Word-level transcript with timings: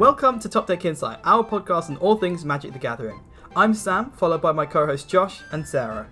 Welcome 0.00 0.38
to 0.40 0.48
Top 0.48 0.66
Deck 0.66 0.86
Insight, 0.86 1.18
our 1.24 1.44
podcast 1.44 1.90
on 1.90 1.98
all 1.98 2.16
things 2.16 2.42
Magic 2.42 2.72
the 2.72 2.78
Gathering. 2.78 3.20
I'm 3.54 3.74
Sam, 3.74 4.10
followed 4.12 4.40
by 4.40 4.50
my 4.50 4.64
co 4.64 4.86
hosts 4.86 5.06
Josh 5.06 5.42
and 5.52 5.68
Sarah. 5.68 6.08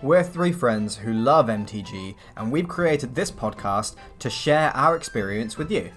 We're 0.00 0.22
three 0.22 0.52
friends 0.52 0.94
who 0.94 1.12
love 1.12 1.46
MTG, 1.48 2.14
and 2.36 2.52
we've 2.52 2.68
created 2.68 3.16
this 3.16 3.32
podcast 3.32 3.96
to 4.20 4.30
share 4.30 4.70
our 4.76 4.94
experience 4.94 5.58
with 5.58 5.72
you. 5.72 5.90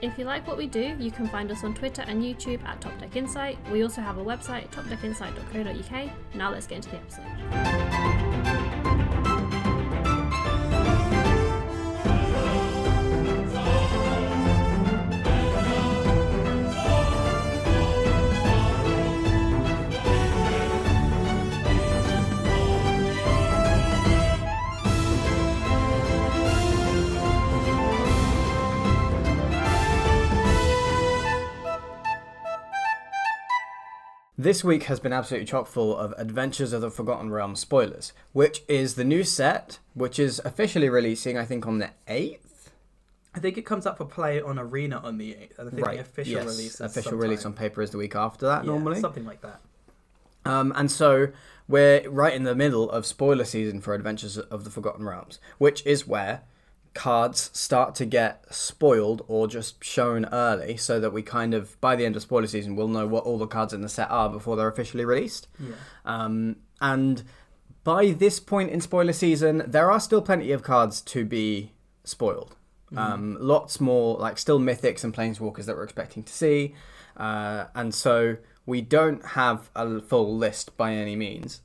If 0.00 0.16
you 0.16 0.26
like 0.26 0.46
what 0.46 0.56
we 0.56 0.68
do, 0.68 0.94
you 0.96 1.10
can 1.10 1.26
find 1.26 1.50
us 1.50 1.64
on 1.64 1.74
Twitter 1.74 2.04
and 2.06 2.22
YouTube 2.22 2.64
at 2.64 2.80
Top 2.80 2.96
Deck 3.00 3.16
Insight. 3.16 3.58
We 3.72 3.82
also 3.82 4.00
have 4.00 4.18
a 4.18 4.24
website, 4.24 4.70
topdeckinsight.co.uk. 4.70 6.10
Now 6.36 6.52
let's 6.52 6.68
get 6.68 6.76
into 6.76 6.90
the 6.90 6.98
episode. 6.98 8.33
This 34.44 34.62
week 34.62 34.82
has 34.82 35.00
been 35.00 35.14
absolutely 35.14 35.46
chock 35.46 35.66
full 35.66 35.96
of 35.96 36.12
Adventures 36.18 36.74
of 36.74 36.82
the 36.82 36.90
Forgotten 36.90 37.30
Realms 37.30 37.60
spoilers, 37.60 38.12
which 38.34 38.62
is 38.68 38.94
the 38.94 39.02
new 39.02 39.24
set, 39.24 39.78
which 39.94 40.18
is 40.18 40.38
officially 40.44 40.90
releasing, 40.90 41.38
I 41.38 41.46
think, 41.46 41.66
on 41.66 41.78
the 41.78 41.92
8th. 42.06 42.68
I 43.34 43.38
think 43.38 43.56
it 43.56 43.64
comes 43.64 43.86
up 43.86 43.96
for 43.96 44.04
play 44.04 44.42
on 44.42 44.58
Arena 44.58 44.98
on 44.98 45.16
the 45.16 45.30
8th. 45.30 45.58
and 45.58 45.68
I 45.68 45.70
think 45.70 45.86
the 45.86 45.98
official 45.98 46.32
yes. 46.34 46.44
release 46.44 46.74
is 46.74 46.80
Official 46.82 47.16
release 47.16 47.46
on 47.46 47.54
paper 47.54 47.80
is 47.80 47.92
the 47.92 47.96
week 47.96 48.14
after 48.14 48.44
that, 48.44 48.66
Yeah, 48.66 48.72
normally. 48.72 49.00
Something 49.00 49.24
like 49.24 49.40
that. 49.40 49.62
Um, 50.44 50.74
and 50.76 50.90
so 50.90 51.28
we're 51.66 52.06
right 52.10 52.34
in 52.34 52.42
the 52.42 52.54
middle 52.54 52.90
of 52.90 53.06
spoiler 53.06 53.46
season 53.46 53.80
for 53.80 53.94
Adventures 53.94 54.36
of 54.36 54.64
the 54.64 54.70
Forgotten 54.70 55.06
Realms, 55.06 55.38
which 55.56 55.86
is 55.86 56.06
where 56.06 56.42
cards 56.94 57.50
start 57.52 57.94
to 57.96 58.06
get 58.06 58.44
spoiled 58.54 59.24
or 59.28 59.46
just 59.48 59.82
shown 59.82 60.24
early 60.26 60.76
so 60.76 61.00
that 61.00 61.12
we 61.12 61.22
kind 61.22 61.52
of, 61.52 61.78
by 61.80 61.96
the 61.96 62.06
end 62.06 62.16
of 62.16 62.22
spoiler 62.22 62.46
season, 62.46 62.76
we'll 62.76 62.88
know 62.88 63.06
what 63.06 63.24
all 63.24 63.38
the 63.38 63.46
cards 63.46 63.72
in 63.72 63.82
the 63.82 63.88
set 63.88 64.10
are 64.10 64.30
before 64.30 64.56
they're 64.56 64.68
officially 64.68 65.04
released. 65.04 65.48
Yeah. 65.58 65.74
Um, 66.04 66.56
and 66.80 67.24
by 67.82 68.12
this 68.12 68.40
point 68.40 68.70
in 68.70 68.80
spoiler 68.80 69.12
season, 69.12 69.64
there 69.66 69.90
are 69.90 70.00
still 70.00 70.22
plenty 70.22 70.52
of 70.52 70.62
cards 70.62 71.00
to 71.02 71.24
be 71.24 71.72
spoiled. 72.04 72.56
Um, 72.96 73.36
lots 73.40 73.80
more, 73.80 74.16
like 74.18 74.38
still 74.38 74.60
mythics 74.60 75.02
and 75.02 75.12
planeswalkers 75.12 75.64
that 75.64 75.76
we're 75.76 75.82
expecting 75.82 76.22
to 76.22 76.32
see. 76.32 76.76
Uh, 77.16 77.64
and 77.74 77.92
so 77.92 78.36
we 78.66 78.80
don't 78.80 79.24
have 79.26 79.70
a 79.74 80.00
full 80.00 80.36
list 80.36 80.76
by 80.76 80.94
any 80.94 81.16
means. 81.16 81.60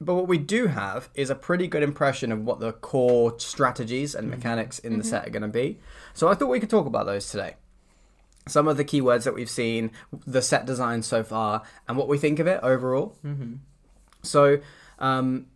But 0.00 0.14
what 0.14 0.28
we 0.28 0.38
do 0.38 0.68
have 0.68 1.10
is 1.14 1.28
a 1.28 1.34
pretty 1.34 1.66
good 1.66 1.82
impression 1.82 2.32
of 2.32 2.44
what 2.44 2.58
the 2.58 2.72
core 2.72 3.38
strategies 3.38 4.14
and 4.14 4.30
mechanics 4.30 4.78
in 4.78 4.96
the 4.96 5.04
set 5.04 5.26
are 5.26 5.30
going 5.30 5.42
to 5.42 5.48
be. 5.48 5.78
So 6.14 6.28
I 6.28 6.34
thought 6.34 6.48
we 6.48 6.58
could 6.58 6.70
talk 6.70 6.86
about 6.86 7.04
those 7.04 7.28
today. 7.28 7.56
Some 8.48 8.66
of 8.66 8.78
the 8.78 8.84
keywords 8.84 9.24
that 9.24 9.34
we've 9.34 9.50
seen, 9.50 9.90
the 10.26 10.40
set 10.40 10.64
design 10.64 11.02
so 11.02 11.22
far, 11.22 11.62
and 11.86 11.98
what 11.98 12.08
we 12.08 12.16
think 12.16 12.38
of 12.38 12.46
it 12.46 12.60
overall. 12.62 13.18
Mm-hmm. 13.24 13.56
So, 14.22 14.60
um, 14.98 15.46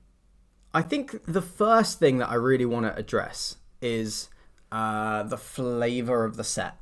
I 0.75 0.83
think 0.83 1.25
the 1.25 1.43
first 1.43 1.99
thing 1.99 2.19
that 2.19 2.29
I 2.29 2.35
really 2.35 2.67
want 2.67 2.85
to 2.85 2.95
address 2.95 3.57
is 3.81 4.29
uh, 4.71 5.23
the 5.23 5.39
flavor 5.39 6.25
of 6.25 6.37
the 6.37 6.45
set. 6.45 6.77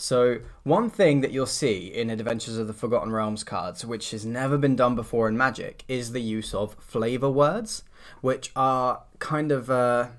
So, 0.00 0.38
one 0.62 0.90
thing 0.90 1.22
that 1.22 1.32
you'll 1.32 1.46
see 1.46 1.88
in 1.92 2.08
Adventures 2.08 2.56
of 2.56 2.68
the 2.68 2.72
Forgotten 2.72 3.10
Realms 3.10 3.42
cards, 3.42 3.84
which 3.84 4.12
has 4.12 4.24
never 4.24 4.56
been 4.56 4.76
done 4.76 4.94
before 4.94 5.28
in 5.28 5.36
Magic, 5.36 5.84
is 5.88 6.12
the 6.12 6.20
use 6.20 6.54
of 6.54 6.76
flavor 6.78 7.28
words, 7.28 7.82
which 8.20 8.52
are 8.54 9.02
kind 9.18 9.50
of 9.50 9.68
uh, 9.68 10.10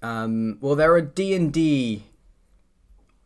um, 0.00 0.56
well, 0.62 0.74
they're 0.74 0.96
a 0.96 1.02
D 1.02 1.34
and 1.34 1.52
D 1.52 2.04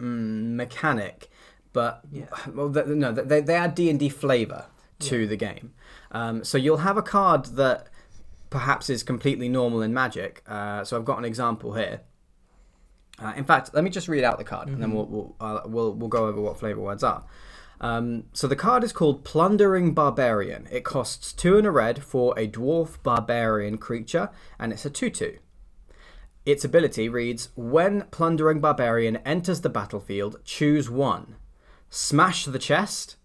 mm, 0.01 0.57
mechanic, 0.57 1.31
but 1.73 2.03
Yeah. 2.11 2.27
well, 2.53 2.73
th- 2.73 2.87
no, 2.87 3.13
they 3.13 3.41
they 3.41 3.55
add 3.55 3.77
D 3.77 3.89
and 3.89 4.01
D 4.01 4.09
flavor 4.09 4.67
to 4.99 5.29
the 5.29 5.37
game. 5.37 5.73
Um, 6.11 6.43
so 6.43 6.59
you'll 6.59 6.79
have 6.79 6.97
a 6.97 7.03
card 7.03 7.45
that 7.55 7.87
perhaps 8.51 8.91
is 8.91 9.05
completely 9.05 9.49
normal 9.49 9.81
in 9.81 9.95
Magic. 9.95 10.43
Uh, 10.49 10.83
so 10.83 10.97
I've 10.97 11.05
got 11.05 11.19
an 11.19 11.25
example 11.25 11.75
here. 11.75 12.01
Uh, 13.21 13.33
in 13.37 13.45
fact, 13.45 13.71
let 13.75 13.85
me 13.85 13.91
just 13.91 14.09
read 14.09 14.25
out 14.25 14.39
the 14.39 14.45
card, 14.45 14.69
and 14.69 14.83
then 14.83 14.93
we'll 14.93 15.07
we'll, 15.07 15.37
uh, 15.41 15.61
we'll 15.67 15.93
we'll 15.93 16.09
go 16.09 16.27
over 16.27 16.41
what 16.41 16.59
flavor 16.59 16.81
words 16.81 17.05
are. 17.05 17.25
Um, 17.81 18.25
so 18.33 18.47
the 18.47 18.57
card 18.57 18.85
is 18.85 18.93
called 18.93 19.25
Plundering 19.25 19.95
Barbarian. 19.95 20.69
It 20.71 20.85
costs 20.85 21.33
two 21.33 21.57
and 21.57 21.67
a 21.67 21.71
red 21.71 22.03
for 22.03 22.39
a 22.39 22.47
dwarf 22.47 23.03
barbarian 23.03 23.79
creature, 23.79 24.31
and 24.59 24.73
it's 24.73 24.85
a 24.85 24.91
two-two. 24.91 25.39
Its 26.47 26.65
ability 26.65 27.09
reads: 27.09 27.51
When 27.57 28.03
Plundering 28.11 28.61
Barbarian 28.61 29.17
enters 29.19 29.61
the 29.61 29.69
battlefield, 29.69 30.41
choose 30.45 30.91
one. 30.91 31.37
Smash 31.91 32.45
the 32.45 32.59
chest, 32.59 33.17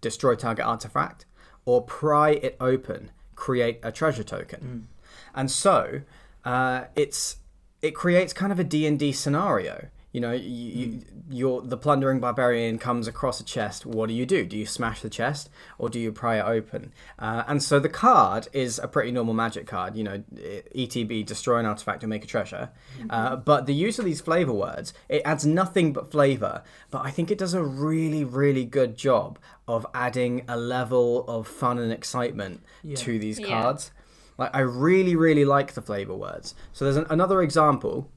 destroy 0.00 0.34
target 0.34 0.66
artifact, 0.66 1.26
or 1.64 1.82
pry 1.82 2.30
it 2.30 2.56
open, 2.60 3.10
create 3.34 3.80
a 3.82 3.90
treasure 3.92 4.24
token. 4.24 4.88
And 5.34 5.50
so, 5.50 6.02
uh, 6.44 6.84
it's 6.94 7.36
it 7.84 7.94
creates 7.94 8.32
kind 8.32 8.50
of 8.52 8.58
a 8.58 8.64
D 8.64 8.86
and 8.86 8.98
D 8.98 9.12
scenario. 9.12 9.88
You 10.12 10.20
know, 10.20 10.30
you, 10.30 10.40
you, 10.80 11.00
you're, 11.28 11.60
the 11.62 11.76
plundering 11.76 12.20
barbarian 12.20 12.78
comes 12.78 13.08
across 13.08 13.40
a 13.40 13.44
chest. 13.44 13.84
What 13.84 14.06
do 14.08 14.14
you 14.14 14.24
do? 14.24 14.44
Do 14.46 14.56
you 14.56 14.64
smash 14.64 15.00
the 15.02 15.10
chest 15.10 15.50
or 15.76 15.88
do 15.88 15.98
you 15.98 16.12
pry 16.12 16.38
it 16.38 16.44
open? 16.44 16.92
Uh, 17.18 17.42
and 17.48 17.60
so 17.60 17.80
the 17.80 17.88
card 17.88 18.46
is 18.52 18.78
a 18.78 18.86
pretty 18.86 19.10
normal 19.10 19.34
magic 19.34 19.66
card. 19.66 19.96
You 19.96 20.04
know, 20.04 20.22
ETB, 20.36 21.26
destroy 21.26 21.58
an 21.58 21.66
artifact 21.66 22.04
or 22.04 22.06
make 22.06 22.22
a 22.22 22.28
treasure. 22.28 22.70
Uh, 23.10 23.34
but 23.34 23.66
the 23.66 23.74
use 23.74 23.98
of 23.98 24.04
these 24.04 24.20
flavor 24.20 24.52
words, 24.52 24.94
it 25.08 25.20
adds 25.24 25.44
nothing 25.44 25.92
but 25.92 26.12
flavor. 26.12 26.62
But 26.92 27.04
I 27.04 27.10
think 27.10 27.32
it 27.32 27.38
does 27.38 27.54
a 27.54 27.64
really, 27.64 28.22
really 28.22 28.64
good 28.64 28.96
job 28.96 29.40
of 29.66 29.84
adding 29.94 30.44
a 30.46 30.56
level 30.56 31.24
of 31.26 31.48
fun 31.48 31.78
and 31.80 31.90
excitement 31.92 32.62
Yeah. 32.84 32.94
to 32.96 33.18
these 33.18 33.40
Yeah. 33.40 33.48
cards. 33.48 33.90
Like 34.38 34.50
I 34.54 34.60
really, 34.60 35.16
really 35.16 35.44
like 35.44 35.74
the 35.74 35.82
flavor 35.82 36.14
words. 36.14 36.54
So 36.72 36.84
there's 36.84 36.96
an, 36.96 37.06
another 37.08 37.42
example, 37.42 38.10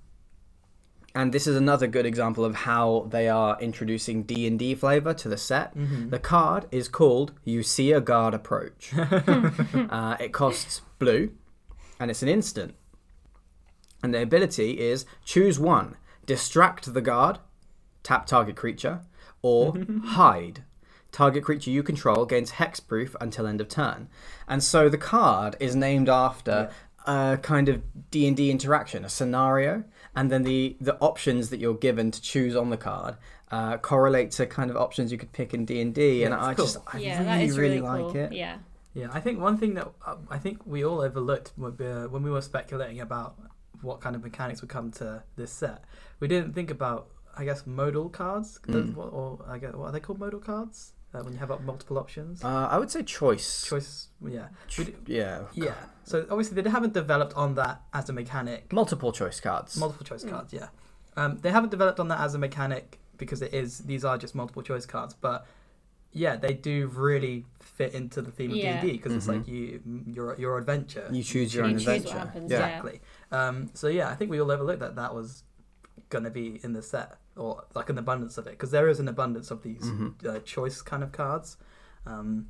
and 1.13 1.33
this 1.33 1.47
is 1.47 1.55
another 1.55 1.87
good 1.87 2.05
example 2.05 2.43
of 2.45 2.55
how 2.55 3.07
they 3.09 3.27
are 3.27 3.59
introducing 3.59 4.23
D 4.23 4.47
and 4.47 4.57
D 4.57 4.75
flavor 4.75 5.13
to 5.13 5.29
the 5.29 5.37
set. 5.37 5.73
The 6.09 6.19
card 6.19 6.65
is 6.71 6.87
called 6.87 7.33
"You 7.43 7.63
See 7.63 7.91
a 7.91 8.01
Guard 8.01 8.33
Approach." 8.33 8.93
uh, 8.97 10.17
it 10.19 10.33
costs 10.33 10.81
blue, 10.99 11.31
and 11.99 12.09
it's 12.09 12.23
an 12.23 12.29
instant. 12.29 12.75
And 14.03 14.13
the 14.13 14.21
ability 14.21 14.79
is 14.79 15.05
choose 15.23 15.59
one: 15.59 15.97
distract 16.25 16.93
the 16.93 17.01
guard, 17.01 17.39
tap 18.03 18.25
target 18.25 18.55
creature, 18.55 19.01
or 19.41 19.73
hide. 20.03 20.63
Target 21.17 21.43
creature 21.43 21.71
you 21.71 21.81
control 21.81 22.25
gains 22.27 22.51
hexproof 22.59 23.15
until 23.19 23.47
end 23.47 23.59
of 23.59 23.67
turn. 23.69 24.07
And 24.47 24.63
so 24.63 24.87
the 24.87 24.99
card 24.99 25.55
is 25.59 25.75
named 25.75 26.09
after 26.09 26.69
a 27.07 27.39
kind 27.41 27.67
of 27.69 27.81
D 28.11 28.27
and 28.27 28.37
D 28.37 28.51
interaction, 28.51 29.03
a 29.03 29.09
scenario, 29.09 29.83
and 30.15 30.31
then 30.31 30.43
the 30.43 30.77
the 30.79 30.95
options 31.09 31.49
that 31.49 31.59
you're 31.59 31.81
given 31.87 32.11
to 32.11 32.21
choose 32.21 32.55
on 32.55 32.69
the 32.69 32.77
card 32.77 33.17
uh, 33.49 33.77
correlate 33.77 34.29
to 34.37 34.45
kind 34.45 34.69
of 34.69 34.77
options 34.77 35.11
you 35.11 35.17
could 35.17 35.31
pick 35.31 35.55
in 35.55 35.65
D 35.65 35.81
and 35.81 35.91
D. 35.95 36.23
And 36.23 36.35
I 36.35 36.53
cool. 36.53 36.65
just 36.65 36.77
I 36.93 36.99
yeah, 36.99 37.13
really 37.13 37.25
that 37.25 37.41
is 37.41 37.57
really, 37.57 37.81
really, 37.81 38.03
like 38.03 38.15
it. 38.15 38.33
Yeah. 38.33 38.57
Yeah, 38.93 39.09
I 39.11 39.19
think 39.19 39.39
one 39.39 39.57
thing 39.57 39.73
that 39.75 39.87
uh, 40.05 40.15
I 40.29 40.37
think 40.37 40.65
we 40.65 40.83
all 40.83 41.01
overlooked 41.01 41.51
would 41.57 41.77
be, 41.77 41.85
uh, 41.85 42.07
when 42.07 42.23
we 42.23 42.31
were 42.31 42.41
speculating 42.41 42.99
about 42.99 43.35
what 43.81 44.01
kind 44.01 44.15
of 44.15 44.23
mechanics 44.23 44.61
would 44.61 44.71
come 44.71 44.91
to 44.93 45.23
this 45.35 45.51
set, 45.51 45.83
we 46.19 46.27
didn't 46.27 46.53
think 46.53 46.71
about, 46.71 47.09
I 47.37 47.43
guess, 47.45 47.67
modal 47.67 48.09
cards, 48.09 48.59
Mm. 48.67 48.97
or, 48.97 49.07
or 49.19 49.45
I 49.47 49.57
guess 49.59 49.73
what 49.73 49.87
are 49.89 49.91
they 49.91 49.99
called, 49.99 50.19
modal 50.19 50.39
cards? 50.39 50.93
Uh, 51.13 51.19
when 51.23 51.31
you 51.33 51.39
have 51.39 51.49
up 51.51 51.61
multiple 51.61 51.97
options, 51.97 52.43
Uh, 52.43 52.67
I 52.69 52.77
would 52.77 52.91
say 52.91 53.01
choice. 53.01 53.63
choice. 53.65 54.09
Yeah, 54.25 54.49
Ch- 54.67 54.79
We 54.79 54.83
d- 54.85 54.95
yeah. 55.07 55.45
yeah. 55.53 55.73
So 56.03 56.25
obviously 56.29 56.61
they 56.61 56.69
haven't 56.69 56.93
developed 56.93 57.33
on 57.35 57.55
that 57.55 57.81
as 57.93 58.09
a 58.09 58.13
mechanic. 58.13 58.71
Multiple 58.73 59.11
choice 59.13 59.39
cards. 59.39 59.77
Multiple 59.77 60.05
choice 60.05 60.23
cards, 60.25 60.51
yeah. 60.53 60.67
Um, 61.15 61.37
they 61.37 61.51
haven't 61.51 61.69
developed 61.69 61.99
on 61.99 62.09
that 62.09 62.19
as 62.19 62.35
a 62.35 62.37
mechanic 62.37 62.99
because 63.17 63.41
it 63.41 63.53
is 63.53 63.79
these 63.79 64.03
are 64.03 64.17
just 64.17 64.35
multiple 64.35 64.61
choice 64.61 64.85
cards, 64.85 65.13
but 65.13 65.45
yeah, 66.11 66.35
they 66.35 66.53
do 66.53 66.87
really 66.87 67.45
fit 67.59 67.93
into 67.93 68.21
the 68.21 68.31
theme 68.31 68.51
of 68.51 68.57
Yeah. 68.57 68.81
D&D 68.81 68.97
because 68.97 69.13
it's 69.13 69.27
like 69.27 69.47
you 69.47 69.81
your 70.05 70.35
your 70.37 70.57
adventure. 70.57 71.07
you 71.11 71.23
choose 71.23 71.55
your 71.55 71.65
You 71.65 71.71
own 71.71 71.77
choose 71.77 71.87
what 71.87 71.95
adventure. 71.97 72.19
happens, 72.19 72.51
yeah. 72.51 72.59
yeah. 72.59 72.65
Exactly. 72.67 73.01
Um, 73.31 73.69
so 73.73 73.87
yeah, 73.87 74.09
I 74.09 74.15
think 74.15 74.29
we 74.29 74.39
all 74.41 74.51
overlooked 74.51 74.81
that 74.81 74.95
that 74.97 75.15
was 75.15 75.43
going 76.09 76.25
to 76.25 76.31
be 76.31 76.59
in 76.63 76.73
the 76.73 76.81
set 76.81 77.17
or 77.37 77.63
like 77.75 77.89
an 77.89 77.97
abundance 77.97 78.37
of 78.37 78.47
it 78.47 78.51
because 78.51 78.71
there 78.71 78.87
is 78.89 78.99
an 78.99 79.07
abundance 79.07 79.51
of 79.51 79.61
these 79.63 79.83
Mhm. 79.83 80.25
uh, 80.25 80.39
choice 80.39 80.81
kind 80.81 81.03
of 81.03 81.11
cards. 81.11 81.57
Um, 82.05 82.47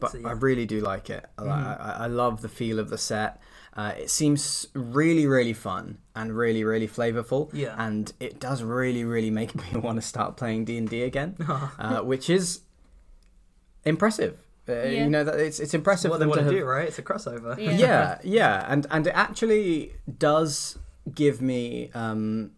but 0.00 0.12
So, 0.12 0.18
yeah. 0.18 0.28
I 0.28 0.32
really 0.32 0.66
do 0.66 0.80
like 0.80 1.10
it. 1.10 1.26
I, 1.38 1.42
Mhm. 1.42 1.80
I, 1.80 1.96
I 2.00 2.06
love 2.06 2.42
the 2.42 2.48
feel 2.48 2.78
of 2.78 2.90
the 2.90 2.98
set. 2.98 3.40
Uh, 3.74 3.92
it 3.98 4.10
seems 4.10 4.66
really, 4.74 5.26
really 5.26 5.52
fun 5.52 5.98
and 6.14 6.36
really, 6.36 6.64
really 6.64 6.88
flavorful. 6.88 7.50
Yeah. 7.52 7.74
And 7.78 8.12
it 8.20 8.40
does 8.40 8.62
really, 8.62 9.04
really 9.04 9.30
make 9.30 9.54
me 9.74 9.80
want 9.80 9.96
to 10.00 10.02
start 10.06 10.36
playing 10.36 10.64
D 10.66 10.76
and 10.78 10.88
D 10.88 11.02
again, 11.02 11.36
uh, 11.78 12.00
which 12.02 12.28
is 12.30 12.60
impressive. 13.84 14.38
Uh, 14.68 14.72
Yeah. 14.72 15.04
You 15.04 15.10
know 15.10 15.24
that 15.24 15.38
it's 15.40 15.58
it's 15.58 15.74
impressive 15.74 16.10
what 16.10 16.16
for 16.16 16.18
they 16.20 16.22
them 16.24 16.30
want 16.30 16.38
to 16.40 16.44
to 16.44 16.50
have 16.56 16.60
do, 16.64 16.66
right? 16.68 16.88
It's 16.88 16.98
a 16.98 17.02
crossover. 17.02 17.58
Yeah. 17.58 17.70
yeah, 17.72 18.18
yeah, 18.22 18.66
and 18.68 18.86
and 18.90 19.06
it 19.06 19.14
actually 19.14 19.94
does 20.18 20.78
give 21.14 21.40
me 21.42 21.90
um, 21.94 22.52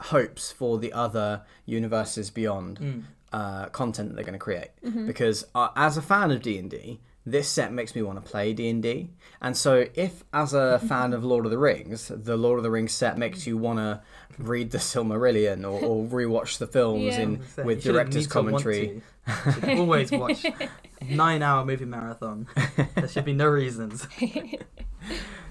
hopes 0.00 0.50
for 0.52 0.78
the 0.78 0.92
other 0.92 1.42
universes 1.66 2.30
beyond 2.30 2.78
Mm. 2.80 3.02
uh, 3.32 3.66
content 3.66 4.08
that 4.08 4.14
they're 4.16 4.24
going 4.24 4.32
to 4.32 4.38
create. 4.38 4.70
Mm-hmm. 4.84 5.06
Because 5.06 5.46
uh, 5.54 5.68
as 5.76 5.96
a 5.96 6.02
fan 6.02 6.30
of 6.30 6.42
D 6.42 6.58
and 6.58 6.70
D, 6.70 7.00
this 7.26 7.48
set 7.48 7.72
makes 7.72 7.94
me 7.94 8.02
want 8.02 8.22
to 8.24 8.28
play 8.30 8.52
D 8.52 8.68
and 8.70 8.82
D. 8.82 9.10
And 9.42 9.56
so, 9.56 9.86
if 9.94 10.24
as 10.32 10.52
a 10.54 10.78
fan 10.80 11.12
of 11.12 11.22
Lord 11.24 11.44
of 11.44 11.50
the 11.50 11.58
Rings, 11.58 12.10
the 12.14 12.36
Lord 12.36 12.58
of 12.58 12.62
the 12.64 12.70
Rings 12.70 12.92
set 12.92 13.18
makes 13.18 13.46
you 13.46 13.56
want 13.58 13.78
to 13.78 14.00
read 14.38 14.70
the 14.70 14.78
Silmarillion 14.78 15.64
or, 15.64 15.84
or 15.84 16.06
rewatch 16.06 16.56
the 16.58 16.66
films 16.66 17.02
Yeah. 17.04 17.20
in 17.20 17.42
with 17.62 17.84
you 17.84 17.92
director's 17.92 18.16
need 18.16 18.22
to 18.24 18.28
commentary. 18.30 19.02
to. 19.26 19.76
Always 19.78 20.10
watch 20.10 20.44
nine 21.08 21.42
hour 21.42 21.64
movie 21.64 21.84
marathon. 21.84 22.48
there 22.96 23.06
should 23.08 23.26
be 23.26 23.34
no 23.34 23.46
reasons. 23.46 24.06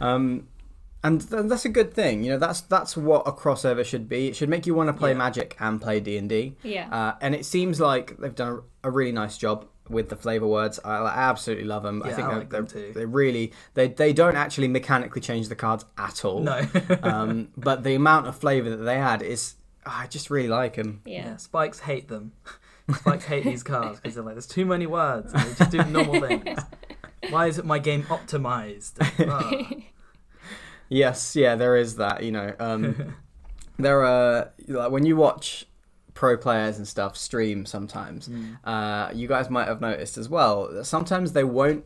Um, 0.01 0.47
and 1.03 1.21
th- 1.27 1.43
that's 1.45 1.65
a 1.65 1.69
good 1.69 1.93
thing. 1.93 2.23
You 2.23 2.31
know, 2.31 2.37
that's 2.39 2.61
that's 2.61 2.95
what 2.97 3.27
a 3.27 3.31
crossover 3.31 3.85
should 3.85 4.07
be. 4.09 4.27
It 4.27 4.35
should 4.35 4.49
make 4.49 4.65
you 4.65 4.73
want 4.75 4.87
to 4.87 4.93
play 4.93 5.11
Yeah. 5.11 5.17
Magic 5.17 5.55
and 5.59 5.81
play 5.81 5.99
D 5.99 6.17
and 6.17 6.27
D. 6.29 6.55
Yeah. 6.63 6.89
Uh, 6.93 7.15
and 7.21 7.33
it 7.35 7.45
seems 7.45 7.79
like 7.79 8.17
they've 8.17 8.35
done 8.35 8.61
a 8.83 8.91
really 8.91 9.11
nice 9.11 9.37
job 9.37 9.65
with 9.89 10.09
the 10.09 10.15
flavor 10.15 10.45
words. 10.47 10.79
I, 10.85 10.97
I 10.97 11.29
absolutely 11.29 11.65
love 11.65 11.83
them. 11.83 12.03
I 12.03 12.11
think 12.13 12.27
I 12.27 12.29
they're, 12.31 12.39
like 12.39 12.49
them 12.49 12.65
they're, 12.65 12.87
too. 12.87 12.93
they 12.93 13.05
really 13.05 13.53
they 13.73 13.87
they 13.87 14.13
don't 14.13 14.35
actually 14.35 14.67
mechanically 14.67 15.21
change 15.21 15.47
the 15.49 15.55
cards 15.55 15.85
at 15.97 16.23
all. 16.25 16.41
No. 16.41 16.67
um, 17.03 17.49
but 17.57 17.83
the 17.83 17.95
amount 17.95 18.27
of 18.27 18.37
flavor 18.37 18.69
that 18.69 18.77
they 18.83 18.97
add 18.97 19.21
is 19.21 19.55
I 19.85 20.07
just 20.07 20.29
really 20.29 20.49
like 20.49 20.75
them. 20.75 21.01
yeah. 21.05 21.25
yeah, 21.29 21.37
Spikes 21.37 21.79
hate 21.79 22.07
them. 22.09 22.33
Spikes 22.93 23.25
hate 23.25 23.43
these 23.43 23.63
cards 23.63 23.99
because 23.99 24.15
they're 24.15 24.23
like, 24.23 24.33
there's 24.35 24.47
too 24.47 24.65
many 24.65 24.85
words. 24.85 25.31
And 25.33 25.43
they 25.43 25.53
just 25.55 25.71
do 25.71 25.83
normal 25.85 26.19
things. 26.27 26.59
Why 27.29 27.47
isn't 27.47 27.65
my 27.65 27.79
game 27.79 28.03
optimized? 28.03 28.93
Ah. 29.27 29.85
Yes, 30.89 31.35
yeah, 31.35 31.55
there 31.55 31.77
is 31.77 31.95
that. 31.95 32.23
You 32.23 32.31
know, 32.31 32.53
um, 32.59 33.15
there 33.77 34.03
are 34.03 34.51
like 34.67 34.91
when 34.91 35.05
you 35.05 35.15
watch 35.15 35.65
pro 36.13 36.35
players 36.35 36.77
and 36.77 36.87
stuff 36.87 37.15
stream 37.15 37.65
sometimes. 37.65 38.27
Mm. 38.27 38.57
Uh, 38.63 39.11
you 39.13 39.27
guys 39.27 39.49
might 39.49 39.67
have 39.67 39.79
noticed 39.79 40.17
as 40.17 40.27
well. 40.27 40.67
that 40.73 40.85
Sometimes 40.85 41.31
they 41.33 41.43
won't 41.43 41.85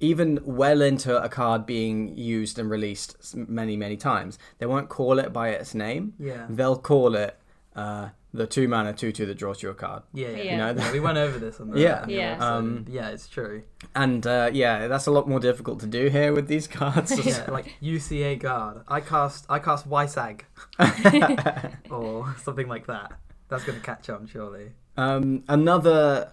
even 0.00 0.38
well 0.44 0.82
into 0.82 1.22
a 1.22 1.28
card 1.28 1.66
being 1.66 2.16
used 2.16 2.58
and 2.58 2.70
released 2.70 3.34
many 3.34 3.76
many 3.76 3.96
times. 3.96 4.38
They 4.58 4.66
won't 4.66 4.88
call 4.88 5.18
it 5.18 5.32
by 5.32 5.50
its 5.50 5.74
name. 5.74 6.14
Yeah. 6.18 6.46
They'll 6.48 6.78
call 6.78 7.14
it 7.14 7.38
uh, 7.74 8.10
the 8.36 8.46
two 8.46 8.68
mana 8.68 8.92
two 8.92 9.10
two 9.12 9.26
that 9.26 9.36
draws 9.38 9.62
you 9.62 9.70
a 9.70 9.74
card. 9.74 10.02
Yeah, 10.12 10.28
yeah. 10.30 10.42
You 10.52 10.56
know, 10.58 10.70
Yeah, 10.82 10.92
we 10.96 11.00
went 11.00 11.18
over 11.18 11.38
this 11.38 11.58
on 11.60 11.70
the 11.70 11.80
Yeah. 11.80 12.02
on 12.02 12.08
Yeah. 12.10 12.36
Um, 12.38 12.84
yeah, 12.88 13.08
it's 13.10 13.26
true. 13.28 13.62
And 13.94 14.26
uh, 14.26 14.50
yeah, 14.52 14.86
that's 14.88 15.06
a 15.06 15.10
lot 15.10 15.28
more 15.28 15.40
difficult 15.40 15.80
to 15.80 15.86
do 15.86 16.08
here 16.08 16.32
with 16.32 16.46
these 16.48 16.66
cards. 16.68 17.10
Yeah, 17.26 17.50
like 17.50 17.74
UCA 17.82 18.38
guard. 18.38 18.82
I 18.88 19.00
cast 19.00 19.46
I 19.48 19.58
cast 19.58 19.88
Wysag 19.88 20.42
or 21.90 22.34
something 22.42 22.68
like 22.68 22.86
that. 22.86 23.12
That's 23.48 23.64
gonna 23.64 23.80
catch 23.80 24.08
on 24.10 24.26
surely. 24.26 24.72
Um, 24.96 25.44
another 25.48 26.32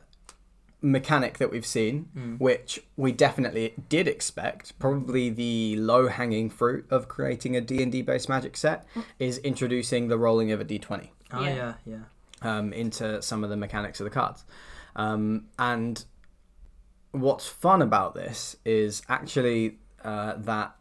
mechanic 0.81 1.37
that 1.37 1.49
we've 1.51 1.65
seen, 1.65 2.09
Mm. 2.17 2.39
which 2.39 2.83
we 2.97 3.11
definitely 3.13 3.73
did 3.87 4.05
expect, 4.07 4.77
probably 4.79 5.29
the 5.29 5.77
low-hanging 5.77 6.49
fruit 6.49 6.85
of 6.89 7.07
creating 7.07 7.55
a 7.55 7.61
D&D 7.61 8.01
based 8.01 8.27
magic 8.27 8.57
set, 8.57 8.85
is 9.17 9.37
introducing 9.39 10.09
the 10.09 10.17
rolling 10.17 10.51
of 10.51 10.59
a 10.59 10.65
d20 10.65 11.09
Oh 11.33 11.41
Yeah. 11.43 11.55
yeah, 11.55 11.73
yeah. 12.43 12.57
um, 12.57 12.71
into 12.73 13.21
some 13.21 13.43
of 13.43 13.49
the 13.49 13.57
mechanics 13.57 13.99
of 13.99 14.03
the 14.05 14.09
cards. 14.11 14.45
Um, 14.95 15.45
and 15.57 16.03
what's 17.11 17.47
fun 17.47 17.81
about 17.81 18.15
this 18.15 18.55
is 18.65 19.01
actually 19.09 19.77
uh, 20.03 20.33
that 20.37 20.75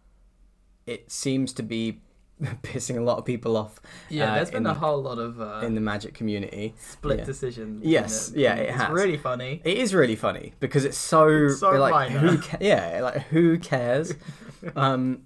it 0.86 1.10
seems 1.10 1.52
to 1.54 1.62
be 1.62 2.00
pissing 2.62 2.96
a 2.96 3.00
lot 3.00 3.18
of 3.18 3.24
people 3.24 3.56
off 3.56 3.80
Yeah, 4.08 4.32
uh, 4.32 4.34
there's 4.34 4.50
been 4.50 4.66
a 4.66 4.74
whole 4.74 5.00
lot 5.00 5.18
of 5.18 5.40
uh, 5.40 5.60
in 5.64 5.74
the 5.74 5.80
magic 5.80 6.12
community. 6.14 6.74
split 6.78 7.20
yeah. 7.20 7.24
decisions. 7.24 7.84
Yes, 7.84 8.30
it. 8.30 8.38
yeah, 8.38 8.54
it 8.56 8.68
it's 8.70 8.78
has. 8.82 8.90
really 8.90 9.16
funny. 9.16 9.60
It 9.64 9.78
is 9.78 9.94
really 9.94 10.16
funny 10.16 10.52
because 10.58 10.84
it's 10.84 10.98
so, 10.98 11.48
so 11.48 11.70
like 11.72 11.92
minor. 11.92 12.18
who 12.18 12.38
ca- 12.38 12.58
yeah 12.60 13.00
like 13.02 13.22
who 13.28 13.58
cares 13.58 14.12
um 14.76 15.22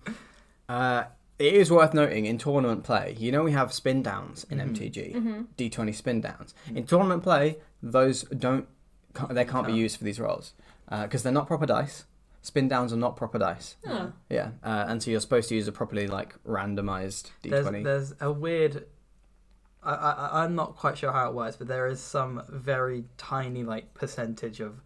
uh 0.69 1.05
it 1.38 1.53
is 1.55 1.71
worth 1.71 1.93
noting 1.94 2.25
in 2.27 2.38
tournament 2.38 2.83
play 2.85 3.15
you 3.19 3.31
know 3.31 3.43
we 3.43 3.53
have 3.53 3.73
spin 3.73 4.03
downs 4.03 4.44
in 4.50 4.59
Mhm. 4.59 4.71
mtg 4.75 5.47
d20 5.56 5.94
spin 5.94 6.21
downs 6.21 6.55
in 6.75 6.85
tournament 6.87 7.23
play 7.23 7.59
those 7.83 8.23
don't 8.25 8.67
ca- 9.12 9.27
they 9.27 9.44
can't 9.44 9.67
be 9.67 9.73
Can't. 9.73 9.83
used 9.83 9.99
for 9.99 10.05
these 10.05 10.19
rolls 10.21 10.55
because 11.03 11.23
they're 11.23 11.33
not 11.33 11.47
proper 11.47 11.67
dice 11.67 12.05
spin 12.43 12.69
downs 12.69 12.93
are 12.93 12.97
not 12.97 13.17
proper 13.17 13.38
dice 13.38 13.77
Oh. 13.87 14.12
yeah 14.31 14.50
uh, 14.65 14.85
and 14.88 15.03
so 15.03 15.11
you're 15.11 15.21
supposed 15.21 15.49
to 15.50 15.55
use 15.55 15.69
a 15.69 15.73
properly 15.73 16.06
like 16.06 16.35
randomized 16.44 17.31
There's 17.43 17.67
d20 17.67 17.85
there's 17.85 18.15
a 18.21 18.31
weird. 18.33 18.87
I, 19.83 19.93
I 19.94 20.43
I'm 20.44 20.55
not 20.56 20.75
quite 20.75 20.99
sure 20.99 21.12
how 21.12 21.29
it 21.29 21.35
works, 21.35 21.55
but 21.56 21.69
there 21.69 21.87
is 21.87 22.00
some 22.00 22.43
very 22.49 23.05
tiny 23.19 23.62
like 23.62 23.94
percentage 23.94 24.59
of 24.59 24.81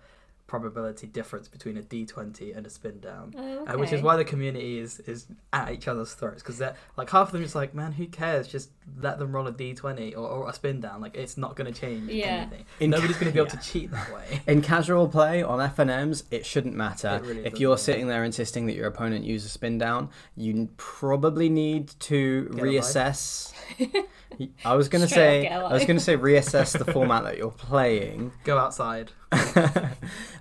probability 0.50 1.06
difference 1.06 1.46
between 1.48 1.76
a 1.76 1.82
D20 1.82 2.56
and 2.56 2.66
a 2.66 2.70
spin 2.70 2.98
down. 2.98 3.32
Oh, 3.38 3.66
Uh, 3.66 3.78
which 3.78 3.92
is 3.92 4.02
why 4.02 4.16
the 4.16 4.24
community 4.24 4.78
is 4.80 4.98
is 5.00 5.26
at 5.52 5.70
each 5.70 5.86
other's 5.86 6.12
throats 6.12 6.42
because 6.42 6.58
they're 6.58 6.74
like 6.96 7.08
half 7.10 7.28
of 7.28 7.32
them 7.32 7.42
is 7.44 7.54
like 7.54 7.72
man 7.72 7.92
who 7.92 8.06
cares 8.06 8.48
just 8.48 8.70
let 8.98 9.18
them 9.18 9.34
roll 9.34 9.46
a 9.46 9.52
d20 9.52 10.12
or, 10.12 10.18
or 10.28 10.48
a 10.48 10.52
spin 10.52 10.80
down 10.80 11.00
like 11.00 11.16
it's 11.16 11.36
not 11.36 11.56
going 11.56 11.72
to 11.72 11.78
change 11.80 12.10
Yeah. 12.10 12.26
anything 12.26 12.64
In 12.80 12.90
nobody's 12.90 13.16
ca- 13.16 13.20
going 13.20 13.32
to 13.32 13.34
be 13.34 13.40
able 13.40 13.52
yeah. 13.54 13.60
to 13.60 13.70
cheat 13.70 13.90
that 13.90 14.12
way 14.12 14.40
In 14.46 14.62
casual 14.62 15.08
play 15.08 15.42
on 15.42 15.58
FNMs, 15.58 16.24
it 16.30 16.44
shouldn't 16.46 16.74
matter. 16.74 17.20
It 17.22 17.26
really 17.26 17.46
if 17.46 17.60
you're 17.60 17.72
yeah. 17.72 17.76
sitting 17.76 18.08
there 18.08 18.24
insisting 18.24 18.66
that 18.66 18.74
your 18.74 18.86
opponent 18.86 19.24
use 19.24 19.44
a 19.44 19.48
spin 19.48 19.78
down, 19.78 20.10
you 20.36 20.68
probably 20.76 21.48
need 21.48 21.88
to 22.00 22.44
Get 22.52 22.62
reassess. 22.62 23.52
I 24.64 24.74
was 24.74 24.88
gonna 24.88 25.08
say, 25.08 25.42
get 25.42 25.60
a 25.60 25.64
I 25.64 25.72
was 25.72 25.84
gonna 25.84 26.00
say 26.00 26.16
reassess 26.16 26.76
the 26.78 26.90
format 26.92 27.24
that 27.24 27.36
you're 27.36 27.50
playing, 27.50 28.32
go 28.44 28.56
outside 28.58 29.12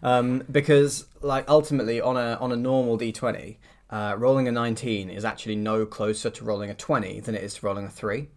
um, 0.03 0.43
because 0.51 1.05
like 1.21 1.45
ultimately 1.47 1.99
on 2.01 2.17
a 2.17 2.37
on 2.39 2.51
a 2.51 2.55
normal 2.55 2.97
d20, 2.97 3.57
uh, 3.89 4.15
rolling 4.17 4.47
a 4.47 4.51
19 4.51 5.09
is 5.09 5.25
actually 5.25 5.55
no 5.55 5.85
closer 5.85 6.29
to 6.29 6.43
rolling 6.43 6.69
a 6.69 6.73
20 6.73 7.19
than 7.21 7.35
it 7.35 7.43
is 7.43 7.55
to 7.55 7.65
rolling 7.65 7.85
a 7.85 7.89
three. 7.89 8.29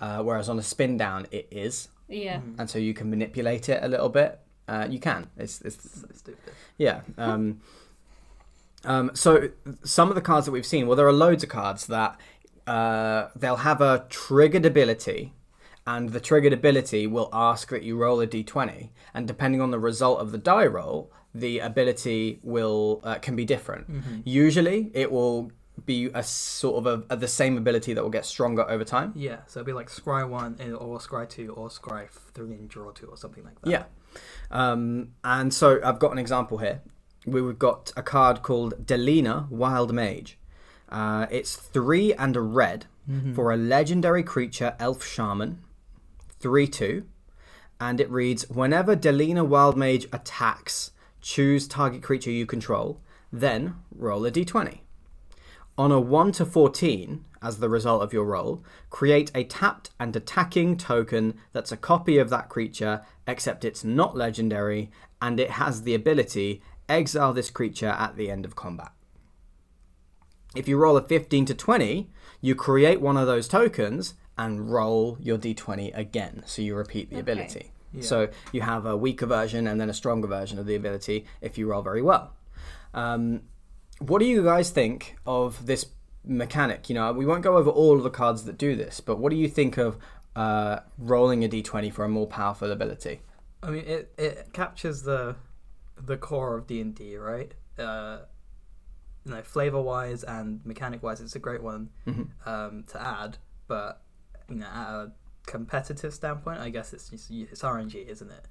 Uh, 0.00 0.22
whereas 0.22 0.48
on 0.48 0.58
a 0.58 0.62
spin 0.62 0.96
down, 0.96 1.26
it 1.30 1.46
is, 1.50 1.88
Yeah. 2.08 2.38
Mm. 2.38 2.58
and 2.58 2.70
so 2.70 2.78
you 2.78 2.94
can 2.94 3.10
manipulate 3.10 3.68
it 3.68 3.82
a 3.82 3.88
little 3.88 4.08
bit. 4.08 4.40
Uh, 4.66 4.86
you 4.88 4.98
can. 5.00 5.26
It's, 5.36 5.60
it's 5.62 6.00
so 6.00 6.06
stupid 6.14 6.52
Yeah. 6.78 7.00
Um, 7.18 7.60
um, 8.84 9.10
so 9.14 9.50
some 9.84 10.08
of 10.08 10.14
the 10.14 10.20
cards 10.22 10.46
that 10.46 10.52
we've 10.52 10.64
seen, 10.66 10.86
well, 10.86 10.96
there 10.96 11.06
are 11.06 11.12
loads 11.12 11.42
of 11.42 11.50
cards 11.50 11.86
that 11.88 12.18
uh, 12.66 13.28
they'll 13.36 13.56
have 13.56 13.80
a 13.80 14.06
triggered 14.08 14.64
ability, 14.64 15.34
and 15.86 16.10
the 16.10 16.20
triggered 16.20 16.52
ability 16.52 17.06
will 17.06 17.28
ask 17.32 17.68
that 17.70 17.82
you 17.82 17.96
roll 17.96 18.20
a 18.20 18.26
d20, 18.26 18.90
and 19.12 19.26
depending 19.26 19.60
on 19.60 19.70
the 19.70 19.78
result 19.78 20.20
of 20.20 20.32
the 20.32 20.38
die 20.38 20.66
roll, 20.66 21.12
the 21.34 21.58
ability 21.58 22.38
will 22.42 23.00
uh, 23.04 23.16
can 23.16 23.36
be 23.36 23.44
different. 23.44 23.90
Mm-hmm. 23.90 24.20
Usually, 24.24 24.90
it 24.94 25.10
will 25.12 25.52
be 25.86 26.06
a 26.14 26.22
sort 26.22 26.84
of 26.84 26.86
a, 26.86 27.04
a 27.14 27.16
the 27.16 27.28
same 27.28 27.56
ability 27.56 27.94
that 27.94 28.02
will 28.02 28.10
get 28.10 28.24
stronger 28.26 28.68
over 28.70 28.84
time. 28.84 29.12
yeah 29.14 29.38
so 29.46 29.60
it'd 29.60 29.66
be 29.66 29.72
like 29.72 29.88
scry 29.88 30.28
1 30.28 30.56
and- 30.60 30.74
or 30.74 30.98
scry 30.98 31.28
2 31.28 31.52
or 31.54 31.68
scry 31.68 32.08
3 32.08 32.52
and 32.54 32.68
draw 32.68 32.90
2 32.90 33.06
or 33.06 33.16
something 33.16 33.44
like 33.44 33.60
that 33.62 33.70
Yeah. 33.70 33.84
Um, 34.50 35.12
and 35.22 35.52
so 35.54 35.80
I've 35.84 35.98
got 35.98 36.12
an 36.12 36.18
example 36.18 36.58
here. 36.58 36.82
We've 37.26 37.58
got 37.58 37.92
a 37.96 38.02
card 38.02 38.42
called 38.42 38.86
Delina 38.86 39.48
Wild 39.50 39.92
Mage. 39.92 40.38
Uh, 40.88 41.26
it's 41.30 41.54
three 41.56 42.12
and 42.14 42.36
a 42.36 42.40
red 42.40 42.86
Mm-hmm. 43.10 43.34
for 43.34 43.50
a 43.50 43.56
legendary 43.56 44.22
creature, 44.22 44.76
Elf 44.78 45.04
Shaman. 45.04 45.58
3 46.38 46.66
2. 46.68 47.04
And 47.80 48.00
it 48.00 48.08
reads 48.10 48.48
Whenever 48.50 48.94
Delina 48.94 49.44
Wild 49.46 49.76
Mage 49.76 50.06
attacks, 50.12 50.92
choose 51.20 51.66
target 51.66 52.02
creature 52.02 52.30
you 52.30 52.46
control, 52.46 53.00
then 53.32 53.74
roll 53.94 54.24
a 54.26 54.30
d20. 54.30 54.80
On 55.80 55.90
a 55.90 55.98
1 55.98 56.32
to 56.32 56.44
14, 56.44 57.24
as 57.40 57.56
the 57.56 57.70
result 57.70 58.02
of 58.02 58.12
your 58.12 58.26
roll, 58.26 58.62
create 58.90 59.30
a 59.34 59.44
tapped 59.44 59.88
and 59.98 60.14
attacking 60.14 60.76
token 60.76 61.38
that's 61.54 61.72
a 61.72 61.76
copy 61.78 62.18
of 62.18 62.28
that 62.28 62.50
creature, 62.50 63.00
except 63.26 63.64
it's 63.64 63.82
not 63.82 64.14
legendary, 64.14 64.90
and 65.22 65.40
it 65.40 65.52
has 65.52 65.84
the 65.84 65.94
ability 65.94 66.60
exile 66.86 67.32
this 67.32 67.48
creature 67.48 67.96
at 67.98 68.16
the 68.16 68.30
end 68.30 68.44
of 68.44 68.54
combat. 68.54 68.92
If 70.54 70.68
you 70.68 70.76
roll 70.76 70.98
a 70.98 71.02
15 71.02 71.46
to 71.46 71.54
20, 71.54 72.10
you 72.42 72.54
create 72.54 73.00
one 73.00 73.16
of 73.16 73.26
those 73.26 73.48
tokens 73.48 74.12
and 74.36 74.70
roll 74.70 75.16
your 75.18 75.38
d20 75.38 75.96
again, 75.96 76.42
so 76.44 76.60
you 76.60 76.74
repeat 76.74 77.08
the 77.08 77.20
Okay. 77.20 77.32
ability. 77.32 77.72
Yeah. 77.94 78.02
So 78.02 78.28
you 78.52 78.60
have 78.60 78.84
a 78.84 78.98
weaker 78.98 79.24
version 79.24 79.66
and 79.66 79.80
then 79.80 79.88
a 79.88 79.94
stronger 79.94 80.28
version 80.28 80.58
of 80.58 80.66
the 80.66 80.74
ability 80.74 81.24
if 81.40 81.56
you 81.56 81.70
roll 81.70 81.80
very 81.80 82.02
well. 82.02 82.34
Um, 82.92 83.42
what 84.00 84.18
do 84.18 84.24
you 84.26 84.42
guys 84.42 84.70
think 84.70 85.16
of 85.26 85.64
this 85.66 85.86
mechanic? 86.24 86.88
You 86.88 86.94
know, 86.96 87.12
we 87.12 87.24
won't 87.24 87.42
go 87.42 87.56
over 87.56 87.70
all 87.70 87.96
of 87.96 88.02
the 88.02 88.10
cards 88.10 88.44
that 88.44 88.58
do 88.58 88.74
this, 88.76 89.00
but 89.00 89.18
what 89.18 89.30
do 89.30 89.36
you 89.36 89.48
think 89.48 89.76
of 89.78 89.96
uh, 90.36 90.80
rolling 90.98 91.44
a 91.44 91.48
d20 91.48 91.92
for 91.92 92.04
a 92.04 92.08
more 92.08 92.26
powerful 92.26 92.70
ability? 92.72 93.20
I 93.62 93.70
mean, 93.70 93.84
it, 93.86 94.12
it 94.18 94.48
captures 94.52 95.02
the 95.02 95.36
the 96.02 96.16
core 96.16 96.56
of 96.56 96.66
D 96.66 96.80
and 96.80 96.94
D, 96.94 97.16
right? 97.16 97.52
Uh, 97.78 98.20
you 99.24 99.32
know, 99.32 99.42
flavor 99.42 99.80
wise 99.82 100.24
and 100.24 100.64
mechanic 100.64 101.02
wise, 101.02 101.20
it's 101.20 101.36
a 101.36 101.38
great 101.38 101.62
one 101.62 101.90
Mhm. 102.06 102.28
um, 102.46 102.84
to 102.88 103.00
add. 103.02 103.36
But 103.68 104.00
you 104.48 104.56
know, 104.56 104.66
at 104.66 104.88
a 104.88 105.12
competitive 105.46 106.14
standpoint, 106.14 106.58
I 106.60 106.70
guess 106.70 106.92
it's 106.94 107.10
just, 107.10 107.30
it's 107.30 107.62
RNG, 107.62 108.06
isn't 108.08 108.30
it? 108.30 108.46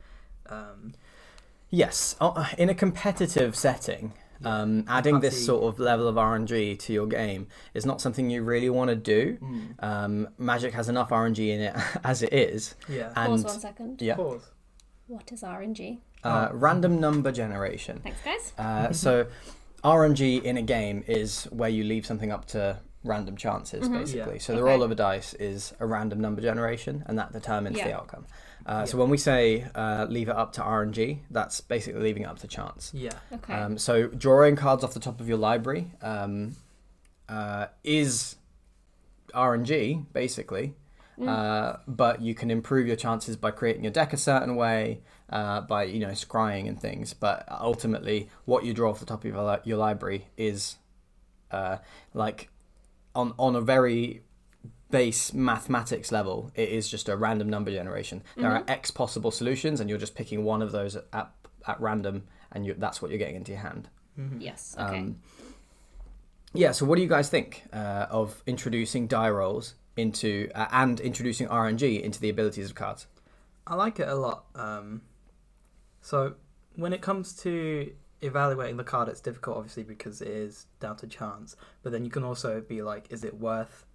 Um, 0.48 0.94
Yes, 1.72 2.16
uh, 2.20 2.48
in 2.58 2.70
a 2.70 2.74
competitive 2.76 3.56
setting. 3.56 4.14
Um, 4.46 4.86
adding 4.88 5.20
this 5.20 5.46
sort 5.46 5.64
of 5.64 5.80
level 5.80 6.08
of 6.08 6.16
RNG 6.16 6.78
to 6.80 6.94
your 6.94 7.08
game 7.08 7.48
is 7.74 7.86
not 7.86 8.00
something 8.02 8.30
you 8.30 8.42
really 8.44 8.70
want 8.70 8.90
to 8.90 8.96
do. 8.96 9.38
mm, 9.42 9.74
Um, 9.84 10.28
Magic 10.38 10.74
has 10.74 10.90
enough 10.90 11.10
RNG 11.10 11.50
in 11.50 11.60
it 11.62 11.76
as 12.04 12.22
it 12.24 12.32
is, 12.34 12.76
yeah. 12.88 13.08
and 13.16 13.32
Pause 13.32 13.44
one 13.46 13.60
second. 13.60 14.02
yeah, 14.02 14.16
Pause. 14.16 14.50
What 15.08 15.32
is 15.32 15.44
RNG? 15.44 16.00
uh, 16.24 16.50
Oh. 16.52 16.56
random 16.56 17.00
number 17.00 17.32
generation. 17.32 18.00
Thanks, 18.04 18.22
guys. 18.22 18.54
Uh, 18.58 18.92
so 18.94 19.28
RNG 19.84 20.44
in 20.44 20.58
a 20.58 20.62
game 20.62 21.04
is 21.08 21.46
where 21.46 21.70
you 21.70 21.84
leave 21.84 22.06
something 22.06 22.32
up 22.32 22.46
to 22.48 22.78
random 23.06 23.38
chances, 23.38 23.88
Mhm. 23.88 24.00
basically. 24.00 24.34
Yeah. 24.36 24.40
So 24.42 24.54
the 24.54 24.60
Okay. 24.62 24.70
roll 24.72 24.84
of 24.84 24.92
a 24.92 24.96
dice 24.96 25.34
is 25.36 25.74
a 25.80 25.86
random 25.86 26.20
number 26.20 26.42
generation, 26.42 27.04
and 27.08 27.18
that 27.18 27.32
determines 27.32 27.78
the 27.78 27.94
outcome. 27.96 28.26
Uh, 28.66 28.86
So 28.86 28.98
when 28.98 29.10
we 29.10 29.18
say 29.18 29.66
uh, 29.76 30.06
leave 30.10 30.30
it 30.30 30.36
up 30.36 30.54
to 30.54 30.62
RNG, 30.62 31.20
that's 31.32 31.62
basically 31.62 32.02
leaving 32.02 32.24
it 32.24 32.28
up 32.30 32.40
to 32.40 32.48
chance. 32.48 32.92
Yeah. 32.94 33.12
Okay. 33.34 33.54
Um, 33.54 33.78
so 33.78 34.08
drawing 34.08 34.56
cards 34.56 34.84
off 34.84 34.94
the 34.94 35.00
top 35.00 35.20
of 35.20 35.28
your 35.28 35.38
library 35.38 35.92
um, 36.02 36.56
uh, 37.28 37.68
is 37.84 38.36
RNG 39.34 40.06
basically, 40.14 40.74
Mm. 41.20 41.28
uh, 41.28 41.78
but 41.86 42.22
you 42.22 42.34
can 42.34 42.50
improve 42.50 42.88
your 42.88 42.96
chances 42.96 43.36
by 43.36 43.52
creating 43.52 43.84
your 43.84 43.92
deck 43.92 44.14
a 44.14 44.18
certain 44.18 44.56
way, 44.56 45.02
uh, 45.30 45.60
by 45.62 45.84
you 45.84 46.00
know 46.00 46.12
scrying 46.12 46.66
and 46.70 46.80
things. 46.80 47.14
But 47.14 47.46
ultimately, 47.52 48.30
what 48.46 48.64
you 48.64 48.74
draw 48.74 48.90
off 48.92 49.00
the 49.02 49.06
top 49.06 49.26
of 49.26 49.32
your, 49.34 49.44
li- 49.44 49.60
your 49.66 49.78
library 49.78 50.28
is 50.38 50.78
uh, 51.52 51.78
like 52.14 52.50
on 53.14 53.34
on 53.38 53.54
a 53.58 53.60
very 53.62 54.22
base 54.92 55.34
mathematics 55.34 56.12
level, 56.12 56.52
it 56.56 56.70
is 56.70 56.90
just 56.90 57.10
a 57.10 57.16
random 57.16 57.50
number 57.50 57.72
generation. 57.72 58.24
There 58.36 58.52
are 58.52 58.64
X 58.68 58.92
possible 58.92 59.32
solutions, 59.32 59.80
and 59.80 59.90
you're 59.90 60.00
just 60.00 60.16
picking 60.16 60.44
one 60.44 60.62
of 60.62 60.72
those 60.72 60.96
at 60.96 61.32
at 61.68 61.80
random, 61.80 62.24
and 62.52 62.66
you, 62.66 62.74
that's 62.78 63.02
what 63.02 63.12
you're 63.12 63.20
getting 63.20 63.36
into 63.36 63.52
your 63.52 63.62
hand. 63.62 63.90
Mhm. 64.18 64.42
yes. 64.42 64.76
Okay. 64.80 64.98
Um, 65.00 65.20
yeah. 66.54 66.72
So, 66.72 66.86
what 66.86 66.96
do 66.96 67.02
you 67.02 67.08
guys 67.10 67.30
think 67.30 67.64
uh, 67.72 68.08
of 68.10 68.42
introducing 68.48 69.08
die 69.08 69.30
rolls 69.30 69.76
into 69.98 70.50
uh, 70.56 70.68
and 70.72 71.00
introducing 71.00 71.48
RNG 71.48 72.02
into 72.02 72.20
the 72.20 72.30
abilities 72.30 72.70
of 72.70 72.76
cards? 72.76 73.08
I 73.68 73.76
like 73.76 74.00
it 74.00 74.08
a 74.08 74.16
lot. 74.16 74.46
Um, 74.56 75.02
so 76.02 76.36
when 76.76 76.94
it 76.94 77.02
comes 77.02 77.34
to 77.44 77.92
evaluating 78.22 78.78
the 78.78 78.84
card, 78.84 79.10
it's 79.10 79.22
difficult, 79.22 79.58
obviously, 79.58 79.84
because 79.84 80.22
it 80.22 80.28
is 80.28 80.66
down 80.80 80.98
to 80.98 81.08
chance. 81.08 81.56
But 81.84 81.92
then 81.92 82.04
you 82.04 82.10
can 82.12 82.24
also 82.24 82.62
be 82.62 82.82
like, 82.82 83.12
is 83.12 83.24
it 83.24 83.40
worth? 83.40 83.86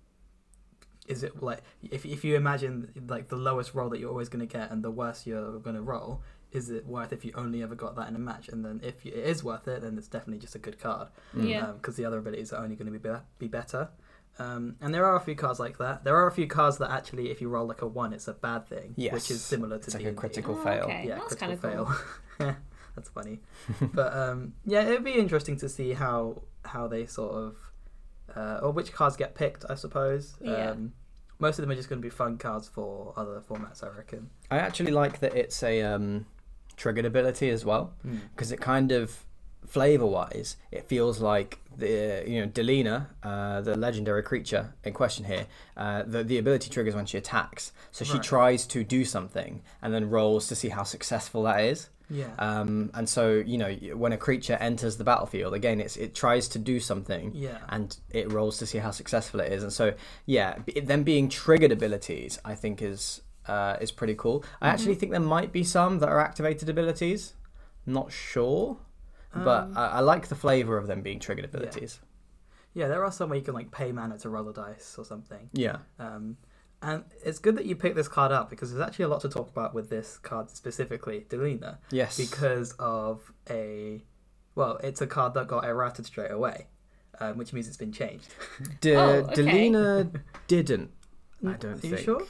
Is 1.06 1.22
it 1.22 1.42
like 1.42 1.60
if 1.90 2.06
if 2.06 2.24
you 2.24 2.34
imagine 2.36 2.90
like 3.08 3.28
the 3.28 3.36
lowest 3.36 3.74
roll 3.74 3.90
that 3.90 3.98
you're 4.00 4.10
always 4.10 4.28
going 4.28 4.46
to 4.46 4.52
get 4.58 4.70
and 4.70 4.82
the 4.82 4.90
worst 4.90 5.26
you're 5.26 5.58
going 5.58 5.76
to 5.76 5.82
roll, 5.82 6.22
is 6.50 6.70
it 6.70 6.86
worth 6.86 7.12
if 7.12 7.24
you 7.24 7.32
only 7.34 7.62
ever 7.62 7.74
got 7.74 7.94
that 7.96 8.08
in 8.08 8.16
a 8.16 8.18
match? 8.18 8.48
And 8.48 8.64
then 8.64 8.80
if 8.82 9.04
it 9.04 9.12
is 9.14 9.44
worth 9.44 9.68
it, 9.68 9.82
then 9.82 9.98
it's 9.98 10.08
definitely 10.08 10.38
just 10.40 10.54
a 10.54 10.58
good 10.58 10.78
card 10.78 11.08
Mm. 11.34 11.48
Yeah. 11.50 11.72
because 11.72 11.96
the 11.96 12.04
other 12.06 12.18
abilities 12.18 12.52
are 12.52 12.62
only 12.62 12.76
going 12.76 12.90
to 12.92 12.98
be 12.98 13.06
be, 13.08 13.14
be 13.38 13.48
better. 13.48 13.90
Um, 14.38 14.74
and 14.80 14.92
there 14.92 15.04
are 15.04 15.14
a 15.14 15.20
few 15.20 15.36
cards 15.36 15.60
like 15.60 15.78
that. 15.78 16.02
There 16.04 16.16
are 16.16 16.26
a 16.26 16.32
few 16.32 16.46
cards 16.48 16.78
that 16.78 16.90
actually, 16.90 17.30
if 17.30 17.40
you 17.40 17.48
roll 17.48 17.66
like 17.66 17.82
a 17.82 17.86
one, 17.86 18.12
it's 18.12 18.26
a 18.26 18.32
bad 18.32 18.66
thing, 18.66 18.94
which 18.96 19.30
is 19.30 19.42
similar 19.42 19.78
to 19.78 19.84
It's 19.84 19.94
like 19.94 20.02
a 20.02 20.06
D&D. 20.06 20.16
critical 20.16 20.54
Oh, 20.58 20.64
fail. 20.64 20.84
okay. 20.84 21.04
Yeah, 21.06 21.16
That's 21.20 21.36
critical 21.36 21.70
kinda 21.70 21.94
fail. 22.38 22.56
That's 22.96 23.08
funny. 23.10 23.40
but 23.92 24.12
um, 24.16 24.54
yeah, 24.64 24.82
it'd 24.82 25.04
be 25.04 25.12
interesting 25.12 25.56
to 25.58 25.68
see 25.68 25.92
how 25.92 26.42
how 26.64 26.88
they 26.88 27.06
sort 27.06 27.34
of 27.34 27.56
uh, 28.36 28.60
or 28.62 28.70
which 28.72 28.92
cards 28.92 29.16
get 29.16 29.34
picked. 29.34 29.64
I 29.68 29.74
suppose. 29.74 30.34
Yeah. 30.40 30.70
Um, 30.70 30.92
most 31.40 31.58
of 31.58 31.62
them 31.62 31.70
are 31.72 31.74
just 31.74 31.88
going 31.88 32.00
to 32.00 32.06
be 32.06 32.10
fun 32.10 32.38
cards 32.38 32.68
for 32.68 33.12
other 33.16 33.40
formats. 33.40 33.82
I 33.82 33.88
reckon. 33.96 34.30
I 34.50 34.58
actually 34.58 34.92
like 34.92 35.18
that 35.20 35.34
it's 35.34 35.62
a 35.62 35.82
um, 35.82 36.26
triggered 36.76 37.04
ability 37.04 37.50
as 37.50 37.64
well 37.64 37.92
because 38.34 38.52
it 38.52 38.60
kind 38.60 38.92
of 38.92 39.24
flavor 39.66 40.04
wise 40.04 40.56
it 40.70 40.84
feels 40.86 41.20
like 41.20 41.58
the 41.78 42.22
you 42.26 42.38
know 42.40 42.46
Delina 42.46 43.06
uh, 43.22 43.62
the 43.62 43.74
legendary 43.76 44.22
creature 44.22 44.74
in 44.84 44.92
question 44.92 45.24
here 45.24 45.46
uh, 45.78 46.02
the, 46.06 46.22
the 46.22 46.36
ability 46.36 46.68
triggers 46.68 46.94
when 46.94 47.06
she 47.06 47.16
attacks 47.16 47.72
so 47.90 48.04
she 48.04 48.12
Right. 48.14 48.22
tries 48.22 48.66
to 48.66 48.84
do 48.84 49.06
something 49.06 49.62
and 49.80 49.94
then 49.94 50.10
rolls 50.10 50.48
to 50.48 50.54
see 50.54 50.68
how 50.68 50.82
successful 50.82 51.44
that 51.44 51.60
is 51.64 51.88
Yeah. 52.10 52.34
um, 52.38 52.90
and 52.92 53.08
so 53.08 53.42
you 53.46 53.56
know 53.56 53.72
when 53.96 54.12
a 54.12 54.18
creature 54.18 54.58
enters 54.60 54.98
the 54.98 55.04
battlefield 55.04 55.54
again 55.54 55.80
it's 55.80 55.96
it 55.96 56.14
tries 56.14 56.48
to 56.48 56.58
do 56.58 56.78
something 56.78 57.32
yeah. 57.34 57.58
and 57.70 57.96
it 58.10 58.30
rolls 58.30 58.58
to 58.58 58.66
see 58.66 58.78
how 58.78 58.90
successful 58.90 59.40
it 59.40 59.50
is. 59.52 59.62
And 59.62 59.72
so, 59.72 59.94
yeah, 60.26 60.58
them 60.82 61.02
being 61.02 61.28
triggered 61.30 61.72
abilities, 61.72 62.38
I 62.44 62.54
think 62.54 62.82
is 62.82 63.22
uh, 63.46 63.76
is 63.80 63.90
pretty 63.90 64.14
cool. 64.14 64.44
I 64.60 64.68
actually 64.68 64.94
think 64.96 65.12
there 65.12 65.20
might 65.20 65.52
be 65.52 65.64
some 65.64 65.98
that 66.00 66.08
are 66.08 66.20
activated 66.20 66.68
abilities. 66.68 67.34
Not 67.86 68.12
sure, 68.12 68.78
but 69.34 69.64
Um, 69.64 69.76
I, 69.76 69.86
I 69.86 70.00
like 70.00 70.28
the 70.28 70.34
flavor 70.34 70.76
of 70.78 70.86
them 70.86 71.02
being 71.02 71.20
triggered 71.20 71.44
abilities. 71.44 72.00
Yeah, 72.74 72.88
there 72.88 73.04
are 73.04 73.12
some 73.12 73.28
where 73.30 73.38
you 73.38 73.44
can 73.44 73.54
like 73.54 73.70
pay 73.70 73.92
mana 73.92 74.18
to 74.18 74.28
roll 74.28 74.48
a 74.48 74.52
dice 74.52 74.96
or 74.98 75.04
something. 75.04 75.48
Yeah, 75.52 75.78
Um, 75.98 76.36
and 76.84 77.04
it's 77.24 77.38
good 77.38 77.56
that 77.56 77.64
you 77.66 77.74
picked 77.76 77.96
this 77.96 78.08
card 78.08 78.30
up 78.32 78.50
because 78.50 78.70
there's 78.72 78.86
actually 78.86 79.06
a 79.06 79.08
lot 79.08 79.20
to 79.22 79.28
talk 79.28 79.48
about 79.48 79.74
with 79.74 79.90
this 79.90 80.18
card 80.18 80.50
specifically, 80.50 81.26
Delina, 81.28 81.78
yes, 81.90 82.16
because 82.16 82.72
of 82.78 83.32
a 83.50 84.02
well, 84.54 84.78
it's 84.84 85.00
a 85.00 85.06
card 85.06 85.34
that 85.34 85.48
got 85.48 85.64
errated 85.64 86.06
straight 86.06 86.30
away, 86.30 86.66
um, 87.20 87.38
which 87.38 87.52
means 87.52 87.66
it's 87.66 87.76
been 87.76 87.92
changed. 87.92 88.28
De- 88.80 88.94
Oh, 88.94 89.08
okay. 89.24 89.34
Delina 89.42 90.20
didn't. 90.46 90.90
I 91.46 91.52
don't 91.54 91.72
Are 91.72 91.76
think. 91.76 91.92
you 91.92 91.98
sure? 91.98 92.22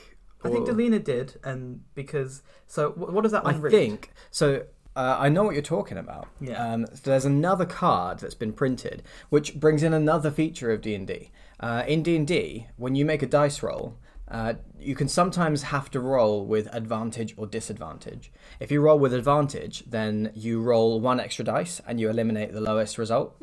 I 0.45 0.51
think 0.51 0.69
Or- 0.69 0.73
Delina 0.73 1.03
did, 1.03 1.39
and 1.45 1.83
because 1.95 2.43
so 2.67 2.91
what 2.93 3.23
does 3.23 3.33
that 3.33 3.47
I 3.47 3.53
read? 3.57 3.73
think 3.73 4.13
so. 4.31 4.65
Uh, 4.97 5.17
I 5.19 5.29
know 5.29 5.43
what 5.43 5.55
you're 5.55 5.63
talking 5.63 5.99
about. 5.99 6.29
Yeah. 6.41 6.73
Um, 6.73 6.87
there's 7.03 7.25
another 7.25 7.67
card 7.67 8.21
that's 8.21 8.37
been 8.37 8.53
printed, 8.53 9.03
which 9.29 9.57
brings 9.59 9.83
in 9.83 9.93
another 9.93 10.31
feature 10.31 10.71
of 10.71 10.83
D 10.83 10.95
and 10.95 11.05
D. 11.05 11.33
Uh, 11.59 11.83
in 11.89 12.05
D 12.05 12.15
and 12.15 12.25
D, 12.27 12.69
when 12.77 12.95
you 12.95 13.05
make 13.05 13.21
a 13.21 13.27
dice 13.27 13.61
roll, 13.61 13.97
uh, 14.28 14.54
you 14.78 14.95
can 14.95 15.09
sometimes 15.09 15.64
have 15.64 15.90
to 15.90 16.00
roll 16.00 16.47
with 16.47 16.69
advantage 16.75 17.35
or 17.37 17.47
disadvantage. 17.47 18.33
If 18.59 18.71
you 18.71 18.81
roll 18.81 18.99
with 18.99 19.12
advantage, 19.12 19.85
then 19.87 20.33
you 20.35 20.61
roll 20.61 21.00
one 21.00 21.21
extra 21.21 21.45
dice 21.45 21.81
and 21.87 22.00
you 22.00 22.09
eliminate 22.09 22.52
the 22.52 22.61
lowest 22.61 22.97
result. 22.99 23.37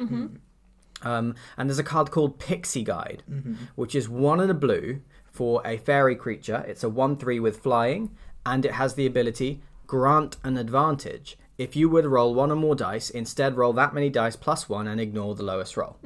Um, 1.04 1.36
and 1.58 1.70
there's 1.70 1.80
a 1.80 1.84
card 1.84 2.12
called 2.12 2.40
Pixie 2.40 2.84
Guide, 2.84 3.24
which 3.76 3.96
is 3.96 4.08
one 4.08 4.40
in 4.40 4.50
a 4.50 4.54
blue 4.56 5.02
for 5.32 5.62
a 5.66 5.78
fairy 5.78 6.16
creature. 6.16 6.64
It's 6.68 6.84
a 6.84 6.90
1 6.90 7.18
3 7.18 7.40
with 7.40 7.58
flying, 7.64 8.12
and 8.46 8.66
it 8.66 8.74
has 8.74 8.94
the 8.96 9.06
ability 9.08 9.62
grant 9.88 10.38
an 10.44 10.58
advantage. 10.58 11.38
If 11.58 11.76
you 11.76 11.90
would 11.90 12.06
roll 12.06 12.34
one 12.34 12.52
or 12.52 12.56
more 12.56 12.76
dice, 12.76 13.10
instead 13.10 13.58
roll 13.58 13.74
that 13.74 13.94
many 13.94 14.10
dice 14.10 14.36
plus 14.36 14.70
one 14.70 14.88
and 14.88 15.02
ignore 15.02 15.36
the 15.36 15.44
lowest 15.44 15.76
roll. 15.78 15.98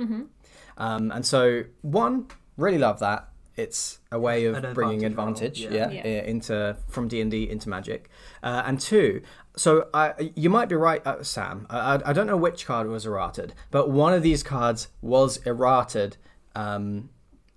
Um, 0.78 1.12
and 1.12 1.26
so, 1.26 1.64
one, 1.82 2.28
really 2.58 2.78
love 2.78 3.00
that. 3.00 3.30
It's 3.58 4.00
a 4.12 4.20
way 4.20 4.46
of 4.46 4.56
An 4.64 4.74
bringing 4.74 5.06
advantage 5.06 5.62
advantage, 5.62 5.66
roll, 5.66 5.74
yeah, 5.94 6.04
yeah. 6.04 6.08
Yeah. 6.16 6.24
into 6.24 6.78
from 6.90 7.08
D 7.08 7.22
and 7.22 7.32
D 7.32 7.50
into 7.50 7.70
Magic. 7.70 8.10
Uh, 8.44 8.64
and 8.66 8.80
two, 8.82 9.22
so 9.56 9.88
I, 9.94 10.32
you 10.36 10.50
might 10.50 10.68
be 10.68 10.76
right, 10.76 11.06
uh, 11.08 11.24
Sam. 11.24 11.66
I, 11.70 11.96
I- 11.96 12.10
I 12.10 12.14
don't 12.14 12.28
know 12.28 12.36
which 12.38 12.66
card 12.66 12.88
was 12.88 13.06
errated, 13.06 13.54
but 13.72 13.90
one 13.90 14.14
of 14.14 14.24
these 14.24 14.44
cards 14.44 14.90
was 15.02 15.38
errated, 15.46 16.18
um, 16.54 17.10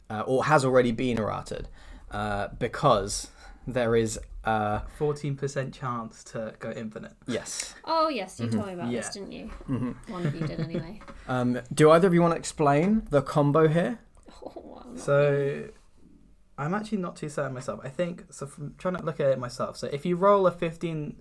uh, 0.09 0.21
or 0.27 0.45
has 0.45 0.65
already 0.65 0.93
been 0.93 1.19
errated, 1.19 1.69
uh, 2.13 2.49
because 2.59 3.29
there 3.67 3.97
is, 3.97 4.19
a 4.45 4.83
Fourteen 4.97 5.35
percent 5.37 5.75
chance 5.75 6.23
to 6.25 6.55
go 6.61 6.71
infinite. 6.71 7.13
yes. 7.27 7.75
Oh 7.85 8.09
yes, 8.09 8.39
you 8.41 8.49
told 8.49 8.67
me 8.69 8.73
about 8.75 8.91
Yeah. 8.91 9.01
this, 9.01 9.11
didn't 9.11 9.33
you? 9.33 9.51
One 10.07 10.25
of 10.25 10.33
you 10.35 10.47
did 10.47 10.61
anyway. 10.61 11.01
Um, 11.29 11.61
do 11.75 11.91
either 11.91 12.07
of 12.09 12.15
you 12.15 12.23
want 12.23 12.33
to 12.33 12.39
explain 12.39 13.03
the 13.11 13.21
combo 13.21 13.67
here? 13.69 13.99
Oh, 14.43 14.53
well, 14.65 14.87
not 14.89 14.99
So 15.01 15.65
I'm 16.59 16.75
actually 16.75 16.99
not 16.99 17.15
too 17.17 17.29
certain 17.29 17.55
myself. 17.55 17.81
I 17.85 17.89
think 17.89 18.25
so. 18.31 18.47
From 18.47 18.75
trying 18.79 18.97
to 18.97 19.03
look 19.05 19.21
at 19.21 19.29
it 19.31 19.39
myself. 19.39 19.77
So 19.77 19.87
if 19.93 20.05
you 20.05 20.17
roll 20.17 20.47
a 20.47 20.51
15 20.53 21.17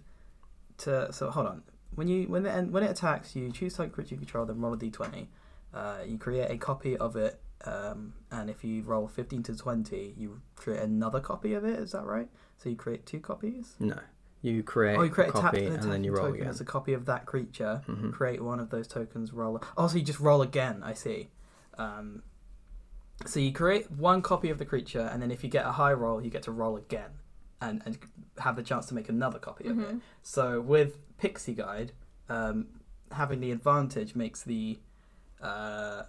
to 0.80 1.12
so 1.14 1.30
hold 1.32 1.48
on 1.48 1.64
when 1.96 2.08
you 2.08 2.28
when 2.28 2.46
it 2.46 2.68
when 2.70 2.84
it 2.84 2.92
attacks 2.92 3.36
you 3.36 3.52
choose 3.52 3.76
type 3.76 3.92
creature 3.92 4.14
you 4.16 4.18
control 4.20 4.46
then 4.46 4.60
roll 4.62 4.74
a 4.74 4.78
d20. 4.78 5.28
Uh, 5.74 5.98
you 6.08 6.18
create 6.18 6.50
a 6.50 6.58
copy 6.58 6.96
of 6.98 7.16
it, 7.18 7.40
um, 7.66 8.14
and 8.32 8.50
if 8.50 8.64
you 8.64 8.82
roll 8.84 9.08
15 9.08 9.44
to 9.44 9.56
20, 9.56 10.16
you 10.18 10.42
create 10.56 10.82
another 10.82 11.20
copy 11.20 11.54
of 11.54 11.66
it. 11.66 11.78
Is 11.78 11.92
that 11.92 12.06
right? 12.06 12.30
So 12.58 12.70
you 12.70 12.76
create 12.78 13.06
two 13.06 13.20
copies. 13.20 13.76
No. 13.80 14.00
You 14.42 14.64
create, 14.64 14.98
Oh, 14.98 15.04
you 15.04 15.10
create 15.12 15.32
a 15.36 15.38
a 15.38 15.42
copy 15.42 15.66
an 15.66 15.74
and 15.74 15.92
then 15.92 16.04
you 16.06 16.14
roll 16.14 16.28
token 16.28 16.36
again. 16.42 16.48
as 16.50 16.62
a 16.62 16.66
copy 16.66 16.94
of 16.94 17.06
that 17.06 17.26
creature. 17.26 17.82
Mhm. 17.88 18.14
Create 18.14 18.42
one 18.42 18.60
of 18.60 18.70
those 18.70 18.88
tokens. 18.88 19.34
Roll. 19.34 19.62
Oh, 19.78 19.88
so 19.88 19.98
you 19.98 20.04
just 20.04 20.22
roll 20.22 20.42
again. 20.42 20.82
I 20.84 20.94
see. 20.94 21.30
Um, 21.78 22.24
so 23.26 23.40
you 23.40 23.52
create 23.52 23.92
one 23.92 24.22
copy 24.22 24.50
of 24.50 24.58
the 24.58 24.66
creature, 24.66 25.10
and 25.12 25.22
then 25.22 25.32
if 25.32 25.44
you 25.44 25.50
get 25.50 25.66
a 25.66 25.72
high 25.72 25.94
roll, 25.94 26.22
you 26.22 26.30
get 26.30 26.44
to 26.44 26.52
roll 26.52 26.78
again, 26.78 27.12
and 27.62 27.82
and 27.86 27.98
have 28.40 28.56
the 28.56 28.64
chance 28.64 28.86
to 28.88 28.94
make 28.94 29.10
another 29.10 29.40
copy 29.40 29.68
of 29.68 29.80
it. 29.80 29.88
Mhm. 29.88 30.02
So 30.22 30.62
with 30.62 31.00
Pixie 31.18 31.54
Guide, 31.56 31.94
um, 32.30 32.68
having 33.12 33.40
the 33.40 33.52
advantage 33.52 34.16
makes 34.16 34.44
the 34.44 34.80
uh, 35.42 36.04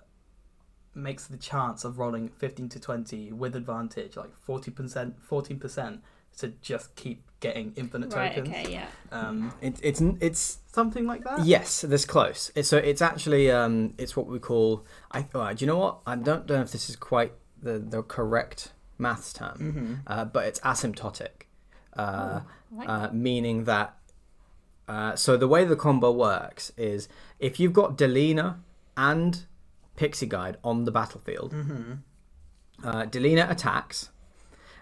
makes 0.95 1.27
the 1.27 1.37
chance 1.37 1.85
of 1.85 1.99
rolling 1.99 2.29
15 2.29 2.69
to 2.71 2.81
20 2.81 3.33
with 3.33 3.55
advantage 3.55 4.17
like 4.17 4.33
40% 4.35 5.15
14% 5.21 6.01
to 6.39 6.49
just 6.63 6.95
keep 6.97 7.23
getting 7.41 7.73
infinite 7.77 8.13
Right. 8.13 8.35
tokens 8.35 8.49
Okay. 8.55 8.73
Yeah. 8.73 8.87
um, 9.13 9.53
It, 9.61 9.79
it's 9.83 10.01
it's 10.21 10.59
something 10.73 11.07
like 11.07 11.23
that 11.25 11.45
yes, 11.45 11.83
this 11.83 12.05
close. 12.05 12.51
It's, 12.55 12.69
so 12.69 12.77
it's 12.79 13.01
actually 13.03 13.51
um, 13.51 13.95
it's 13.99 14.17
what 14.17 14.27
we 14.27 14.39
call. 14.39 14.85
I 15.13 15.27
oh, 15.35 15.53
do 15.53 15.65
you 15.65 15.67
know 15.67 15.79
what? 15.79 15.99
I 16.07 16.17
don't 16.17 16.49
know 16.49 16.61
if 16.61 16.71
this 16.73 16.89
is 16.91 16.97
quite 16.97 17.33
the 17.63 17.79
the 17.79 18.03
correct 18.03 18.73
maths 18.99 19.33
term, 19.33 19.59
hmm 19.59 19.95
uh, 20.07 20.25
but 20.25 20.47
it's 20.47 20.61
asymptotic, 20.61 21.47
uh, 21.97 22.41
I 22.41 22.77
like 22.77 22.89
uh, 22.89 23.11
meaning 23.13 23.65
that. 23.65 23.95
Uh, 24.89 25.15
so 25.15 25.37
the 25.37 25.47
way 25.47 25.65
the 25.67 25.77
combo 25.77 26.11
works 26.11 26.73
is 26.79 27.09
if 27.39 27.61
you've 27.61 27.75
got 27.75 27.99
Delina 27.99 28.57
and 28.97 29.45
Pixie 29.97 30.27
Guide 30.27 30.57
on 30.65 30.85
the 30.85 30.91
battlefield, 30.91 31.53
hmm 31.53 31.93
uh, 32.83 33.03
Delina 33.05 33.51
attacks, 33.51 34.09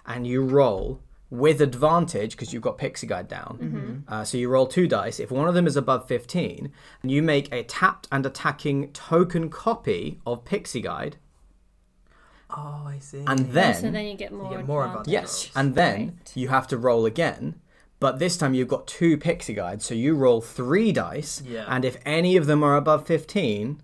and 0.07 0.27
you 0.27 0.43
roll 0.43 1.01
with 1.31 1.61
advantage 1.61 2.33
because 2.33 2.53
you've 2.53 2.63
got 2.63 2.79
Pixie 2.79 3.07
Guide 3.07 3.27
down. 3.29 3.59
Mm-hmm. 3.61 4.13
Uh, 4.13 4.25
so 4.25 4.39
you 4.39 4.49
roll 4.49 4.67
two 4.67 4.87
dice. 4.87 5.19
If 5.19 5.31
one 5.31 5.49
of 5.49 5.55
them 5.55 5.67
is 5.67 5.77
above 5.77 6.07
15, 6.07 6.73
and 7.03 7.11
you 7.11 7.23
make 7.23 7.53
a 7.53 7.65
tapped 7.65 8.07
and 8.13 8.25
attacking 8.25 8.93
token 8.93 9.51
copy 9.51 10.21
of 10.25 10.45
Pixie 10.45 10.81
Guide, 10.83 11.17
oh 12.51 12.85
i 12.87 12.99
see 13.01 13.25
and 13.27 13.41
Oh, 13.41 13.53
then, 13.53 13.75
so 13.75 13.91
then 13.91 14.07
you 14.07 14.15
get 14.15 14.33
more. 14.33 14.51
get 14.51 14.67
more 14.67 14.85
advantage. 14.87 15.13
yes, 15.13 15.51
and 15.57 15.75
then 15.75 15.99
Right. 16.01 16.33
you 16.37 16.49
have 16.49 16.69
to 16.69 16.77
roll 16.77 17.05
again. 17.07 17.57
But 17.99 18.19
this 18.19 18.37
time 18.37 18.53
you've 18.55 18.69
got 18.69 18.87
two 18.87 19.17
Pixie 19.17 19.55
Guides, 19.55 19.85
so 19.85 19.95
you 19.95 20.15
roll 20.15 20.41
three 20.41 20.93
dice, 20.93 21.43
Yeah. 21.45 21.65
and 21.67 21.85
if 21.85 21.97
any 22.05 22.37
of 22.37 22.47
them 22.47 22.63
are 22.63 22.77
above 22.77 23.07
15, 23.07 23.81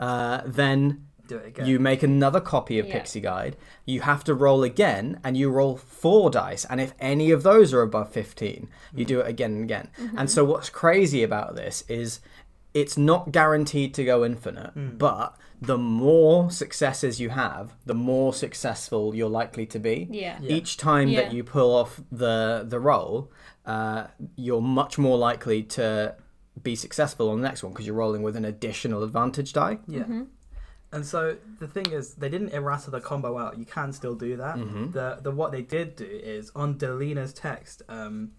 uh, 0.00 0.40
then 0.46 1.06
do 1.26 1.36
it 1.38 1.46
again 1.48 1.66
You 1.66 1.78
make 1.78 2.02
another 2.02 2.40
copy 2.40 2.78
of 2.78 2.86
Yeah. 2.86 2.94
Pixie 2.94 3.20
Guide. 3.20 3.56
You 3.86 4.02
have 4.02 4.24
to 4.24 4.34
roll 4.34 4.62
again, 4.62 5.20
and 5.24 5.36
you 5.36 5.50
roll 5.50 5.76
four 5.76 6.30
dice. 6.30 6.64
And 6.66 6.80
if 6.80 6.94
any 6.98 7.30
of 7.30 7.42
those 7.42 7.72
are 7.72 7.82
above 7.82 8.10
15, 8.10 8.68
you 8.94 9.04
do 9.04 9.20
it 9.20 9.28
again 9.28 9.52
and 9.52 9.64
again. 9.64 9.88
And 10.16 10.30
so, 10.30 10.44
what's 10.44 10.70
crazy 10.70 11.22
about 11.22 11.56
this 11.56 11.82
is 11.88 12.20
it's 12.74 12.98
not 12.98 13.30
guaranteed 13.32 13.94
to 13.94 14.04
go 14.04 14.24
infinite, 14.24 14.98
but 14.98 15.36
the 15.62 15.78
more 15.78 16.50
successes 16.50 17.20
you 17.20 17.30
have, 17.30 17.74
the 17.86 17.94
more 17.94 18.34
successful 18.34 19.14
you're 19.14 19.30
likely 19.30 19.64
to 19.66 19.78
be. 19.78 20.08
Yeah. 20.10 20.38
Yeah. 20.42 20.56
Each 20.56 20.76
time 20.76 21.08
Yeah. 21.08 21.22
that 21.22 21.32
you 21.32 21.44
pull 21.44 21.74
off 21.74 22.00
the 22.10 22.66
the 22.68 22.80
roll, 22.80 23.30
uh, 23.64 24.08
you're 24.36 24.60
much 24.60 24.98
more 24.98 25.16
likely 25.16 25.62
to 25.62 26.16
be 26.62 26.76
successful 26.76 27.30
on 27.30 27.40
the 27.40 27.48
next 27.48 27.62
one 27.62 27.72
because 27.72 27.86
you're 27.86 27.96
rolling 27.96 28.22
with 28.22 28.36
an 28.36 28.44
additional 28.44 29.02
advantage 29.02 29.52
die. 29.52 29.78
yeah 29.88 30.02
Mm-hmm. 30.02 30.22
And 30.94 31.04
so 31.04 31.36
the 31.58 31.66
thing 31.68 31.90
is 31.90 32.14
they 32.14 32.28
didn't 32.28 32.52
errata 32.54 32.90
the 32.90 33.00
combo 33.00 33.36
out. 33.38 33.58
You 33.58 33.66
can 33.66 33.92
still 33.92 34.14
do 34.14 34.36
that. 34.36 34.56
Mm-hmm. 34.56 34.92
the 34.92 35.18
the 35.22 35.30
what 35.30 35.52
they 35.52 35.62
did 35.62 35.96
do 35.96 36.04
is 36.06 36.50
on 36.54 36.78
delina's 36.78 37.32
text 37.32 37.82
um, 37.88 38.32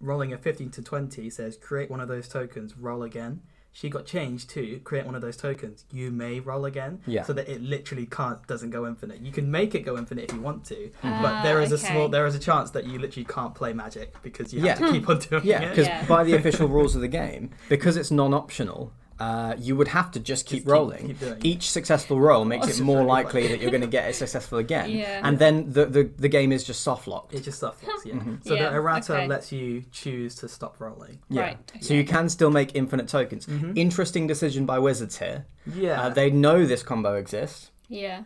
rolling 0.00 0.32
a 0.32 0.38
15 0.38 0.70
to 0.70 0.82
20 0.82 1.28
says 1.30 1.56
create 1.56 1.90
one 1.90 2.00
of 2.00 2.08
those 2.08 2.28
tokens 2.28 2.76
roll 2.76 3.02
again. 3.02 3.40
She 3.70 3.90
got 3.90 4.06
changed 4.06 4.50
to 4.50 4.80
create 4.80 5.06
one 5.06 5.14
of 5.14 5.20
those 5.20 5.36
tokens. 5.36 5.84
You 5.92 6.10
may 6.10 6.40
roll 6.40 6.64
again. 6.64 7.00
Yeah. 7.06 7.22
so 7.22 7.32
that 7.34 7.48
it 7.48 7.60
literally 7.62 8.06
can't 8.06 8.44
doesn't 8.46 8.70
go 8.70 8.86
infinite. 8.86 9.20
You 9.20 9.30
can 9.30 9.50
make 9.50 9.74
it 9.74 9.80
go 9.80 9.96
infinite 9.96 10.24
if 10.30 10.32
you 10.36 10.40
want 10.40 10.64
to 10.66 10.90
Ah, 11.04 11.20
but 11.22 11.42
there 11.42 11.60
is 11.60 11.70
a 11.72 11.78
small 11.78 12.08
there 12.08 12.26
is 12.26 12.34
a 12.34 12.38
chance 12.40 12.70
that 12.72 12.86
you 12.86 12.98
literally 12.98 13.24
can't 13.26 13.54
play 13.54 13.72
magic 13.72 14.14
because 14.22 14.52
you 14.52 14.60
have 14.60 14.80
Yeah. 14.80 14.86
to 14.86 14.92
keep 14.92 15.08
on 15.08 15.18
doing 15.18 15.42
Yeah, 15.44 15.60
it. 15.60 15.62
Yeah, 15.62 15.68
because 16.00 16.08
by 16.08 16.24
the 16.24 16.34
official 16.34 16.66
rules 16.68 16.94
of 16.96 17.02
the 17.02 17.08
game, 17.22 17.50
because 17.68 17.96
it's 17.96 18.10
non-optional, 18.10 18.92
uh, 19.20 19.54
you 19.58 19.74
would 19.76 19.88
have 19.88 20.10
to 20.12 20.20
just 20.20 20.46
keep 20.46 20.60
keep- 20.62 20.68
rolling. 20.70 21.08
keep 21.08 21.20
doing 21.20 21.32
it. 21.38 21.44
Each 21.44 21.70
successful 21.70 22.20
roll 22.20 22.44
makes 22.44 22.68
It's 22.68 22.78
it 22.78 22.84
more 22.84 23.02
likely 23.02 23.48
that 23.48 23.60
you're 23.60 23.70
going 23.72 23.80
to 23.80 23.86
get 23.98 24.08
it 24.08 24.14
successful 24.14 24.58
again. 24.58 24.90
Yeah. 24.90 25.20
And 25.26 25.38
then 25.38 25.72
the, 25.72 25.86
the 25.86 26.04
the 26.16 26.28
game 26.28 26.52
is 26.52 26.62
just 26.64 26.82
soft 26.82 27.06
locked. 27.08 27.34
it 27.34 27.42
just 27.42 27.58
suffers 27.58 27.88
yeah 28.04 28.14
Mm-hmm. 28.14 28.34
so 28.46 28.54
Yeah, 28.54 28.70
the 28.70 28.76
errata 28.76 29.14
okay. 29.14 29.26
lets 29.26 29.50
you 29.52 29.84
choose 29.92 30.34
to 30.36 30.48
stop 30.48 30.78
rolling 30.78 31.18
Yeah. 31.28 31.42
Right, 31.42 31.72
So 31.80 31.94
you 31.94 32.04
can 32.04 32.28
still 32.28 32.50
make 32.50 32.74
infinite 32.74 33.08
tokens. 33.08 33.46
Mhm. 33.46 33.76
Interesting 33.76 34.26
decision 34.28 34.66
by 34.66 34.78
Wizards 34.78 35.18
here. 35.18 35.46
yeah 35.66 36.02
Uh, 36.02 36.08
they 36.10 36.30
know 36.30 36.64
this 36.66 36.82
combo 36.82 37.14
exists. 37.14 37.70
Yeah. 37.88 38.22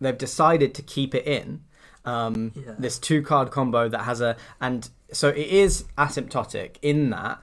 They've 0.00 0.16
decided 0.18 0.74
to 0.74 0.82
keep 0.82 1.14
it 1.14 1.26
in. 1.26 1.62
Um, 2.04 2.52
Yeah. 2.54 2.74
This 2.78 2.98
two 2.98 3.20
card 3.22 3.50
combo 3.50 3.88
that 3.88 4.02
has 4.02 4.20
a 4.20 4.36
and 4.60 4.88
so 5.12 5.28
it 5.28 5.48
is 5.64 5.84
asymptotic 5.98 6.76
in 6.82 7.10
that 7.10 7.38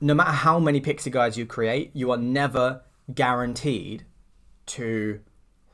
no 0.00 0.14
matter 0.14 0.30
how 0.30 0.58
many 0.58 0.80
pixie 0.80 1.10
guides 1.10 1.36
you 1.36 1.46
create, 1.46 1.90
you 1.94 2.10
are 2.10 2.16
never 2.16 2.82
guaranteed 3.14 4.04
to 4.66 5.20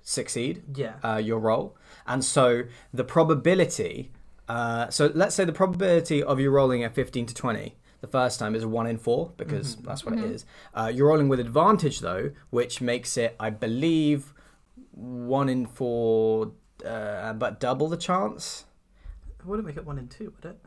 succeed 0.02 0.62
yeah 0.74 0.94
uh, 1.02 1.16
your 1.16 1.38
roll. 1.38 1.76
And 2.06 2.24
so 2.24 2.64
the 2.94 3.04
probability, 3.04 4.12
uh, 4.48 4.88
so 4.90 5.10
let's 5.14 5.34
say 5.34 5.44
the 5.44 5.52
probability 5.52 6.22
of 6.22 6.40
you 6.40 6.50
rolling 6.50 6.84
a 6.84 6.90
15 6.90 7.26
to 7.26 7.34
20 7.34 7.76
the 8.00 8.06
first 8.06 8.38
time 8.38 8.54
is 8.54 8.62
a 8.62 8.68
1 8.68 8.86
in 8.86 8.98
4 8.98 9.32
because 9.36 9.76
that's 9.76 10.04
what 10.04 10.14
it 10.14 10.24
is. 10.24 10.44
Uh, 10.74 10.92
you're 10.94 11.08
rolling 11.08 11.28
with 11.28 11.40
advantage 11.40 12.00
though, 12.00 12.30
which 12.50 12.80
makes 12.80 13.16
it, 13.16 13.34
I 13.40 13.50
believe, 13.50 14.32
1 14.92 15.48
in 15.48 15.66
4, 15.66 16.52
uh, 16.84 17.32
but 17.32 17.58
double 17.58 17.88
the 17.88 17.96
chance. 17.96 18.64
It 19.40 19.46
wouldn't 19.46 19.66
make 19.66 19.76
it 19.76 19.84
one 19.84 19.98
in 19.98 20.08
two, 20.08 20.32
would 20.36 20.50
it? 20.50 20.58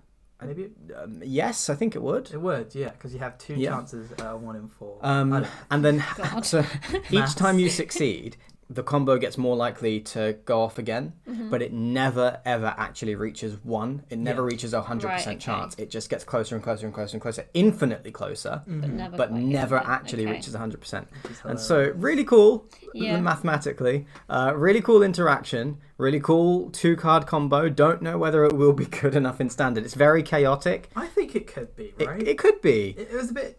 Maybe 0.42 0.64
it, 0.64 0.72
Um, 0.96 1.22
yes, 1.24 1.70
I 1.70 1.76
think 1.76 1.96
it 1.96 2.02
would. 2.02 2.32
it 2.32 2.38
would, 2.42 2.74
yeah, 2.74 2.90
because 2.92 3.14
you 3.14 3.20
have 3.20 3.38
two 3.38 3.56
Yeah. 3.56 3.72
chances, 3.72 4.12
uh, 4.22 4.34
one 4.36 4.56
in 4.56 4.68
four. 4.68 4.98
Um, 5.02 5.46
and 5.70 5.84
then 5.84 6.04
so 6.44 6.64
each 7.12 7.36
time 7.36 7.60
you 7.60 7.70
succeed, 7.70 8.38
the 8.72 8.84
combo 8.84 9.18
gets 9.18 9.36
more 9.38 9.56
likely 9.56 10.00
to 10.00 10.38
go 10.46 10.62
off 10.62 10.78
again, 10.78 11.14
Mm-hmm. 11.28 11.50
but 11.50 11.62
it 11.62 11.74
never 11.74 12.40
ever 12.46 12.74
actually 12.78 13.16
reaches 13.16 13.58
one. 13.64 14.04
It 14.10 14.20
never 14.20 14.42
Yeah. 14.44 14.48
reaches 14.54 14.74
a 14.74 14.82
hundred 14.82 15.10
percent 15.10 15.42
chance. 15.42 15.76
It 15.80 15.90
just 15.90 16.10
gets 16.10 16.24
closer 16.24 16.56
and 16.56 16.64
closer 16.64 16.86
and 16.86 16.94
closer 16.94 17.16
and 17.16 17.22
closer, 17.22 17.46
infinitely 17.54 18.12
closer, 18.12 18.62
Mm-hmm. 18.68 18.82
But 18.82 18.90
never. 18.92 19.18
but 19.18 19.32
never 19.34 19.78
actually 19.78 20.24
Okay. 20.26 20.34
reaches 20.34 20.54
hundred 20.56 20.82
percent. 20.82 21.08
And 21.44 21.60
so, 21.60 21.92
really 21.96 22.24
cool 22.24 22.66
Yeah. 22.94 23.20
mathematically. 23.20 24.06
Uh, 24.30 24.54
really 24.56 24.82
cool 24.82 25.02
interaction. 25.04 25.78
Really 25.98 26.20
cool 26.20 26.70
two 26.70 26.96
card 26.96 27.26
combo. 27.28 27.70
Don't 27.70 28.02
know 28.02 28.18
whether 28.18 28.46
it 28.46 28.54
will 28.54 28.74
be 28.74 28.86
good 29.02 29.16
enough 29.16 29.42
in 29.42 29.50
standard. 29.50 29.84
It's 29.84 29.96
very 29.96 30.24
chaotic. 30.24 30.90
I 30.96 31.08
think 31.08 31.36
it 31.36 31.48
could 31.48 31.76
be, 31.76 31.94
It, 31.98 32.08
right? 32.08 32.22
it 32.26 32.38
could 32.38 32.62
be. 32.62 32.92
It, 32.98 33.10
it 33.12 33.16
was 33.16 33.32
a 33.32 33.34
bit. 33.34 33.59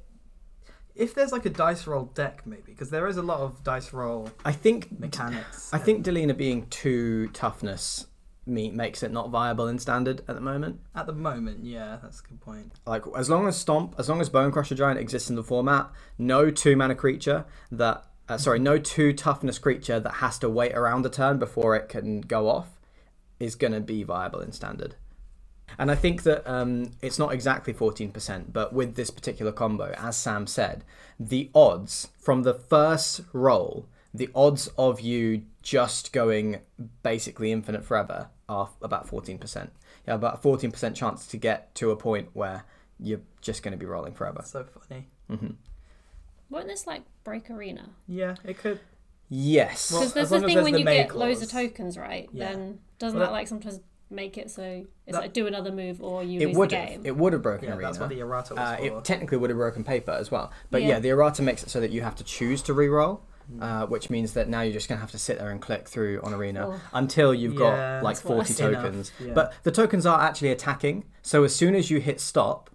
If 0.95 1.15
there's 1.15 1.33
like 1.33 1.47
a 1.47 1.51
dice 1.51 1.87
roll 1.87 2.07
deck, 2.07 2.43
maybe, 2.47 2.63
because 2.67 2.91
there 2.91 3.07
is 3.07 3.17
a 3.17 3.23
lot 3.23 3.41
of 3.41 3.63
dice 3.65 3.93
roll 3.93 4.31
I 4.45 4.53
think 4.53 4.99
mechanics. 4.99 5.73
I 5.73 5.79
think 5.79 6.05
Delina 6.05 6.37
being 6.37 6.67
two 6.69 7.29
toughness 7.29 8.07
me 8.47 8.71
makes 8.71 9.03
it 9.03 9.13
not 9.13 9.31
viable 9.31 9.69
in 9.69 9.79
standard 9.79 10.23
at 10.27 10.35
the 10.35 10.41
moment. 10.41 10.81
at 10.95 11.07
the 11.07 11.13
moment, 11.13 11.65
yeah, 11.65 11.99
that's 12.03 12.21
a 12.21 12.23
good 12.25 12.41
point. 12.41 12.73
Like 12.87 13.05
as 13.17 13.31
long 13.31 13.47
as 13.47 13.57
Stomp, 13.57 13.95
as 13.99 14.09
long 14.09 14.21
as 14.21 14.29
Bonecrusher 14.29 14.77
Giant 14.77 14.99
exists 14.99 15.31
in 15.31 15.37
the 15.37 15.45
format, 15.45 15.91
no 16.19 16.51
two 16.51 16.77
mana 16.77 16.95
creature 16.95 17.45
that 17.71 18.05
uh, 18.29 18.39
sorry, 18.39 18.61
no 18.61 18.79
two 18.79 19.13
toughness 19.13 19.59
creature 19.59 19.99
that 19.99 20.15
has 20.15 20.39
to 20.39 20.49
wait 20.49 20.73
around 20.73 21.05
a 21.05 21.09
turn 21.09 21.39
before 21.39 21.75
it 21.75 21.89
can 21.89 22.21
go 22.21 22.49
off 22.49 22.81
is 23.41 23.57
going 23.57 23.73
to 23.73 23.81
be 23.81 24.05
viable 24.05 24.41
in 24.41 24.53
standard. 24.53 24.95
And 25.79 25.91
I 25.91 25.95
think 25.95 26.23
that 26.25 26.47
um, 26.51 26.91
it's 27.01 27.19
not 27.19 27.33
exactly 27.33 27.73
14%, 27.73 28.53
but 28.53 28.73
with 28.73 28.95
this 28.97 29.11
particular 29.11 29.53
combo, 29.53 29.93
as 29.99 30.17
Sam 30.17 30.47
said, 30.47 30.85
the 31.19 31.51
odds 31.55 32.09
from 32.19 32.43
the 32.43 32.55
first 32.55 33.21
roll, 33.33 33.87
the 34.13 34.29
odds 34.35 34.69
of 34.77 35.01
you 35.01 35.43
just 35.63 36.13
going 36.13 36.61
basically 37.03 37.53
infinite 37.53 37.85
forever 37.85 38.29
are 38.49 38.71
about 38.83 39.07
14%. 39.07 39.65
You 39.65 39.71
have 40.13 40.21
about 40.21 40.45
a 40.45 40.49
14% 40.49 40.95
chance 40.95 41.27
to 41.29 41.37
get 41.37 41.75
to 41.77 41.91
a 41.91 41.97
point 41.97 42.31
where 42.33 42.65
you're 42.99 43.21
just 43.41 43.63
going 43.63 43.73
to 43.73 43.79
be 43.79 43.87
rolling 43.87 44.15
forever. 44.15 44.43
So 44.45 44.67
funny. 44.89 45.07
hmm 45.29 45.53
Won't 46.51 46.67
this 46.67 46.87
like 46.87 47.03
break 47.25 47.51
arena? 47.51 47.91
Yeah, 48.09 48.35
it 48.45 48.59
could. 48.59 48.81
Yes. 49.29 49.93
Well, 49.93 50.01
Because 50.01 50.15
there's 50.15 50.33
as 50.33 50.41
the 50.41 50.47
thing 50.47 50.55
there's 50.57 50.65
when 50.65 50.73
the 50.73 50.79
you 50.81 50.85
May 50.85 50.97
get 51.05 51.17
loads 51.17 51.41
of 51.43 51.51
tokens, 51.51 51.97
right? 51.97 52.29
Yeah. 52.33 52.51
Then 52.53 52.81
doesn't 52.99 53.17
Well, 53.19 53.27
that 53.29 53.31
that- 53.31 53.39
like 53.39 53.47
sometimes 53.49 53.81
make 54.11 54.37
it 54.37 54.51
so 54.51 54.63
it's 55.07 55.15
That- 55.15 55.23
like 55.23 55.33
do 55.33 55.47
another 55.47 55.71
move 55.73 56.03
or 56.03 56.23
you 56.25 56.41
it 56.41 56.47
lose 56.49 56.57
would 56.57 56.71
the 56.71 56.77
have. 56.77 56.89
game? 56.89 57.03
It 57.05 57.17
would 57.17 57.33
have 57.33 57.43
broken 57.43 57.69
Yeah, 57.69 57.75
arena. 57.77 57.89
that's 57.89 57.99
what 58.01 58.09
the 58.09 58.21
errata 58.21 58.55
was 58.55 58.61
Uh, 58.63 58.77
for. 58.77 58.83
it 58.99 59.05
technically 59.05 59.39
would 59.39 59.51
have 59.51 59.57
broken 59.57 59.85
paper 59.85 60.11
as 60.13 60.31
well. 60.31 60.51
But 60.71 60.83
yeah. 60.83 60.89
Yeah. 60.89 60.99
the 61.01 61.11
errata 61.11 61.43
makes 61.43 61.63
it 61.63 61.71
so 61.71 61.81
that 61.81 61.91
you 61.91 62.03
have 62.03 62.17
to 62.17 62.25
choose 62.25 62.63
to 62.63 62.75
re-roll. 62.75 63.23
uh, 63.61 63.85
which 63.87 64.11
means 64.11 64.35
that 64.35 64.49
now 64.49 64.61
you're 64.61 64.73
just 64.73 64.89
going 64.89 64.97
to 64.97 65.01
have 65.01 65.11
to 65.11 65.19
sit 65.19 65.37
there 65.37 65.51
and 65.51 65.61
click 65.61 65.89
through 65.89 66.21
on 66.23 66.33
Arena 66.33 66.69
Oh. 66.69 66.81
until 66.93 67.35
you've 67.35 67.55
Yeah, 67.55 67.99
got 67.99 68.05
like 68.05 68.17
40 68.17 68.55
tokens. 68.55 69.11
Yeah. 69.19 69.33
But 69.35 69.53
the 69.65 69.73
tokens 69.73 70.07
are 70.07 70.21
actually 70.21 70.51
attacking, 70.53 71.03
so 71.21 71.43
as 71.43 71.53
soon 71.53 71.75
as 71.75 71.91
you 71.91 71.99
hit 71.99 72.21
stop, 72.21 72.71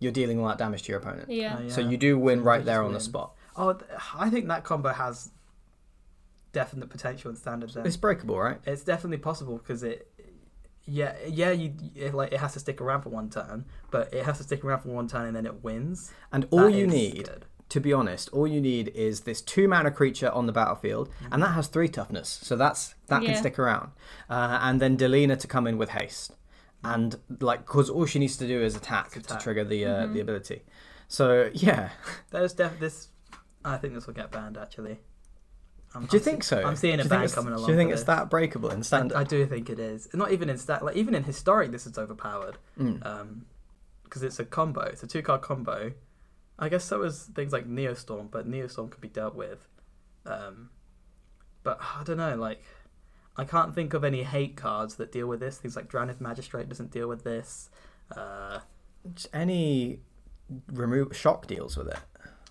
you're 0.00 0.10
dealing 0.10 0.40
all 0.40 0.48
that 0.48 0.58
damage 0.58 0.82
to 0.82 0.88
your 0.92 0.98
opponent. 0.98 1.30
Yeah. 1.30 1.60
Oh, 1.62 1.68
So 1.68 1.80
you 1.82 1.96
do 1.96 2.18
win 2.18 2.42
right 2.42 2.64
there 2.64 2.82
on 2.82 2.94
the 2.94 2.98
spot. 3.00 3.36
Oh, 3.54 3.74
th- 3.74 3.88
I 4.16 4.28
think 4.28 4.48
that 4.48 4.64
combo 4.64 4.88
has 4.88 5.30
definite 6.52 6.88
potential 6.90 7.30
in 7.30 7.36
standard. 7.36 7.70
Then 7.70 7.86
It's 7.86 7.96
breakable, 7.96 8.38
right? 8.40 8.58
it's 8.64 8.82
definitely 8.82 9.18
possible 9.18 9.58
because 9.58 9.84
it, 9.84 10.10
yeah, 10.86 11.14
yeah, 11.26 11.50
you 11.50 11.74
it, 11.94 12.14
like 12.14 12.32
it 12.32 12.40
has 12.40 12.52
to 12.54 12.60
stick 12.60 12.80
around 12.80 13.02
for 13.02 13.10
one 13.10 13.28
turn, 13.30 13.64
but 13.90 14.12
it 14.14 14.24
has 14.24 14.38
to 14.38 14.44
stick 14.44 14.64
around 14.64 14.80
for 14.80 14.88
one 14.90 15.08
turn 15.08 15.26
and 15.26 15.36
then 15.36 15.46
it 15.46 15.62
wins. 15.62 16.12
And 16.32 16.46
all 16.50 16.64
That 16.70 16.72
you 16.74 16.86
need, 16.86 17.24
good. 17.26 17.44
to 17.70 17.80
be 17.80 17.92
honest, 17.92 18.28
all 18.30 18.46
you 18.46 18.60
need 18.60 18.88
is 18.94 19.20
this 19.22 19.40
two 19.42 19.66
mana 19.68 19.90
creature 19.90 20.30
on 20.30 20.46
the 20.46 20.52
battlefield, 20.52 21.10
and 21.30 21.42
that 21.42 21.48
has 21.54 21.66
three 21.68 21.88
toughness, 21.88 22.28
so 22.42 22.56
that's 22.56 22.94
that 23.08 23.22
can 23.24 23.34
stick 23.36 23.58
around. 23.58 23.90
Uh, 24.30 24.58
and 24.62 24.80
then 24.80 24.96
Delina 24.96 25.38
to 25.38 25.46
come 25.46 25.66
in 25.66 25.76
with 25.78 25.90
haste, 25.90 26.36
and 26.84 27.16
like 27.40 27.60
because 27.66 27.90
all 27.90 28.06
she 28.06 28.18
needs 28.18 28.36
to 28.36 28.46
do 28.46 28.62
is 28.62 28.76
attack, 28.76 29.10
to 29.10 29.36
trigger 29.38 29.64
the 29.64 29.84
uh, 29.86 30.06
Mhm. 30.06 30.12
the 30.14 30.20
ability. 30.20 30.62
So 31.08 31.50
yeah, 31.52 31.90
There's 32.30 32.52
def 32.52 32.78
this. 32.78 33.08
I 33.64 33.76
think 33.78 33.94
this 33.94 34.06
will 34.06 34.14
get 34.14 34.30
banned 34.30 34.56
actually. 34.56 34.98
I'm, 35.96 36.06
do 36.06 36.16
you 36.16 36.20
I'm 36.20 36.24
think 36.24 36.44
so? 36.44 36.62
I'm 36.62 36.76
seeing 36.76 36.94
a 36.94 36.96
you 36.98 37.02
think 37.02 37.10
ban 37.10 37.18
it's- 37.24 37.34
coming 37.34 37.52
along. 37.54 37.66
Do 37.66 37.72
you 37.72 37.78
think 37.78 37.90
it's 37.90 38.00
this. 38.02 38.06
that 38.06 38.30
breakable 38.30 38.70
in 38.70 38.82
standard? 38.82 39.16
I 39.16 39.24
do 39.24 39.46
think 39.46 39.70
it 39.70 39.78
is. 39.78 40.08
Not 40.14 40.32
even 40.32 40.48
in 40.50 40.58
stat, 40.58 40.84
like 40.84 40.96
even 40.96 41.14
in 41.14 41.24
historic, 41.24 41.70
this 41.72 41.86
is 41.86 41.96
overpowered. 41.98 42.58
Mm. 42.78 43.04
Um, 43.06 43.46
because 44.04 44.22
it's 44.22 44.38
a 44.38 44.44
combo. 44.44 44.82
It's 44.82 45.02
a 45.02 45.06
two 45.06 45.22
card 45.22 45.42
combo. 45.42 45.92
I 46.58 46.68
guess 46.68 46.84
so 46.84 47.02
is 47.02 47.24
things 47.34 47.52
like 47.52 47.66
Neostorm, 47.68 48.30
but 48.30 48.48
Neostorm 48.48 48.90
could 48.90 49.00
be 49.00 49.08
dealt 49.08 49.34
with. 49.34 49.66
Um, 50.24 50.70
but 51.64 51.78
I 51.80 52.02
don't 52.04 52.16
know. 52.16 52.36
Like, 52.36 52.62
I 53.36 53.44
can't 53.44 53.74
think 53.74 53.92
of 53.94 54.04
any 54.04 54.22
hate 54.22 54.56
cards 54.56 54.94
that 54.96 55.10
deal 55.12 55.26
with 55.26 55.40
this. 55.40 55.58
Things 55.58 55.76
like 55.76 55.90
Drannith 55.90 56.20
Magistrate 56.20 56.68
doesn't 56.68 56.90
deal 56.92 57.08
with 57.08 57.24
this. 57.24 57.68
Uh, 58.16 58.60
Any 59.32 60.00
remove 60.72 61.16
shock 61.16 61.46
deals 61.46 61.76
with 61.76 61.88
it. 61.88 61.98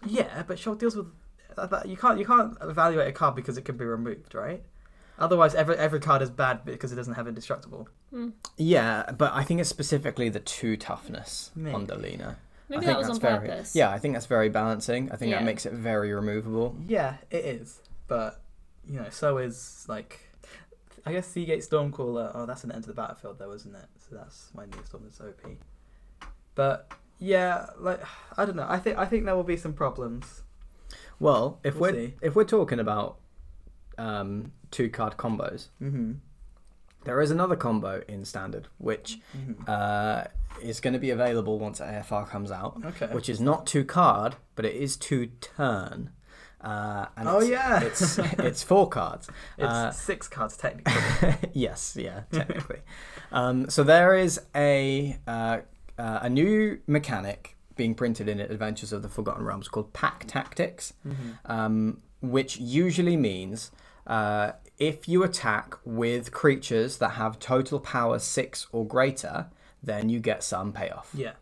yeah, 0.06 0.44
but 0.46 0.60
Shock 0.60 0.80
deals 0.80 0.96
with 0.96 1.08
that, 1.56 1.70
that- 1.72 1.88
you 1.88 1.98
can't 1.98 2.20
you 2.20 2.26
can't 2.26 2.58
evaluate 2.62 3.08
a 3.08 3.12
card 3.12 3.36
because 3.36 3.58
it 3.58 3.64
can 3.66 3.78
be 3.78 3.86
removed, 3.86 4.34
right? 4.36 4.64
Otherwise, 5.18 5.56
every 5.56 5.76
every 5.78 6.00
card 6.00 6.22
is 6.22 6.30
bad 6.30 6.66
because 6.66 6.92
it 6.92 6.96
doesn't 6.96 7.14
have 7.14 7.28
indestructible. 7.28 7.88
Mm. 8.14 8.34
Yeah, 8.58 9.12
but 9.18 9.32
I 9.34 9.44
think 9.44 9.60
it's 9.62 9.70
specifically 9.70 10.28
the 10.30 10.42
two 10.42 10.76
toughness 10.76 11.52
on 11.56 11.64
Maybe. 11.64 11.86
Delina. 11.86 12.36
Maybe 12.68 12.78
I 12.78 12.80
think 12.80 12.86
that 12.86 12.98
was 12.98 13.08
that's 13.08 13.18
on 13.18 13.22
very, 13.22 13.48
purpose. 13.48 13.76
Yeah, 13.76 13.92
I 13.92 14.00
think 14.00 14.16
that's 14.16 14.26
very 14.26 14.50
balancing. 14.50 15.12
I 15.12 15.16
think 15.16 15.32
that 15.32 15.44
makes 15.44 15.66
it 15.66 15.74
very 15.74 16.14
removable. 16.14 16.76
Yeah, 16.88 17.16
it 17.32 17.46
is. 17.46 17.80
But 18.08 18.42
you 18.90 19.00
know, 19.00 19.08
so 19.10 19.38
is 19.38 19.86
like 19.88 20.20
I 21.06 21.12
guess 21.14 21.28
Sea-Gate 21.28 21.62
Stormcaller. 21.62 22.32
Oh, 22.34 22.46
that's 22.46 22.64
an 22.64 22.72
enter 22.72 22.88
the 22.88 22.94
battlefield 22.94 23.38
though, 23.40 23.54
isn't 23.54 23.74
it? 23.76 23.86
So 24.10 24.16
that's 24.16 24.50
why 24.54 24.66
Neostorm 24.66 25.08
is 25.08 25.22
OP. 25.22 25.52
But 26.56 26.92
yeah, 27.20 27.68
like 27.80 28.02
I 28.38 28.46
don't 28.46 28.56
know. 28.56 28.66
I 28.68 28.80
think 28.80 28.98
I 28.98 29.06
think 29.06 29.26
there 29.26 29.36
will 29.36 29.44
be 29.44 29.58
some 29.58 29.74
problems. 29.74 30.42
Well, 31.20 31.60
if 31.64 31.76
We'll 31.76 31.94
we're 31.94 32.08
see. 32.08 32.14
if 32.22 32.36
we're 32.36 32.44
talking 32.44 32.80
about 32.80 33.18
um, 33.98 34.52
two 34.72 34.90
card 34.90 35.18
combos, 35.18 35.68
Mm-hmm. 35.82 36.14
there 37.06 37.22
is 37.22 37.32
another 37.32 37.56
combo 37.56 38.04
in 38.08 38.26
standard 38.26 38.68
which 38.78 39.20
mm-hmm. 39.38 39.64
uh, 39.68 40.24
is 40.62 40.80
going 40.80 40.94
to 40.94 41.00
be 41.00 41.10
available 41.12 41.60
once 41.60 41.80
AFR 41.80 42.28
comes 42.28 42.52
out, 42.52 42.82
Okay. 42.86 43.08
which 43.08 43.30
is 43.30 43.40
not 43.40 43.66
two 43.68 43.84
card, 43.86 44.36
but 44.56 44.66
it 44.66 44.76
is 44.76 44.98
two 44.98 45.28
turn. 45.42 46.12
Uh, 46.62 47.06
and 47.16 47.28
oh 47.30 47.40
it's, 47.40 47.50
yeah, 47.50 47.80
it's 47.82 48.18
it's 48.40 48.64
four 48.64 48.90
cards. 48.90 49.30
it's 49.58 49.68
uh, 49.68 49.92
six 49.92 50.28
cards 50.28 50.58
technically. 50.58 51.36
yes, 51.54 51.96
yeah, 52.00 52.22
technically. 52.32 52.80
um, 53.32 53.70
so 53.70 53.84
there 53.84 54.16
is 54.16 54.42
a 54.56 55.18
uh, 55.28 55.60
uh, 56.00 56.20
a 56.24 56.30
new 56.30 56.80
mechanic 56.88 57.55
being 57.76 57.96
printed 57.96 58.28
in 58.28 58.40
Adventures 58.40 58.92
of 58.94 59.02
the 59.02 59.10
Forgotten 59.10 59.44
Realms 59.46 59.68
called 59.68 59.94
Pack 59.94 60.26
Tactics, 60.28 60.94
mm-hmm. 61.08 61.32
um, 61.52 62.02
which 62.22 62.58
usually 62.58 63.18
means 63.18 63.72
uh, 64.08 64.54
if 64.78 65.08
you 65.08 65.24
attack 65.24 65.76
with 65.86 66.32
creatures 66.32 66.98
that 66.98 67.10
have 67.12 67.40
total 67.40 67.80
power 67.80 68.20
six 68.20 68.68
or 68.72 68.86
greater, 68.86 69.48
then 69.84 70.10
you 70.10 70.20
get 70.20 70.44
some 70.44 70.72
payoff. 70.72 71.10
Yeah. 71.14 71.34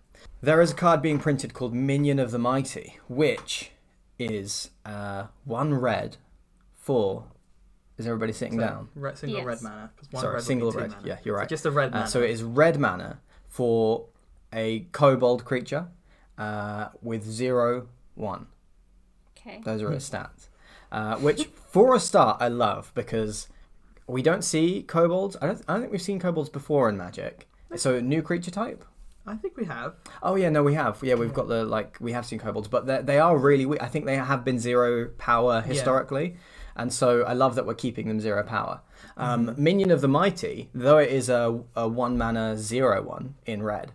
There 0.42 0.62
is 0.62 0.72
a 0.72 0.76
card 0.76 1.02
being 1.02 1.20
printed 1.20 1.54
called 1.54 1.74
Minion 1.74 2.20
of 2.20 2.32
the 2.32 2.40
Mighty, 2.40 2.98
which 3.08 3.72
is 4.20 4.70
uh, 4.86 5.26
one 5.46 5.74
red 5.74 6.18
for. 6.76 7.26
Is 7.98 8.08
everybody 8.08 8.34
sitting 8.34 8.60
So, 8.60 8.66
down? 8.66 8.90
Red, 8.96 9.18
single 9.18 9.38
Yes. 9.40 9.46
red 9.46 9.62
mana. 9.62 9.92
'cause 9.96 10.08
one 10.12 10.22
Sorry, 10.22 10.34
red 10.36 10.44
single 10.44 10.72
red. 10.72 10.90
mana. 10.92 11.02
Yeah, 11.06 11.18
you're 11.24 11.36
So 11.36 11.40
right. 11.40 11.50
just 11.50 11.66
a 11.66 11.72
red 11.72 11.90
Uh, 11.94 11.98
mana. 11.98 12.08
so 12.08 12.22
it 12.22 12.30
is 12.32 12.42
red 12.44 12.80
mana 12.80 13.20
for 13.48 14.08
a 14.52 14.82
kobold 14.92 15.46
creature 15.46 15.88
uh, 16.38 16.90
with 17.02 17.24
zero 17.24 17.88
one. 18.16 18.48
Okay. 19.38 19.62
Those 19.64 19.82
are 19.82 19.92
its 19.92 20.10
stats. 20.10 20.48
Uh, 20.92 21.18
which, 21.18 21.46
for 21.68 21.96
a 21.96 22.00
start, 22.00 22.38
I 22.40 22.48
love 22.50 22.92
because 22.96 23.48
we 24.08 24.22
don't 24.22 24.44
see 24.44 24.84
kobolds. 24.84 25.36
I 25.42 25.48
don't. 25.48 25.62
I 25.68 25.74
don't 25.74 25.82
think 25.82 25.92
we've 25.92 26.02
seen 26.02 26.20
kobolds 26.20 26.50
before 26.50 26.88
in 26.90 26.98
Magic. 26.98 27.48
So 27.76 28.00
new 28.00 28.22
creature 28.22 28.52
type. 28.52 28.86
I 29.26 29.36
think 29.36 29.56
we 29.58 29.66
have. 29.66 29.96
Oh 30.22 30.36
yeah, 30.36 30.50
no, 30.50 30.62
we 30.64 30.74
have. 30.76 31.00
Yeah, 31.02 31.16
we've 31.16 31.34
got 31.34 31.48
the 31.48 31.64
like 31.66 31.98
we 32.00 32.12
have 32.12 32.26
seen 32.26 32.40
kobolds, 32.40 32.68
but 32.68 32.86
they 32.86 33.02
they 33.02 33.20
are 33.20 33.38
really. 33.38 33.66
we- 33.66 33.80
I 33.80 33.88
think 33.88 34.06
they 34.06 34.18
have 34.18 34.44
been 34.46 34.60
zero 34.60 35.10
power 35.18 35.62
historically, 35.62 36.36
and 36.76 36.92
so 36.94 37.24
I 37.24 37.34
love 37.34 37.56
that 37.56 37.66
we're 37.66 37.74
keeping 37.74 38.08
them 38.08 38.20
zero 38.20 38.44
power. 38.44 38.82
Um, 39.18 39.56
Minion 39.58 39.92
of 39.92 40.02
the 40.02 40.08
Mighty, 40.08 40.70
though 40.74 40.98
it 40.98 41.10
is 41.10 41.30
a, 41.30 41.62
a 41.76 41.88
one 41.88 42.18
mana 42.18 42.58
zero 42.58 43.02
one 43.02 43.36
in 43.46 43.64
red, 43.64 43.94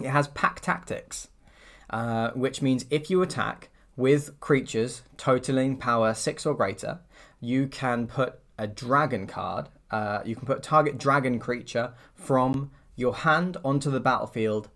it 0.00 0.08
has 0.10 0.28
pack 0.28 0.60
tactics, 0.60 1.28
uh, 1.90 2.30
which 2.30 2.62
means 2.62 2.84
if 2.90 3.10
you 3.10 3.22
attack 3.22 3.68
with 3.96 4.38
creatures 4.40 5.02
totaling 5.16 5.76
power 5.76 6.14
six 6.14 6.46
or 6.46 6.54
greater, 6.54 7.00
you 7.40 7.66
can 7.66 8.06
put 8.06 8.38
a 8.58 8.66
dragon 8.66 9.26
card. 9.26 9.68
Uh, 9.90 10.20
you 10.24 10.36
can 10.36 10.46
put 10.46 10.62
target 10.62 10.98
dragon 10.98 11.38
creature 11.38 11.92
from 12.14 12.70
your 12.96 13.14
hand 13.14 13.56
onto 13.64 13.90
the 13.90 14.00
battlefield, 14.00 14.68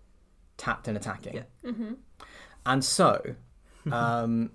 tapped 0.57 0.87
and 0.87 0.97
attacking. 0.97 1.35
Yeah. 1.35 1.43
Mm-hmm. 1.63 1.93
And 2.65 2.83
so, 2.83 3.35
um, 3.91 4.51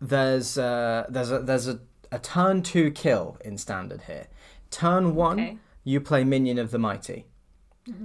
there's 0.00 0.56
uh, 0.56 1.06
there's 1.08 1.30
a 1.30 1.40
there's 1.40 1.68
a, 1.68 1.80
a 2.10 2.18
turn 2.18 2.62
two 2.62 2.90
kill 2.90 3.36
in 3.44 3.58
standard 3.58 4.02
here. 4.02 4.26
Turn 4.70 5.14
one, 5.14 5.40
Okay. 5.40 5.58
you 5.84 6.00
play 6.00 6.24
Minion 6.24 6.58
of 6.58 6.70
the 6.70 6.78
Mighty. 6.78 7.26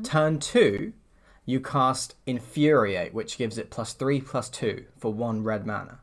Turn 0.03 0.39
two, 0.39 0.93
you 1.45 1.59
cast 1.59 2.15
Infuriate, 2.25 3.13
which 3.13 3.37
gives 3.37 3.57
it 3.57 3.69
plus 3.69 3.93
three 3.93 4.19
plus 4.21 4.49
two 4.49 4.85
for 4.97 5.13
one 5.13 5.43
red 5.43 5.65
mana. 5.65 5.99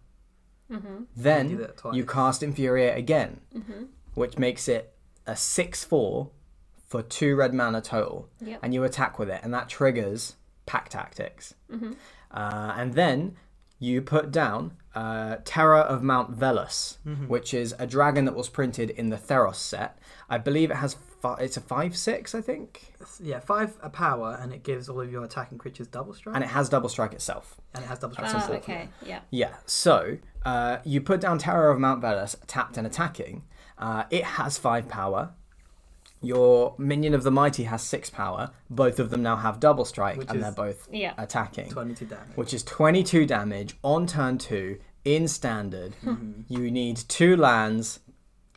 Mm-hmm. 0.71 1.05
Then 1.17 1.67
you 1.93 2.05
cast 2.05 2.43
Infuriate 2.43 2.97
again, 2.97 3.41
Mm-hmm. 3.55 3.85
which 4.15 4.39
makes 4.39 4.69
it 4.69 4.95
a 5.27 5.37
six 5.37 5.85
four 5.85 6.31
for 6.89 7.03
two 7.03 7.35
red 7.37 7.55
mana 7.55 7.81
total 7.81 8.29
Yep. 8.41 8.61
and 8.63 8.75
you 8.75 8.85
attack 8.85 9.19
with 9.19 9.31
it, 9.31 9.41
and 9.43 9.53
that 9.55 9.69
triggers 9.69 10.37
pack 10.67 10.89
tactics. 10.89 11.55
Mm-hmm. 11.71 11.93
Uh, 12.31 12.75
and 12.77 12.95
then 12.95 13.37
you 13.79 14.01
put 14.01 14.31
down 14.31 14.77
uh, 14.95 15.37
Terror 15.45 15.79
of 15.81 16.03
Mount 16.03 16.39
Velus, 16.39 16.99
Mm-hmm. 17.07 17.27
which 17.29 17.53
is 17.53 17.75
a 17.79 17.87
dragon 17.87 18.27
that 18.27 18.35
was 18.37 18.49
printed 18.49 18.91
in 18.91 19.09
the 19.11 19.17
Theros 19.17 19.57
set. 19.57 19.99
I 20.31 20.39
believe 20.39 20.71
it 20.71 20.77
has 20.77 20.95
fi- 21.23 21.37
it's 21.41 21.57
a 21.57 21.61
five 21.61 21.97
six, 21.97 22.35
I 22.35 22.41
think, 22.43 22.93
Yeah, 23.21 23.41
five 23.41 23.77
a 23.83 23.89
power, 23.89 24.37
and 24.41 24.53
it 24.53 24.63
gives 24.65 24.89
all 24.89 25.01
of 25.01 25.11
your 25.11 25.25
attacking 25.25 25.59
creatures 25.59 25.87
double 25.87 26.13
strike, 26.13 26.35
and 26.35 26.45
it 26.45 26.49
has 26.51 26.69
double 26.69 26.89
strike 26.89 27.13
itself. 27.15 27.57
and 27.75 27.83
it 27.85 27.87
has 27.87 27.99
double 28.01 28.15
strike. 28.15 28.33
That's 28.33 28.49
Oh, 28.49 28.53
important. 28.55 28.91
okay. 28.91 29.09
Yeah. 29.09 29.21
Yeah. 29.31 29.55
So 29.67 30.19
uh, 30.45 30.79
you 30.85 31.01
put 31.01 31.21
down 31.21 31.39
Terror 31.39 31.71
of 31.71 31.79
Mount 31.79 32.03
Velus, 32.03 32.37
tapped 32.47 32.77
and 32.77 32.87
attacking. 32.87 33.45
Uh, 33.79 34.05
it 34.11 34.25
has 34.25 34.59
five 34.59 34.89
power. 34.89 35.31
Your 36.25 36.75
minion 36.79 37.15
of 37.15 37.25
the 37.25 37.33
mighty 37.33 37.65
has 37.65 37.83
six 37.83 38.09
power. 38.09 38.51
Both 38.71 39.01
of 39.01 39.11
them 39.11 39.23
now 39.25 39.37
have 39.37 39.59
double 39.59 39.85
strike, 39.85 40.19
Which 40.19 40.29
and 40.29 40.37
is- 40.37 40.43
they're 40.43 40.53
both 40.53 40.89
Yeah. 40.93 41.15
attacking. 41.19 41.71
Twenty-two 41.71 42.07
damage. 42.07 42.37
which 42.37 42.55
is 42.55 42.63
22 42.63 43.27
damage 43.27 43.77
on 43.83 44.07
turn 44.07 44.39
2 44.39 44.79
in 45.05 45.27
standard. 45.27 45.97
Mhm. 46.05 46.45
You 46.47 46.71
need 46.71 46.97
two 46.97 47.37
lands, 47.37 47.99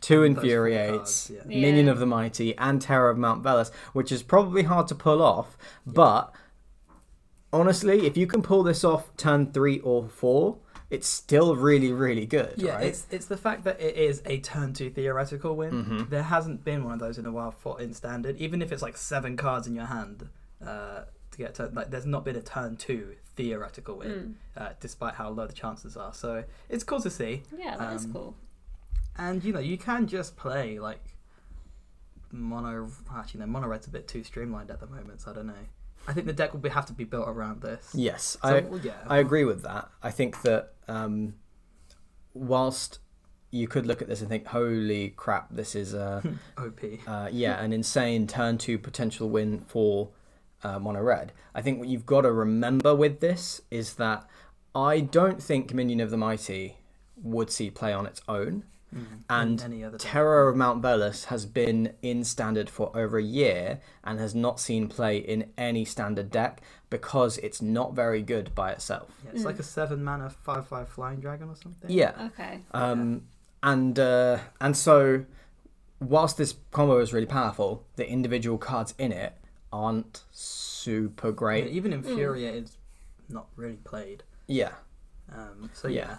two 0.06 0.20
Those 0.22 0.28
infuriates, 0.38 1.28
cards, 1.28 1.32
yeah. 1.34 1.42
Yeah. 1.56 1.62
Minion 1.62 1.88
of 1.90 2.00
the 2.00 2.06
Mighty, 2.06 2.56
and 2.58 2.82
Terror 2.82 3.10
of 3.10 3.18
Mount 3.18 3.44
Velus, 3.44 3.72
which 3.94 4.12
is 4.12 4.22
probably 4.24 4.64
hard 4.64 4.88
to 4.90 4.96
pull 4.96 5.22
off. 5.22 5.58
But 5.86 6.32
honestly, 7.52 8.06
if 8.06 8.18
you 8.18 8.28
can 8.28 8.42
pull 8.42 8.64
this 8.64 8.84
off 8.84 9.16
turn 9.18 9.52
3 9.52 9.80
or 9.80 10.08
4, 10.08 10.58
it's 10.92 11.08
still 11.08 11.56
really, 11.56 11.92
really 11.92 12.26
good. 12.26 12.54
Yeah, 12.58 12.76
right? 12.76 12.86
it's 12.86 13.08
it's 13.10 13.26
the 13.26 13.38
fact 13.38 13.64
that 13.64 13.82
it 13.82 13.96
is 13.98 14.22
a 14.26 14.40
turn 14.40 14.74
two 14.74 14.90
theoretical 14.92 15.56
win. 15.56 15.84
Mhm. 15.86 16.10
There 16.12 16.22
hasn't 16.24 16.64
been 16.64 16.84
one 16.84 16.94
of 16.94 17.00
those 17.00 17.18
in 17.18 17.26
a 17.26 17.32
while 17.32 17.52
for 17.52 17.82
in 17.82 17.94
standard, 17.94 18.36
even 18.38 18.62
if 18.62 18.72
it's 18.72 18.84
like 18.84 18.96
seven 18.96 19.36
cards 19.36 19.66
in 19.68 19.74
your 19.76 19.86
hand. 19.88 20.30
Uh, 20.66 21.02
to 21.32 21.38
get 21.38 21.56
to, 21.56 21.70
Like, 21.74 21.90
there's 21.90 22.06
not 22.06 22.24
been 22.24 22.36
a 22.38 22.42
turn 22.42 22.78
two 22.78 23.16
theoretical 23.36 23.98
win, 23.98 24.38
Mm. 24.56 24.62
uh, 24.62 24.70
despite 24.80 25.16
how 25.16 25.30
low 25.30 25.46
the 25.48 25.54
chances 25.54 25.98
are. 25.98 26.14
So 26.14 26.44
it's 26.70 26.84
cool 26.84 27.02
to 27.02 27.10
see. 27.10 27.44
Yeah, 27.58 27.76
that 27.78 27.94
is 27.94 28.06
Um, 28.06 28.14
cool. 28.14 28.36
And 29.18 29.44
you 29.44 29.54
know, 29.54 29.60
you 29.60 29.78
can 29.78 30.08
just 30.08 30.36
play 30.36 30.80
like 30.80 31.04
mono. 32.32 32.90
Actually, 33.16 33.42
no, 33.42 33.48
mono 33.48 33.68
red's 33.68 33.88
a 33.88 33.90
bit 33.90 34.08
too 34.08 34.24
streamlined 34.24 34.70
at 34.72 34.80
the 34.80 34.88
moment. 34.88 35.22
So 35.22 35.32
I 35.32 35.34
don't 35.36 35.48
know. 35.48 35.54
I 36.08 36.14
think 36.14 36.28
the 36.28 36.34
deck 36.34 36.54
will 36.54 36.60
be, 36.60 36.70
have 36.70 36.86
to 36.88 36.94
be 36.94 37.04
built 37.04 37.28
around 37.28 37.62
this. 37.62 37.92
Yes, 37.96 38.38
So, 38.44 38.58
I 38.58 38.60
well, 38.62 38.80
yeah. 38.80 38.94
I 39.08 39.18
agree 39.18 39.44
with 39.44 39.64
that. 39.64 39.90
I 40.04 40.12
think 40.12 40.44
that 40.44 40.74
um, 40.88 41.34
whilst 42.36 43.00
you 43.50 43.68
could 43.68 43.88
look 43.88 44.02
at 44.02 44.08
this 44.08 44.20
and 44.22 44.30
think, 44.30 44.46
"Holy 44.48 45.10
crap, 45.12 45.48
this 45.50 45.76
is 45.76 45.96
uh, 45.96 46.22
OP. 46.58 46.80
uh, 47.08 47.30
yeah 47.32 47.60
an 47.62 47.74
insane 47.74 48.28
turn 48.28 48.58
two 48.58 48.78
potential 48.78 49.30
win 49.30 49.62
for 49.68 50.10
uh, 50.64 50.78
mono 50.78 51.02
red." 51.02 51.32
I 51.56 51.62
think 51.62 51.80
what 51.80 51.88
you've 51.88 52.06
got 52.06 52.22
to 52.22 52.32
remember 52.32 52.94
with 52.94 53.20
this 53.20 53.62
is 53.72 53.94
that 53.96 54.28
I 54.76 55.00
don't 55.00 55.42
think 55.42 55.74
Minion 55.74 56.02
of 56.02 56.12
the 56.12 56.18
Mighty 56.18 56.78
would 57.16 57.50
see 57.50 57.72
play 57.72 57.94
on 57.94 58.06
its 58.06 58.22
own. 58.28 58.66
Mm. 58.96 59.06
And 59.30 59.62
any 59.64 59.84
other. 59.84 59.98
Terror 59.98 60.48
of 60.48 60.56
Mount 60.56 60.82
Velus 60.82 61.26
has 61.26 61.46
been 61.46 61.94
in 62.02 62.24
standard 62.24 62.70
for 62.70 62.96
over 62.96 63.18
a 63.18 63.24
year 63.24 63.82
and 64.04 64.20
has 64.20 64.34
not 64.34 64.60
seen 64.60 64.88
play 64.88 65.18
in 65.18 65.52
any 65.58 65.84
standard 65.84 66.32
deck 66.32 66.62
because 66.90 67.38
it's 67.40 67.62
not 67.62 67.94
very 67.94 68.22
good 68.22 68.56
by 68.56 68.72
itself. 68.72 69.12
Yeah, 69.24 69.32
it's 69.34 69.42
Mm. 69.42 69.46
like 69.46 69.60
a 69.60 69.64
seven 69.64 70.04
mana 70.04 70.30
five 70.30 70.66
five 70.68 70.88
flying 70.88 71.20
dragon 71.20 71.50
or 71.50 71.56
something. 71.56 71.90
Yeah. 71.90 72.30
Okay. 72.34 72.62
Um, 72.72 73.24
and 73.62 74.00
uh, 74.00 74.40
and 74.62 74.78
so, 74.78 75.26
whilst 76.00 76.38
this 76.38 76.56
combo 76.72 77.00
is 77.00 77.12
really 77.12 77.26
powerful, 77.26 77.84
the 77.98 78.08
individual 78.10 78.58
cards 78.58 78.94
in 78.98 79.12
it 79.12 79.34
aren't 79.74 80.24
super 80.32 81.30
Yeah, 81.30 81.34
great. 81.34 81.68
even 81.68 81.92
Mm. 81.92 81.96
infuriate 81.96 82.64
is 82.64 82.78
not 83.28 83.48
really 83.58 83.78
played. 83.84 84.24
Yeah. 84.48 84.72
Um, 85.36 85.70
so 85.74 85.88
Yeah. 85.90 86.08
yeah. 86.08 86.18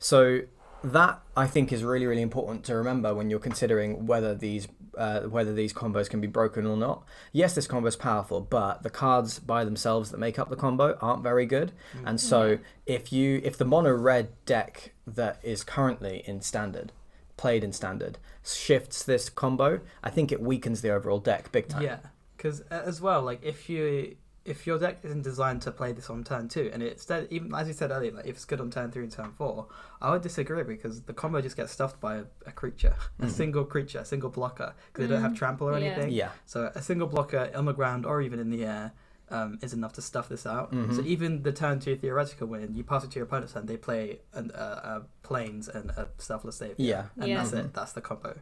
So 0.00 0.40
that 0.84 1.20
I 1.36 1.46
think 1.46 1.72
is 1.72 1.82
really 1.82 2.06
really 2.06 2.22
important 2.22 2.64
to 2.66 2.76
remember 2.76 3.14
when 3.14 3.30
you're 3.30 3.38
considering 3.38 4.06
whether 4.06 4.34
these 4.34 4.68
uh, 4.96 5.20
whether 5.22 5.54
these 5.54 5.72
combos 5.72 6.10
can 6.10 6.20
be 6.20 6.26
broken 6.26 6.66
or 6.66 6.76
not. 6.76 7.04
Yes, 7.32 7.54
this 7.54 7.66
combo 7.66 7.88
is 7.88 7.96
powerful, 7.96 8.40
but 8.40 8.82
the 8.82 8.90
cards 8.90 9.38
by 9.38 9.64
themselves 9.64 10.10
that 10.10 10.18
make 10.18 10.38
up 10.38 10.50
the 10.50 10.56
combo 10.56 10.98
aren't 11.00 11.22
very 11.22 11.46
good. 11.46 11.72
And 12.04 12.20
so 12.20 12.58
if 12.86 13.12
you 13.12 13.40
if 13.44 13.56
the 13.56 13.64
mono 13.64 13.92
red 13.92 14.30
deck 14.44 14.92
that 15.06 15.38
is 15.42 15.64
currently 15.64 16.22
in 16.26 16.40
standard 16.42 16.92
played 17.36 17.62
in 17.62 17.72
standard 17.72 18.18
shifts 18.44 19.02
this 19.04 19.28
combo, 19.28 19.80
I 20.02 20.10
think 20.10 20.32
it 20.32 20.40
weakens 20.40 20.82
the 20.82 20.90
overall 20.90 21.20
deck 21.20 21.52
big 21.52 21.68
time. 21.68 21.82
Yeah, 21.82 21.98
because 22.36 22.60
as 22.62 23.00
well, 23.00 23.22
like 23.22 23.42
if 23.42 23.68
you 23.70 24.16
if 24.48 24.66
your 24.66 24.78
deck 24.78 24.98
isn't 25.02 25.22
designed 25.22 25.62
to 25.62 25.70
play 25.70 25.92
this 25.92 26.08
on 26.10 26.24
turn 26.24 26.48
two, 26.48 26.70
and 26.72 26.82
it's 26.82 27.02
instead 27.02 27.28
even 27.30 27.54
as 27.54 27.68
you 27.68 27.74
said 27.74 27.90
earlier, 27.90 28.12
like 28.12 28.26
if 28.26 28.36
it's 28.36 28.44
good 28.44 28.60
on 28.60 28.70
turn 28.70 28.90
three 28.90 29.04
and 29.04 29.12
turn 29.12 29.32
four, 29.36 29.66
I 30.00 30.10
would 30.10 30.22
disagree 30.22 30.62
because 30.62 31.02
the 31.02 31.12
combo 31.12 31.40
just 31.40 31.56
gets 31.56 31.72
stuffed 31.72 32.00
by 32.00 32.16
a, 32.16 32.24
a 32.46 32.52
creature, 32.52 32.94
a 33.20 33.26
Mhm. 33.26 33.30
single 33.30 33.64
creature, 33.64 34.00
a 34.00 34.04
single 34.04 34.30
blocker, 34.30 34.74
because 34.92 35.06
they 35.08 35.12
don't 35.14 35.22
have 35.22 35.32
Mm, 35.32 35.36
trample 35.36 35.68
or 35.68 35.78
yeah. 35.78 35.86
anything. 35.86 36.10
Yeah. 36.12 36.30
So 36.46 36.72
a 36.74 36.82
single 36.82 37.06
blocker 37.08 37.50
on 37.54 37.64
the 37.66 37.72
ground 37.72 38.06
or 38.06 38.20
even 38.22 38.38
in 38.40 38.50
the 38.50 38.64
air. 38.64 38.92
Um, 39.30 39.58
is 39.60 39.74
enough 39.74 39.92
to 39.92 40.00
stuff 40.00 40.26
this 40.30 40.46
out. 40.46 40.72
Mhm. 40.72 40.96
So 40.96 41.02
even 41.02 41.42
the 41.42 41.52
turn 41.52 41.80
two 41.80 41.94
theoretical 41.96 42.46
win, 42.46 42.74
you 42.74 42.82
pass 42.82 43.04
it 43.04 43.10
to 43.10 43.16
your 43.18 43.26
opponent's 43.26 43.52
hand. 43.52 43.68
They 43.68 43.76
play 43.76 44.20
an, 44.32 44.50
uh, 44.52 44.80
uh, 44.90 45.00
planes 45.22 45.68
and 45.68 45.90
a 45.90 46.08
selfless 46.16 46.56
save. 46.56 46.76
Yeah. 46.78 47.08
and 47.18 47.28
Yeah. 47.28 47.36
that's 47.36 47.50
Mhm. 47.50 47.64
it. 47.66 47.74
That's 47.74 47.92
the 47.92 48.00
combo. 48.00 48.38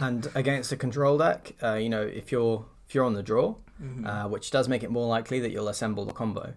And 0.00 0.30
against 0.34 0.72
a 0.72 0.78
control 0.78 1.18
deck, 1.18 1.52
uh, 1.62 1.74
you 1.74 1.90
know, 1.90 2.00
if 2.00 2.32
you're 2.32 2.64
if 2.90 2.94
you're 2.96 3.04
on 3.04 3.14
the 3.14 3.22
draw, 3.22 3.54
Mhm. 3.80 4.04
uh, 4.04 4.28
which 4.28 4.50
does 4.50 4.66
make 4.68 4.82
it 4.82 4.90
more 4.90 5.06
likely 5.06 5.38
that 5.38 5.52
you'll 5.52 5.68
assemble 5.68 6.04
the 6.04 6.12
combo. 6.12 6.54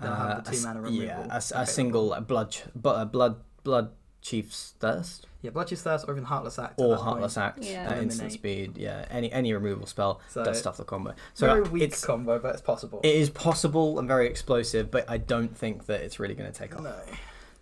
They'll 0.00 0.10
have 0.12 0.30
Uh, 0.30 0.34
the 0.34 0.40
a 0.40 0.44
two 0.52 0.56
s- 0.58 0.64
mana 0.64 0.90
Yeah, 0.90 1.12
removal 1.12 1.30
a, 1.30 1.34
s- 1.36 1.50
a 1.52 1.54
available. 1.54 1.72
single 1.72 2.12
uh, 2.12 2.20
blood, 2.20 2.50
ch- 2.50 2.64
bu- 2.74 2.88
uh, 2.88 3.04
blood, 3.04 3.36
blood 3.62 3.90
chief's 4.20 4.74
thirst 4.80 5.28
Yeah, 5.42 5.52
Bloodchief's 5.52 5.82
Thirst 5.82 6.08
or 6.08 6.12
even 6.14 6.24
Heartless 6.24 6.58
Act. 6.58 6.74
or 6.80 6.96
heartless 6.96 7.34
point. 7.34 7.46
act, 7.46 7.58
Yeah. 7.62 7.88
uh, 7.88 8.00
instant 8.00 8.32
speed. 8.32 8.76
Yeah, 8.76 9.04
any 9.10 9.30
any 9.30 9.52
removal 9.52 9.86
spell 9.86 10.20
So, 10.28 10.42
does 10.42 10.58
stuff 10.58 10.76
the 10.76 10.82
combo. 10.84 11.14
So 11.34 11.46
very 11.46 11.60
uh, 11.64 11.70
weak 11.70 11.84
it's 11.84 12.04
combo, 12.04 12.40
but 12.40 12.54
it's 12.54 12.60
possible. 12.62 12.98
it 13.04 13.14
is 13.14 13.30
possible 13.30 14.00
and 14.00 14.08
very 14.08 14.26
explosive, 14.26 14.90
but 14.90 15.08
I 15.08 15.18
don't 15.18 15.56
think 15.56 15.86
that 15.86 16.00
it's 16.00 16.18
really 16.18 16.34
going 16.34 16.50
to 16.52 16.58
take 16.58 16.74
off. 16.74 16.82
no. 16.82 16.96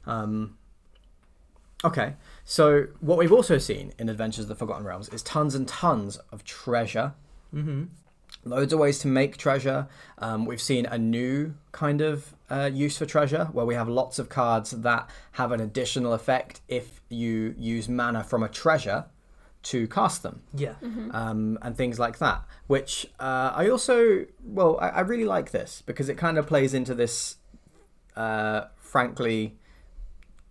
Um, 0.07 0.57
okay, 1.85 2.15
so 2.47 2.87
what 3.01 3.19
we've 3.19 3.33
also 3.33 3.59
seen 3.59 3.93
in 3.99 4.09
Adventures 4.09 4.45
of 4.47 4.49
the 4.49 4.55
Forgotten 4.55 4.85
Realms 4.87 5.11
is 5.11 5.23
tons 5.23 5.55
and 5.55 5.69
tons 5.69 6.17
of 6.33 6.43
treasure. 6.45 7.13
Mm-hmm. 7.55 7.85
Loads 8.45 8.73
of 8.73 8.79
ways 8.79 8.99
to 9.01 9.09
make 9.09 9.37
treasure. 9.37 9.89
Um, 10.19 10.45
we've 10.47 10.61
seen 10.61 10.87
a 10.87 10.99
new 10.99 11.55
kind 11.73 12.01
of 12.01 12.35
uh, 12.51 12.71
use 12.73 12.99
for 12.99 13.07
treasure 13.07 13.47
where 13.53 13.65
we 13.67 13.75
have 13.75 13.89
lots 13.89 14.19
of 14.19 14.29
cards 14.29 14.71
that 14.73 15.09
have 15.33 15.51
an 15.53 15.61
additional 15.61 16.13
effect 16.13 16.61
if 16.69 17.01
you 17.09 17.55
use 17.59 17.89
mana 17.89 18.23
from 18.23 18.43
a 18.43 18.49
treasure 18.49 19.07
to 19.63 19.89
cast 19.89 20.23
them 20.23 20.43
Yeah. 20.53 20.75
Mm-hmm. 20.83 21.11
um, 21.17 21.59
and 21.63 21.75
things 21.75 21.99
like 21.99 22.19
that. 22.19 22.43
Which 22.67 23.07
uh, 23.19 23.53
I 23.55 23.69
also, 23.71 24.27
well, 24.45 24.79
I, 24.79 24.89
I 24.91 25.01
really 25.01 25.25
like 25.25 25.53
this 25.53 25.83
because 25.87 26.11
it 26.11 26.19
kind 26.19 26.37
of 26.37 26.47
plays 26.47 26.75
into 26.75 26.95
this, 26.95 27.37
uh, 28.15 28.67
frankly, 28.77 29.57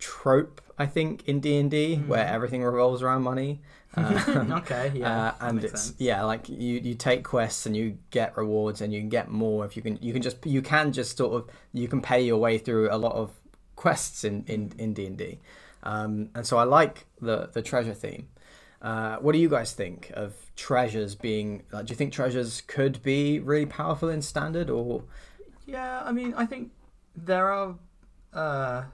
trope. 0.00 0.60
I 0.76 0.86
think 0.86 1.22
in 1.28 1.38
D 1.38 1.56
and 1.58 1.70
D 1.70 1.96
Mhm. 1.96 2.08
where 2.08 2.26
everything 2.26 2.64
revolves 2.64 3.02
around 3.02 3.22
money. 3.22 3.60
Um, 3.96 4.52
okay. 4.60 4.92
Yeah. 4.94 5.28
uh, 5.28 5.34
and 5.40 5.62
it's 5.64 5.82
sense. 5.84 5.94
yeah, 5.98 6.22
like 6.24 6.48
you 6.48 6.80
you 6.80 6.94
take 6.94 7.24
quests 7.24 7.66
and 7.66 7.76
you 7.76 7.98
get 8.10 8.36
rewards 8.36 8.80
and 8.80 8.92
you 8.92 9.00
can 9.00 9.08
get 9.08 9.28
more 9.30 9.64
if 9.64 9.76
you 9.76 9.82
can 9.82 9.96
you 10.02 10.12
can 10.12 10.22
just 10.22 10.44
you 10.46 10.62
can 10.62 10.92
just 10.92 11.16
sort 11.16 11.32
of 11.34 11.50
you 11.72 11.86
can 11.88 12.00
pay 12.00 12.20
your 12.22 12.38
way 12.38 12.58
through 12.58 12.90
a 12.90 12.96
lot 12.98 13.14
of 13.14 13.30
quests 13.76 14.24
in 14.24 14.44
in 14.46 14.72
in 14.78 14.94
D 14.94 15.06
and 15.06 15.16
D, 15.16 15.38
um, 15.82 16.30
and 16.34 16.46
so 16.46 16.56
I 16.58 16.64
like 16.64 17.06
the 17.20 17.50
the 17.52 17.62
treasure 17.62 17.94
theme. 17.94 18.28
Uh, 18.82 19.16
what 19.16 19.32
do 19.32 19.38
you 19.38 19.48
guys 19.48 19.72
think 19.72 20.10
of 20.14 20.34
treasures 20.56 21.14
being? 21.14 21.62
Like, 21.72 21.86
do 21.86 21.92
you 21.92 21.96
think 21.96 22.12
treasures 22.12 22.60
could 22.66 23.02
be 23.02 23.38
really 23.40 23.64
powerful 23.66 24.08
in 24.10 24.20
standard 24.22 24.68
or? 24.70 25.04
Yeah. 25.66 26.02
I 26.04 26.12
mean, 26.12 26.34
I 26.36 26.44
think 26.44 26.70
there 27.16 27.48
are 27.50 27.76
uh, 28.34 28.84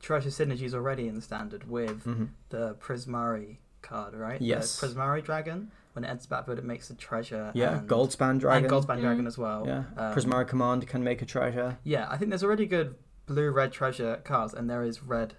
treasure 0.00 0.30
synergies 0.30 0.72
already 0.72 1.08
in 1.08 1.14
the 1.14 1.20
standard 1.20 1.68
with 1.68 2.04
Mhm. 2.04 2.28
the 2.48 2.74
Prismari 2.76 3.58
card, 3.84 4.14
right? 4.14 4.40
Yes. 4.40 4.80
The 4.80 4.88
Prismari 4.88 5.22
dragon. 5.24 5.70
When 5.92 6.02
it 6.04 6.08
enters 6.08 6.26
battlefield, 6.26 6.58
it 6.58 6.64
makes 6.64 6.90
a 6.90 6.94
treasure. 6.96 7.52
Yeah, 7.54 7.78
and, 7.78 7.88
Goldspan 7.88 8.40
Dragon. 8.40 8.64
And 8.64 8.72
Goldspan 8.72 8.98
Mm. 8.98 9.02
Dragon 9.02 9.26
as 9.28 9.38
well. 9.38 9.64
Yeah, 9.64 9.84
Um, 9.96 10.12
Prismari 10.14 10.48
Command 10.48 10.88
can 10.88 11.04
make 11.04 11.22
a 11.22 11.26
treasure. 11.26 11.78
Yeah, 11.84 12.08
I 12.10 12.16
think 12.16 12.30
there's 12.30 12.42
already 12.42 12.66
good 12.66 12.96
blue 13.26 13.50
red 13.52 13.70
treasure 13.72 14.20
cards, 14.24 14.52
and 14.54 14.68
there 14.68 14.82
is 14.82 15.04
red 15.04 15.36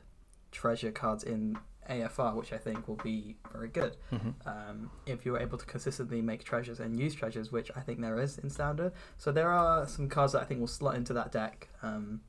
treasure 0.51 0.91
cards 0.91 1.23
in 1.23 1.57
AFR, 1.89 2.33
which 2.35 2.53
I 2.53 2.57
think 2.57 2.87
will 2.87 2.95
be 3.03 3.35
very 3.51 3.67
good 3.67 3.97
hmm 4.09 4.29
um, 4.45 4.89
if 5.05 5.23
you're 5.25 5.37
able 5.37 5.57
to 5.57 5.65
consistently 5.65 6.21
make 6.21 6.43
treasures 6.43 6.79
and 6.79 6.97
use 6.99 7.13
treasures, 7.13 7.51
which 7.51 7.69
I 7.75 7.81
think 7.81 7.99
there 8.01 8.17
is 8.19 8.37
in 8.37 8.49
standard. 8.49 8.93
So 9.17 9.31
there 9.31 9.51
are 9.51 9.85
some 9.87 10.07
cards 10.09 10.33
that 10.33 10.41
I 10.41 10.45
think 10.45 10.61
will 10.61 10.67
slot 10.67 10.95
into 10.95 11.13
that 11.13 11.31
deck. 11.31 11.67
Um, 11.83 12.21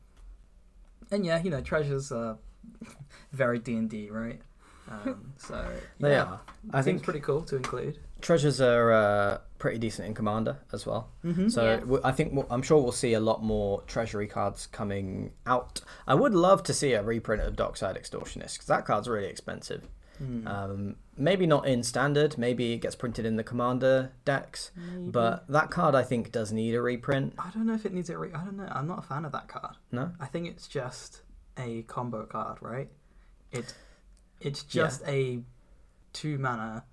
and 1.12 1.24
yeah, 1.24 1.40
you 1.42 1.48
know, 1.50 1.60
treasures 1.60 2.10
are 2.12 2.38
very 3.32 3.58
D 3.60 3.76
and 3.76 3.88
D, 3.88 4.10
right? 4.10 4.40
Um, 4.90 5.32
so 5.36 5.66
They 6.00 6.10
yeah, 6.10 6.22
are. 6.24 6.40
I 6.72 6.80
seems 6.80 6.84
think 6.84 7.02
pretty 7.04 7.20
cool 7.20 7.42
to 7.42 7.56
include. 7.56 7.98
treasures 8.20 8.60
are 8.60 8.92
uh, 8.92 9.38
pretty 9.58 9.78
decent 9.78 10.06
in 10.08 10.14
Commander 10.14 10.58
as 10.72 10.86
well. 10.86 11.10
Mm-hmm. 11.24 11.48
So 11.48 11.64
Yeah. 11.64 11.76
w- 11.80 12.00
I 12.04 12.12
think 12.12 12.32
we'll, 12.34 12.46
I'm 12.50 12.62
sure 12.62 12.80
we'll 12.82 12.92
see 12.92 13.14
a 13.14 13.20
lot 13.20 13.42
more 13.42 13.82
treasury 13.82 14.26
cards 14.28 14.66
coming 14.66 15.32
out. 15.46 15.80
I 16.06 16.14
would 16.14 16.34
love 16.34 16.62
to 16.64 16.74
see 16.74 16.92
a 16.92 17.02
reprint 17.02 17.42
of 17.42 17.56
Dockside 17.56 17.96
Extortionist 17.96 18.54
because 18.54 18.66
that 18.68 18.84
card's 18.84 19.08
really 19.08 19.26
expensive. 19.28 19.88
Mm. 20.22 20.46
Um, 20.46 20.96
maybe 21.18 21.46
not 21.46 21.66
in 21.66 21.82
standard. 21.82 22.38
Maybe 22.38 22.72
it 22.72 22.78
gets 22.78 22.94
printed 22.94 23.26
in 23.26 23.36
the 23.36 23.44
Commander 23.44 24.12
decks. 24.24 24.70
Maybe. 24.74 25.10
But 25.10 25.46
that 25.48 25.70
card 25.70 25.94
I 25.94 26.04
think 26.04 26.32
does 26.32 26.52
need 26.52 26.74
a 26.74 26.80
reprint. 26.80 27.34
I 27.38 27.50
don't 27.52 27.66
know 27.66 27.74
if 27.74 27.84
it 27.84 27.92
needs 27.92 28.08
a 28.08 28.16
re- 28.16 28.30
I 28.34 28.42
don't 28.44 28.56
know. 28.56 28.68
I'm 28.70 28.86
not 28.86 29.00
a 29.00 29.02
fan 29.02 29.24
of 29.26 29.32
that 29.32 29.48
card. 29.48 29.74
No. 29.92 30.12
I 30.18 30.24
think 30.26 30.46
it's 30.48 30.68
just 30.68 31.20
a 31.58 31.82
combo 31.82 32.24
card, 32.24 32.58
right? 32.62 32.88
It 33.52 33.74
it's 34.40 34.64
Yeah. 34.70 34.84
just 34.84 35.02
a 35.06 35.42
two 36.12 36.38
mana 36.38 36.84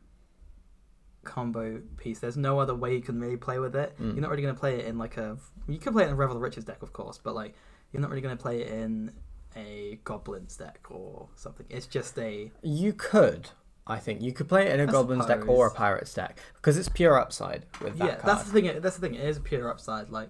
combo 1.24 1.82
piece. 1.98 2.20
There's 2.20 2.38
no 2.38 2.60
other 2.60 2.76
way 2.76 2.96
you 2.96 3.02
can 3.02 3.20
really 3.20 3.38
play 3.38 3.60
with 3.60 3.76
it. 3.76 3.98
Mm. 4.00 4.14
You're 4.14 4.22
not 4.22 4.30
really 4.30 4.44
going 4.44 4.54
to 4.54 4.60
play 4.60 4.80
it 4.80 4.86
in 4.86 4.98
like 4.98 5.18
a. 5.18 5.38
You 5.68 5.78
can 5.78 5.94
play 5.94 6.04
it 6.04 6.08
in 6.08 6.14
a 6.14 6.16
Revel 6.16 6.36
of 6.36 6.42
Riches 6.42 6.66
deck, 6.66 6.82
of 6.82 6.94
course, 6.94 7.20
but 7.24 7.36
like 7.36 7.56
you're 7.92 8.02
not 8.02 8.10
really 8.10 8.22
going 8.22 8.36
to 8.36 8.42
play 8.42 8.62
it 8.62 8.68
in 8.72 9.12
a 9.56 10.00
Goblins 10.04 10.58
deck 10.58 10.80
or 10.90 11.30
something. 11.36 11.66
It's 11.70 11.88
just 11.88 12.18
a. 12.20 12.52
You 12.62 12.94
could. 12.94 13.50
I 13.86 14.00
think 14.00 14.22
you 14.22 14.32
could 14.32 14.48
play 14.48 14.68
it 14.68 14.74
in 14.74 14.80
a 14.80 14.90
I 14.90 14.92
Goblins 14.92 15.26
deck 15.26 15.48
or 15.48 15.68
a 15.68 15.70
suppose. 15.70 15.78
Pirates 15.78 16.14
deck 16.14 16.40
because 16.56 16.78
it's 16.78 16.88
pure 16.90 17.20
upside 17.20 17.66
with 17.82 17.98
that 17.98 18.06
yeah, 18.06 18.16
card. 18.16 18.26
that's 18.26 18.44
the 18.50 18.52
thing. 18.62 18.82
That's 18.82 18.96
the 18.98 19.08
thing. 19.08 19.16
It 19.16 19.26
is 19.26 19.40
pure 19.40 19.70
upside. 19.70 20.10
Like 20.10 20.30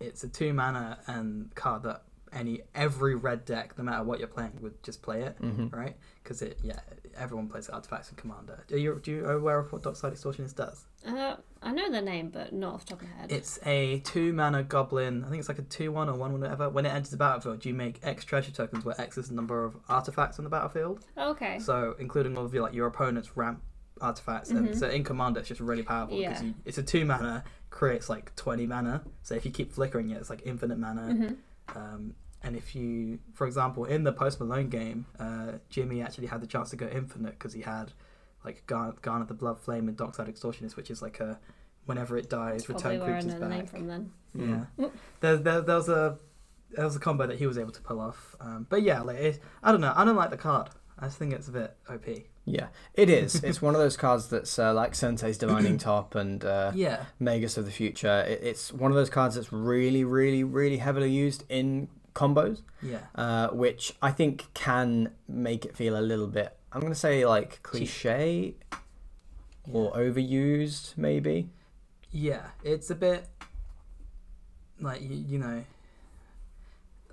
it's 0.00 0.22
a 0.22 0.28
two 0.28 0.52
mana 0.52 0.98
and 1.06 1.54
card 1.54 1.82
that 1.84 2.02
any 2.32 2.62
every 2.74 3.14
red 3.14 3.44
deck, 3.44 3.76
no 3.78 3.84
matter 3.84 4.02
what 4.04 4.18
you're 4.18 4.28
playing, 4.28 4.52
would 4.60 4.82
just 4.82 5.02
play 5.02 5.22
it, 5.22 5.40
Mhm. 5.40 5.72
right? 5.74 5.96
Because 6.22 6.42
it, 6.42 6.58
yeah, 6.62 6.80
everyone 7.16 7.48
plays 7.48 7.68
artifacts 7.68 8.10
in 8.10 8.16
Commander. 8.16 8.64
Are 8.70 8.76
you, 8.76 9.00
do 9.02 9.10
you 9.10 9.26
aware 9.26 9.58
of 9.58 9.72
what 9.72 9.82
Dockside 9.82 10.12
Extortionist 10.12 10.54
does? 10.56 10.86
Uh, 11.06 11.36
I 11.62 11.72
know 11.72 11.90
the 11.90 12.02
name, 12.02 12.30
but 12.30 12.52
not 12.52 12.74
off 12.74 12.84
the 12.84 12.90
top 12.94 13.02
of 13.02 13.08
my 13.08 13.14
head. 13.16 13.32
It's 13.32 13.58
a 13.64 14.00
two 14.00 14.32
mana 14.32 14.62
goblin. 14.62 15.24
I 15.24 15.28
think 15.28 15.40
it's 15.40 15.48
like 15.48 15.58
a 15.58 15.62
two 15.62 15.90
one 15.92 16.08
or 16.08 16.16
one 16.16 16.38
whatever. 16.38 16.68
When 16.68 16.84
it 16.86 16.90
enters 16.90 17.10
the 17.10 17.16
battlefield, 17.16 17.64
you 17.64 17.72
make 17.74 18.00
X 18.02 18.24
treasure 18.24 18.50
tokens, 18.52 18.84
where 18.84 19.00
X 19.00 19.16
is 19.16 19.28
the 19.28 19.34
number 19.34 19.64
of 19.64 19.76
artifacts 19.88 20.38
on 20.38 20.44
the 20.44 20.50
battlefield. 20.50 21.04
Oh, 21.16 21.30
okay. 21.30 21.58
So 21.60 21.94
including 21.98 22.36
all 22.36 22.44
of 22.44 22.52
your 22.52 22.62
like 22.64 22.74
your 22.74 22.86
opponent's 22.88 23.36
ramp 23.36 23.62
artifacts, 24.00 24.50
and 24.50 24.68
Mhm. 24.68 24.76
so 24.78 24.88
in 24.88 25.02
Commander 25.02 25.40
it's 25.40 25.48
just 25.48 25.60
really 25.60 25.82
powerful 25.82 26.18
because 26.18 26.40
Yeah. 26.42 26.48
you, 26.48 26.54
it's 26.64 26.78
a 26.78 26.82
two 26.82 27.04
mana 27.04 27.42
creates 27.70 28.08
like 28.08 28.34
twenty 28.36 28.66
mana. 28.66 29.02
So 29.22 29.34
if 29.34 29.44
you 29.44 29.50
keep 29.50 29.72
flickering 29.72 30.10
it, 30.10 30.18
it's 30.18 30.30
like 30.30 30.42
infinite 30.44 30.78
mana. 30.78 31.12
hmm 31.14 31.34
Um, 31.74 32.14
and 32.42 32.56
if 32.56 32.74
you, 32.74 33.18
for 33.34 33.46
example, 33.46 33.84
in 33.84 34.04
the 34.04 34.12
Post 34.12 34.38
Malone 34.40 34.68
game, 34.68 35.06
uh, 35.18 35.52
Jimmy 35.68 36.02
actually 36.02 36.28
had 36.28 36.40
the 36.40 36.46
chance 36.46 36.70
to 36.70 36.76
go 36.76 36.86
infinite 36.86 37.32
because 37.32 37.52
he 37.52 37.62
had 37.62 37.92
like 38.44 38.64
Garn, 38.66 38.92
Garna 39.02 39.26
the 39.26 39.34
Bloodflame 39.34 39.88
and 39.88 39.96
Dockside 39.96 40.28
Extortionist, 40.28 40.76
which 40.76 40.90
is 40.90 41.02
like 41.02 41.18
a 41.20 41.38
whenever 41.86 42.16
it 42.16 42.28
dies, 42.30 42.64
Probably 42.64 42.96
return 42.96 43.00
where 43.00 43.16
I 43.16 43.20
creatures 43.20 43.40
know 43.40 43.40
the 43.40 43.54
name 43.54 43.66
from 43.66 43.86
then. 43.86 44.12
Yeah, 44.34 44.64
Mm. 44.78 44.90
there, 45.20 45.36
there, 45.38 45.60
there 45.62 45.76
was 45.76 45.88
a 45.88 46.18
there 46.70 46.84
was 46.84 46.94
a 46.94 47.00
combo 47.00 47.26
that 47.26 47.38
he 47.38 47.46
was 47.46 47.58
able 47.58 47.72
to 47.72 47.80
pull 47.80 47.98
off. 47.98 48.36
Um, 48.40 48.66
but 48.68 48.82
yeah, 48.82 49.00
like 49.00 49.16
it, 49.16 49.40
I 49.62 49.72
don't 49.72 49.80
know, 49.80 49.92
I 49.96 50.04
don't 50.04 50.16
like 50.16 50.30
the 50.30 50.36
card. 50.36 50.68
I 50.98 51.06
just 51.06 51.18
think 51.18 51.32
it's 51.32 51.48
a 51.48 51.52
bit 51.52 51.76
OP. 51.88 52.06
Yeah, 52.50 52.68
it 52.94 53.10
is. 53.10 53.34
it's 53.44 53.60
one 53.60 53.74
of 53.74 53.80
those 53.80 53.96
cards 53.96 54.28
that's 54.28 54.58
uh, 54.58 54.72
like 54.72 54.94
Sensei's 54.94 55.38
Divining 55.38 55.76
Top 55.90 56.14
and 56.14 56.44
uh, 56.44 56.72
Yeah, 56.74 57.04
Magus 57.18 57.56
of 57.58 57.64
the 57.64 57.70
Future. 57.70 58.24
It, 58.26 58.40
it's 58.42 58.72
one 58.72 58.90
of 58.90 58.96
those 58.96 59.10
cards 59.10 59.34
that's 59.34 59.52
really, 59.52 60.04
really, 60.04 60.44
really 60.44 60.78
heavily 60.78 61.10
used 61.10 61.44
in 61.48 61.88
combos, 62.14 62.62
yeah, 62.82 62.98
uh, 63.14 63.48
which 63.48 63.92
I 64.02 64.10
think 64.10 64.46
can 64.54 65.12
make 65.28 65.64
it 65.64 65.76
feel 65.76 65.96
a 65.98 66.00
little 66.00 66.26
bit. 66.26 66.56
I'm 66.72 66.80
going 66.80 66.92
to 66.92 66.98
say 66.98 67.24
like 67.26 67.62
cliche 67.62 68.54
or 69.70 69.92
overused, 69.92 70.96
maybe. 70.96 71.50
yeah. 72.10 72.46
It's 72.64 72.90
a 72.90 72.94
bit 72.94 73.26
like 74.80 75.02
you, 75.02 75.14
you 75.14 75.38
know. 75.38 75.64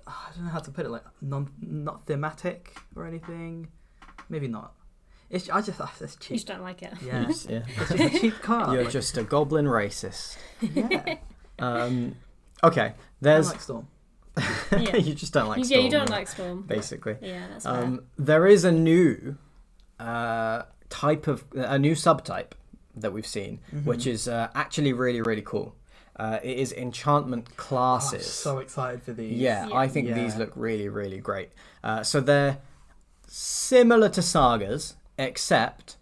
I 0.06 0.30
don't 0.34 0.44
know 0.44 0.50
how 0.50 0.60
to 0.60 0.70
put 0.70 0.86
it. 0.86 0.90
Like 0.90 1.02
non, 1.20 1.50
not 1.60 2.06
thematic 2.06 2.76
or 2.94 3.06
anything. 3.06 3.68
Maybe 4.28 4.46
not. 4.48 4.72
It's 5.30 5.48
I 5.50 5.60
just 5.60 5.80
it's 5.80 6.00
You 6.00 6.06
cheap. 6.20 6.30
You 6.30 6.36
just 6.36 6.46
don't 6.46 6.62
like 6.62 6.82
it. 6.82 6.92
Yeah, 7.04 7.24
Yes, 7.28 7.46
yeah. 7.50 7.62
it's 7.66 7.88
just 7.90 8.14
a 8.14 8.18
cheap 8.20 8.34
card. 8.42 8.72
You're 8.74 8.84
like- 8.84 8.92
just 8.92 9.16
a 9.18 9.22
goblin 9.24 9.66
racist. 9.66 10.36
yeah. 10.60 11.16
Um, 11.58 12.16
okay, 12.62 12.80
I 12.82 12.94
there's. 13.20 13.50
like 13.50 13.60
Storm. 13.60 13.88
Yeah. 14.72 14.96
you 14.96 15.14
just 15.14 15.32
don't 15.32 15.48
like. 15.48 15.64
Storm. 15.64 15.78
Yeah, 15.80 15.84
you 15.84 15.90
Storm, 15.90 16.06
don't 16.06 16.10
right? 16.10 16.18
like 16.20 16.28
Storm. 16.28 16.62
Basically. 16.62 17.16
Yeah, 17.20 17.46
that's 17.50 17.64
fair. 17.64 17.74
Um, 17.74 18.04
there 18.18 18.46
is 18.46 18.64
a 18.64 18.72
new 18.72 19.36
uh, 19.98 20.62
type 20.90 21.26
of 21.26 21.44
a 21.54 21.78
new 21.78 21.92
subtype 21.94 22.52
that 22.94 23.12
we've 23.12 23.26
seen, 23.26 23.60
Mm-hmm. 23.74 23.84
which 23.88 24.06
is 24.06 24.28
uh, 24.28 24.48
actually 24.54 24.92
really 24.92 25.20
really 25.22 25.42
cool. 25.42 25.74
Uh, 26.18 26.38
it 26.42 26.56
is 26.58 26.72
enchantment 26.72 27.46
Oh, 27.46 27.50
I'm 27.52 27.56
classes. 27.56 28.26
so 28.26 28.58
excited 28.58 29.02
for 29.02 29.12
these. 29.12 29.38
yeah, 29.38 29.68
Yeah. 29.68 29.74
I 29.76 29.88
think 29.88 30.08
Yeah. 30.08 30.14
these 30.14 30.36
look 30.36 30.52
really 30.54 30.88
really 30.88 31.18
great. 31.18 31.50
Uh, 31.82 32.02
so 32.02 32.20
they're 32.20 32.58
similar 33.26 34.08
to 34.10 34.22
sagas, 34.22 34.94
except 35.18 35.96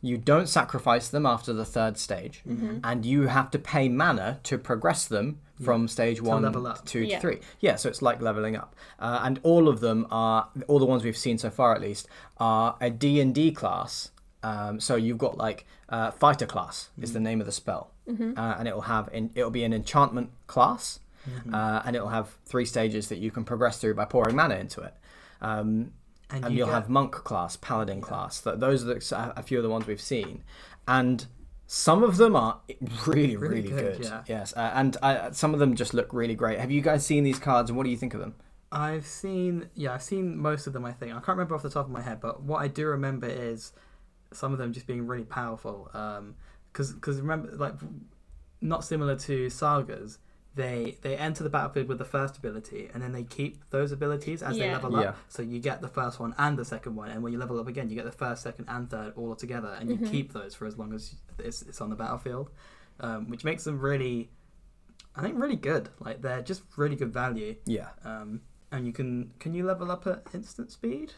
you 0.00 0.16
don't 0.16 0.48
sacrifice 0.48 1.08
them 1.08 1.26
after 1.26 1.52
the 1.52 1.64
third 1.64 1.98
stage, 1.98 2.42
Mm-hmm. 2.48 2.78
and 2.84 3.04
you 3.04 3.26
have 3.26 3.50
to 3.50 3.58
pay 3.58 3.88
mana 3.88 4.38
to 4.44 4.56
progress 4.58 5.06
them 5.06 5.40
from 5.60 5.88
stage 5.88 6.22
one 6.22 6.42
to, 6.42 6.46
level 6.48 6.66
up. 6.68 6.84
to 6.86 7.00
Yeah. 7.04 7.18
three. 7.18 7.40
Yeah, 7.58 7.74
so 7.74 7.88
it's 7.88 8.00
like 8.00 8.20
leveling 8.22 8.54
up, 8.54 8.76
uh, 9.00 9.20
and 9.24 9.40
all 9.42 9.66
of 9.68 9.80
them 9.80 10.06
are 10.10 10.48
all 10.68 10.78
the 10.78 10.86
ones 10.86 11.02
we've 11.02 11.16
seen 11.16 11.36
so 11.36 11.50
far, 11.50 11.74
at 11.74 11.80
least, 11.80 12.06
are 12.38 12.76
a 12.80 12.90
D 12.90 13.20
and 13.20 13.34
D 13.34 13.50
class. 13.50 14.12
Um, 14.44 14.78
so 14.78 14.94
you've 14.94 15.18
got 15.18 15.36
like 15.36 15.66
uh, 15.88 16.12
fighter 16.12 16.46
class 16.46 16.90
is 17.00 17.12
the 17.12 17.18
name 17.18 17.40
of 17.40 17.46
the 17.46 17.52
spell, 17.52 17.90
uh, 18.08 18.12
and 18.58 18.68
it'll 18.68 18.82
have 18.82 19.08
in, 19.12 19.30
it'll 19.34 19.50
be 19.50 19.64
an 19.64 19.72
enchantment 19.72 20.30
class, 20.46 21.00
uh, 21.52 21.82
and 21.84 21.96
it'll 21.96 22.08
have 22.10 22.36
three 22.46 22.64
stages 22.64 23.08
that 23.08 23.18
you 23.18 23.32
can 23.32 23.42
progress 23.44 23.78
through 23.80 23.94
by 23.94 24.04
pouring 24.04 24.36
mana 24.36 24.54
into 24.54 24.80
it. 24.82 24.94
Um, 25.40 25.92
and, 26.30 26.44
and 26.44 26.52
you 26.52 26.58
you'll 26.58 26.66
get- 26.68 26.74
have 26.74 26.88
monk 26.88 27.12
class, 27.12 27.56
paladin 27.56 28.00
class. 28.00 28.40
Th 28.42 28.56
those 28.58 28.82
are 28.84 28.94
the, 28.94 29.32
a 29.36 29.42
few 29.42 29.58
of 29.58 29.62
the 29.62 29.70
ones 29.70 29.86
we've 29.86 30.00
seen, 30.00 30.44
and 30.86 31.26
some 31.66 32.02
of 32.02 32.16
them 32.16 32.34
are 32.34 32.60
really, 33.06 33.36
really, 33.36 33.62
Really 33.62 33.68
good. 33.68 33.96
good, 33.98 34.04
yeah. 34.04 34.22
Yes, 34.26 34.54
uh, 34.56 34.70
and 34.74 34.96
uh, 35.02 35.30
some 35.32 35.52
of 35.54 35.60
them 35.60 35.74
just 35.76 35.92
look 35.94 36.12
really 36.12 36.34
great. 36.34 36.58
Have 36.58 36.70
you 36.70 36.80
guys 36.80 37.04
seen 37.04 37.24
these 37.24 37.38
cards, 37.38 37.68
and 37.70 37.76
what 37.76 37.84
do 37.84 37.90
you 37.90 37.96
think 37.96 38.14
of 38.14 38.20
them? 38.20 38.34
I've 38.70 39.06
seen, 39.06 39.68
yeah, 39.74 39.94
I've 39.94 40.02
seen 40.02 40.36
most 40.36 40.66
of 40.66 40.72
them. 40.74 40.84
I 40.84 40.92
think 40.92 41.12
I 41.12 41.16
can't 41.16 41.28
remember 41.28 41.54
off 41.54 41.62
the 41.62 41.70
top 41.70 41.86
of 41.86 41.90
my 41.92 42.02
head, 42.02 42.20
but 42.20 42.42
what 42.42 42.58
I 42.62 42.68
do 42.68 42.86
remember 42.86 43.26
is 43.26 43.72
some 44.32 44.52
of 44.52 44.58
them 44.58 44.72
just 44.74 44.86
being 44.86 45.06
really 45.06 45.24
powerful. 45.24 45.88
Because, 46.70 46.92
because 46.92 47.18
remember, 47.18 47.50
like, 47.56 47.74
not 48.60 48.84
similar 48.84 49.16
to 49.16 49.48
sagas, 49.48 50.18
they 50.58 50.98
they 51.02 51.16
enter 51.16 51.42
the 51.44 51.48
battlefield 51.50 51.86
with 51.88 51.98
the 51.98 52.04
first 52.04 52.36
ability, 52.36 52.90
and 52.92 53.00
then 53.02 53.12
they 53.12 53.22
keep 53.22 53.52
those 53.70 53.92
abilities 53.92 54.42
as 54.42 54.58
they 54.58 54.68
level 54.70 54.96
up. 54.96 55.04
Yeah. 55.04 55.12
So 55.28 55.40
you 55.42 55.60
get 55.60 55.80
the 55.80 55.88
first 55.88 56.18
one 56.18 56.34
and 56.36 56.58
the 56.58 56.64
second 56.64 56.96
one, 56.96 57.10
and 57.10 57.22
when 57.22 57.32
you 57.32 57.38
level 57.38 57.58
up 57.60 57.68
again, 57.68 57.88
you 57.88 57.94
get 57.94 58.04
the 58.04 58.18
first, 58.24 58.42
second, 58.42 58.66
and 58.68 58.90
third 58.90 59.12
all 59.16 59.36
together, 59.36 59.72
and 59.78 59.88
you 59.88 59.96
keep 60.14 60.32
those 60.32 60.54
for 60.56 60.66
as 60.66 60.76
long 60.76 60.92
as 60.92 61.14
it's, 61.38 61.62
it's 61.62 61.80
on 61.80 61.90
the 61.90 61.96
battlefield, 61.96 62.50
um, 63.00 63.30
which 63.30 63.44
makes 63.44 63.62
them 63.64 63.78
really, 63.80 64.30
I 65.14 65.22
think, 65.22 65.38
really 65.38 65.56
good. 65.70 65.88
Like 66.00 66.22
they're 66.22 66.42
just 66.42 66.62
really 66.76 66.96
good 66.96 67.12
value. 67.12 67.54
Yeah, 67.64 67.90
Um, 68.04 68.40
and 68.72 68.84
you 68.84 68.92
can 68.92 69.32
can 69.38 69.54
you 69.54 69.64
level 69.64 69.90
up 69.92 70.06
at 70.08 70.22
instant 70.34 70.72
speed? 70.72 71.12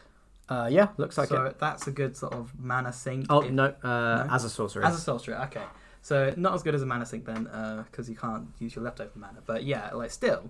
uh, 0.49 0.67
yeah, 0.71 0.89
looks 0.97 1.17
like 1.17 1.29
so 1.29 1.45
it. 1.45 1.57
that's 1.59 1.87
a 1.87 1.91
good 1.91 2.15
sort 2.15 2.33
of 2.33 2.51
mana 2.59 2.93
sink. 2.93 3.25
Oh 3.29 3.41
if- 3.41 3.51
no, 3.51 3.65
uh, 3.83 4.25
No? 4.27 4.27
as 4.35 4.43
a 4.43 4.49
sorcerer. 4.49 4.85
as 4.85 4.95
a 4.95 4.99
sorcerer. 4.99 5.37
Okay, 5.47 5.63
so 6.01 6.33
not 6.37 6.53
as 6.53 6.63
good 6.63 6.75
as 6.75 6.81
a 6.81 6.85
mana 6.85 7.05
sink 7.05 7.25
then, 7.25 7.43
because 7.89 8.09
you 8.09 8.15
can't 8.15 8.47
use 8.59 8.75
your 8.75 8.83
leftover 8.83 9.11
mana. 9.15 9.39
But 9.45 9.63
yeah, 9.63 9.91
like 9.93 10.11
still, 10.11 10.49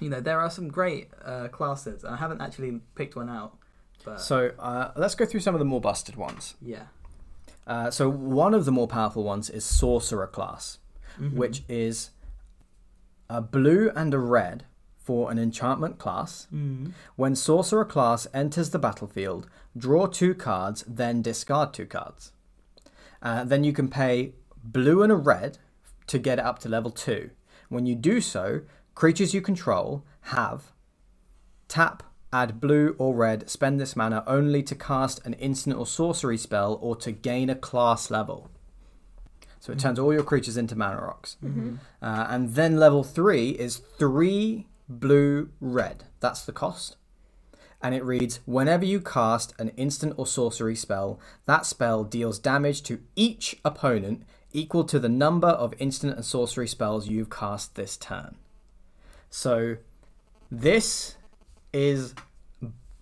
you 0.00 0.08
know 0.08 0.20
there 0.20 0.40
are 0.40 0.50
some 0.50 0.68
great 0.68 1.08
uh, 1.24 1.48
classes. 1.48 2.04
I 2.04 2.16
haven't 2.16 2.40
actually 2.40 2.80
picked 2.94 3.16
one 3.16 3.28
out, 3.28 3.56
but 4.04 4.20
so 4.20 4.52
uh, 4.58 4.92
let's 4.96 5.14
go 5.14 5.24
through 5.26 5.40
some 5.40 5.54
of 5.54 5.58
the 5.58 5.64
more 5.64 5.80
busted 5.80 6.16
ones. 6.16 6.54
yeah, 6.60 6.86
Uh, 7.66 7.90
so 7.90 8.10
one 8.10 8.52
of 8.54 8.64
the 8.66 8.72
more 8.72 8.86
powerful 8.88 9.24
ones 9.24 9.48
is 9.50 9.64
sorcerer 9.64 10.26
class, 10.26 10.78
Mhm. 11.18 11.34
which 11.34 11.64
is 11.68 12.10
a 13.30 13.40
blue 13.40 13.90
and 13.96 14.12
a 14.12 14.18
red 14.18 14.66
for 14.98 15.30
an 15.30 15.38
enchantment 15.38 15.98
class. 15.98 16.46
Mhm. 16.52 16.92
When 17.16 17.34
sorcerer 17.34 17.84
class 17.84 18.26
enters 18.34 18.70
the 18.70 18.78
battlefield, 18.78 19.48
draw 19.76 20.06
two 20.06 20.34
cards, 20.34 20.84
then 20.86 21.22
discard 21.22 21.72
two 21.72 21.86
cards. 21.86 22.32
Uh, 23.22 23.44
then 23.44 23.64
you 23.64 23.72
can 23.72 23.88
pay 23.88 24.34
blue 24.64 25.02
and 25.02 25.12
a 25.12 25.16
red 25.16 25.58
to 26.06 26.18
get 26.18 26.38
it 26.38 26.44
up 26.44 26.58
to 26.60 26.68
level 26.68 26.90
two. 26.90 27.30
When 27.68 27.86
you 27.86 27.94
do 27.94 28.20
so, 28.20 28.62
creatures 28.94 29.34
you 29.34 29.40
control 29.40 30.04
have 30.22 30.72
tap, 31.68 32.02
add 32.32 32.60
blue 32.60 32.94
or 32.98 33.14
red, 33.14 33.48
spend 33.48 33.80
this 33.80 33.96
mana 33.96 34.22
only 34.26 34.62
to 34.62 34.74
cast 34.74 35.24
an 35.26 35.34
instant 35.34 35.76
or 35.76 35.86
sorcery 35.86 36.36
spell 36.36 36.78
or 36.80 36.96
to 36.96 37.12
gain 37.12 37.50
a 37.50 37.54
class 37.54 38.10
level. 38.10 38.50
So 39.60 39.72
it 39.72 39.78
turns 39.78 39.98
all 39.98 40.12
your 40.12 40.22
creatures 40.22 40.56
into 40.58 40.76
mana 40.76 41.00
rocks. 41.00 41.36
Uh, 42.02 42.26
and 42.28 42.54
then 42.54 42.76
level 42.76 43.02
three 43.02 43.50
is 43.50 43.78
three 43.78 44.66
blue 44.88 45.50
red. 45.60 46.04
That's 46.20 46.44
the 46.44 46.52
cost. 46.52 46.96
And 47.82 47.94
it 47.94 48.04
reads 48.04 48.40
Whenever 48.44 48.84
you 48.84 49.00
cast 49.00 49.54
an 49.58 49.70
instant 49.70 50.14
or 50.16 50.26
sorcery 50.26 50.76
spell, 50.76 51.18
that 51.46 51.64
spell 51.64 52.04
deals 52.04 52.38
damage 52.38 52.82
to 52.84 53.00
each 53.16 53.56
opponent 53.64 54.24
equal 54.54 54.84
to 54.84 54.98
the 54.98 55.08
number 55.08 55.48
of 55.48 55.74
instant 55.78 56.14
and 56.16 56.24
sorcery 56.24 56.66
spells 56.66 57.08
you've 57.08 57.28
cast 57.28 57.74
this 57.74 57.96
turn. 57.98 58.36
So 59.28 59.76
this 60.50 61.16
is 61.72 62.14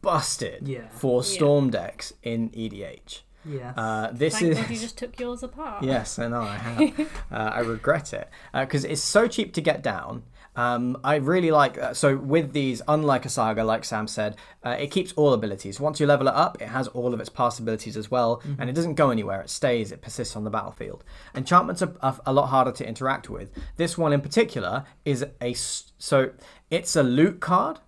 busted 0.00 0.66
Yeah. 0.66 0.88
for 0.90 1.22
Yeah. 1.22 1.28
storm 1.34 1.70
decks 1.70 2.12
in 2.22 2.50
EDH. 2.54 3.22
yes, 3.44 3.74
Uh, 3.76 4.10
this 4.12 4.34
Thank 4.38 4.52
is 4.52 4.58
God 4.58 4.70
you 4.70 4.78
just 4.78 4.96
took 4.98 5.18
yours 5.20 5.42
apart. 5.42 5.82
Yes, 5.84 6.18
I 6.18 6.28
know 6.28 6.40
I 6.42 6.56
have. 6.56 7.00
uh, 7.32 7.34
I 7.54 7.60
regret 7.60 8.12
it 8.12 8.28
because 8.54 8.84
it's 8.84 9.02
so 9.02 9.26
cheap 9.28 9.52
to 9.54 9.60
get 9.60 9.82
down. 9.82 10.22
Um, 10.54 10.98
I 11.02 11.16
really 11.16 11.50
like 11.50 11.78
uh, 11.78 11.94
so 11.94 12.16
with 12.16 12.52
these, 12.52 12.82
unlike 12.86 13.24
a 13.24 13.30
saga, 13.30 13.64
like 13.64 13.84
Sam 13.84 14.06
said, 14.06 14.36
uh, 14.62 14.76
it 14.78 14.90
keeps 14.90 15.12
all 15.12 15.32
abilities. 15.32 15.80
Once 15.80 15.98
you 15.98 16.06
level 16.06 16.28
it 16.28 16.34
up, 16.34 16.60
it 16.60 16.68
has 16.68 16.88
all 16.88 17.14
of 17.14 17.20
its 17.20 17.30
past 17.30 17.58
abilities 17.58 17.96
as 17.96 18.10
well, 18.10 18.42
and 18.58 18.68
it 18.68 18.74
doesn't 18.74 18.94
go 18.94 19.10
anywhere. 19.10 19.40
It 19.40 19.48
stays. 19.48 19.92
It 19.92 20.02
persists 20.02 20.36
on 20.36 20.44
the 20.44 20.50
battlefield. 20.50 21.04
Enchantments 21.34 21.80
are, 21.80 21.94
are 22.02 22.18
a 22.26 22.32
lot 22.32 22.48
harder 22.48 22.72
to 22.72 22.86
interact 22.86 23.30
with. 23.30 23.50
This 23.76 23.96
one 23.96 24.12
in 24.12 24.20
particular 24.20 24.84
is 25.04 25.24
a 25.40 25.54
so 25.54 26.32
it's 26.70 26.96
a 26.96 27.02
loot 27.02 27.40
card. 27.40 27.78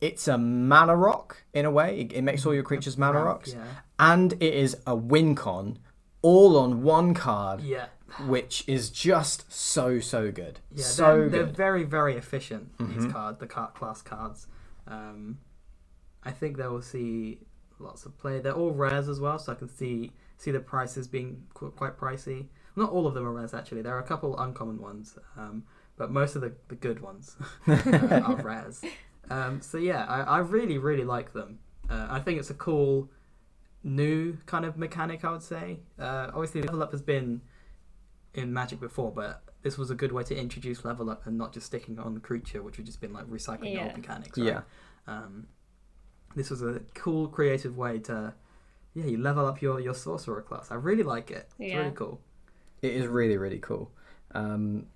It's 0.00 0.26
a 0.26 0.36
mana 0.36 0.96
rock 0.96 1.44
in 1.54 1.64
a 1.64 1.70
way. 1.70 2.00
It, 2.00 2.12
it 2.12 2.22
makes 2.22 2.44
all 2.44 2.52
your 2.52 2.64
creatures 2.64 2.98
mana 2.98 3.22
rocks, 3.22 3.52
yeah. 3.52 3.64
and 4.00 4.32
it 4.32 4.54
is 4.54 4.76
a 4.88 4.96
win 4.96 5.36
con, 5.36 5.78
all 6.22 6.56
on 6.56 6.82
one 6.82 7.14
card 7.14 7.60
yeah. 7.60 7.86
Which 8.26 8.64
is 8.66 8.90
just 8.90 9.50
so 9.52 10.00
so 10.00 10.30
good. 10.30 10.60
Yeah, 10.74 10.84
so 10.84 11.04
they're, 11.20 11.28
they're 11.28 11.44
good. 11.46 11.56
very 11.56 11.84
very 11.84 12.16
efficient. 12.16 12.76
These 12.78 13.06
Mhm. 13.06 13.12
card 13.12 13.38
the 13.38 13.46
card 13.46 13.74
class 13.74 14.02
cards. 14.02 14.46
Um, 14.86 15.38
I 16.24 16.30
think 16.30 16.56
they 16.56 16.66
will 16.66 16.82
see 16.82 17.38
lots 17.78 18.04
of 18.06 18.16
play. 18.18 18.38
They're 18.40 18.52
all 18.52 18.70
rares 18.72 19.08
as 19.08 19.18
well, 19.20 19.38
so 19.38 19.52
I 19.52 19.54
can 19.54 19.68
see 19.68 20.12
see 20.36 20.50
the 20.50 20.60
prices 20.60 21.06
being 21.08 21.44
qu- 21.54 21.70
quite 21.70 21.96
pricey. 21.98 22.46
Not 22.76 22.90
all 22.90 23.06
of 23.06 23.14
them 23.14 23.26
are 23.26 23.32
rares 23.32 23.54
actually. 23.54 23.82
There 23.82 23.94
are 23.94 24.00
a 24.00 24.04
couple 24.06 24.38
uncommon 24.38 24.80
ones, 24.80 25.18
um, 25.36 25.64
but 25.96 26.10
most 26.10 26.34
of 26.36 26.42
the, 26.42 26.52
the 26.68 26.74
good 26.74 27.00
ones 27.00 27.36
uh, 27.66 28.22
are 28.24 28.36
rares. 28.36 28.82
Um, 29.30 29.60
so 29.60 29.78
yeah, 29.78 30.04
I, 30.06 30.22
I 30.22 30.38
really 30.38 30.78
really 30.78 31.04
like 31.04 31.32
them. 31.32 31.58
Uh, 31.88 32.06
I 32.10 32.20
think 32.20 32.38
it's 32.38 32.50
a 32.50 32.54
cool 32.54 33.10
new 33.84 34.36
kind 34.46 34.64
of 34.64 34.76
mechanic. 34.76 35.24
I 35.24 35.30
would 35.32 35.42
say. 35.42 35.80
Uh, 35.98 36.28
obviously, 36.28 36.62
level 36.62 36.82
up 36.82 36.92
has 36.92 37.02
been 37.02 37.40
in 38.34 38.52
Magic 38.52 38.80
before, 38.80 39.12
but 39.12 39.42
this 39.62 39.76
was 39.78 39.90
a 39.90 39.94
good 39.94 40.12
way 40.12 40.22
to 40.24 40.36
introduce 40.36 40.84
level 40.84 41.10
up 41.10 41.26
and 41.26 41.36
not 41.38 41.52
just 41.52 41.66
sticking 41.66 41.98
on 41.98 42.14
the 42.14 42.20
creature, 42.20 42.62
which 42.62 42.76
would 42.78 42.86
just 42.86 43.00
been 43.00 43.12
like 43.12 43.26
recycling 43.26 43.74
Yeah. 43.74 43.84
old 43.84 43.96
mechanics. 43.96 44.38
Right? 44.38 44.46
Yeah. 44.46 44.60
Um, 45.06 45.46
this 46.34 46.50
was 46.50 46.62
a 46.62 46.80
cool, 46.94 47.28
creative 47.28 47.76
way 47.76 47.98
to, 48.00 48.34
yeah, 48.94 49.04
you 49.04 49.18
level 49.18 49.46
up 49.46 49.60
your 49.60 49.80
your 49.80 49.94
sorcerer 49.94 50.42
class. 50.42 50.70
I 50.70 50.74
really 50.76 51.02
like 51.02 51.30
it. 51.30 51.48
It's 51.58 51.70
Yeah. 51.72 51.78
really 51.78 51.90
cool. 51.94 52.20
It 52.80 52.94
is 52.94 53.06
really 53.06 53.36
really 53.36 53.58
cool. 53.58 53.90
Um, 54.34 54.86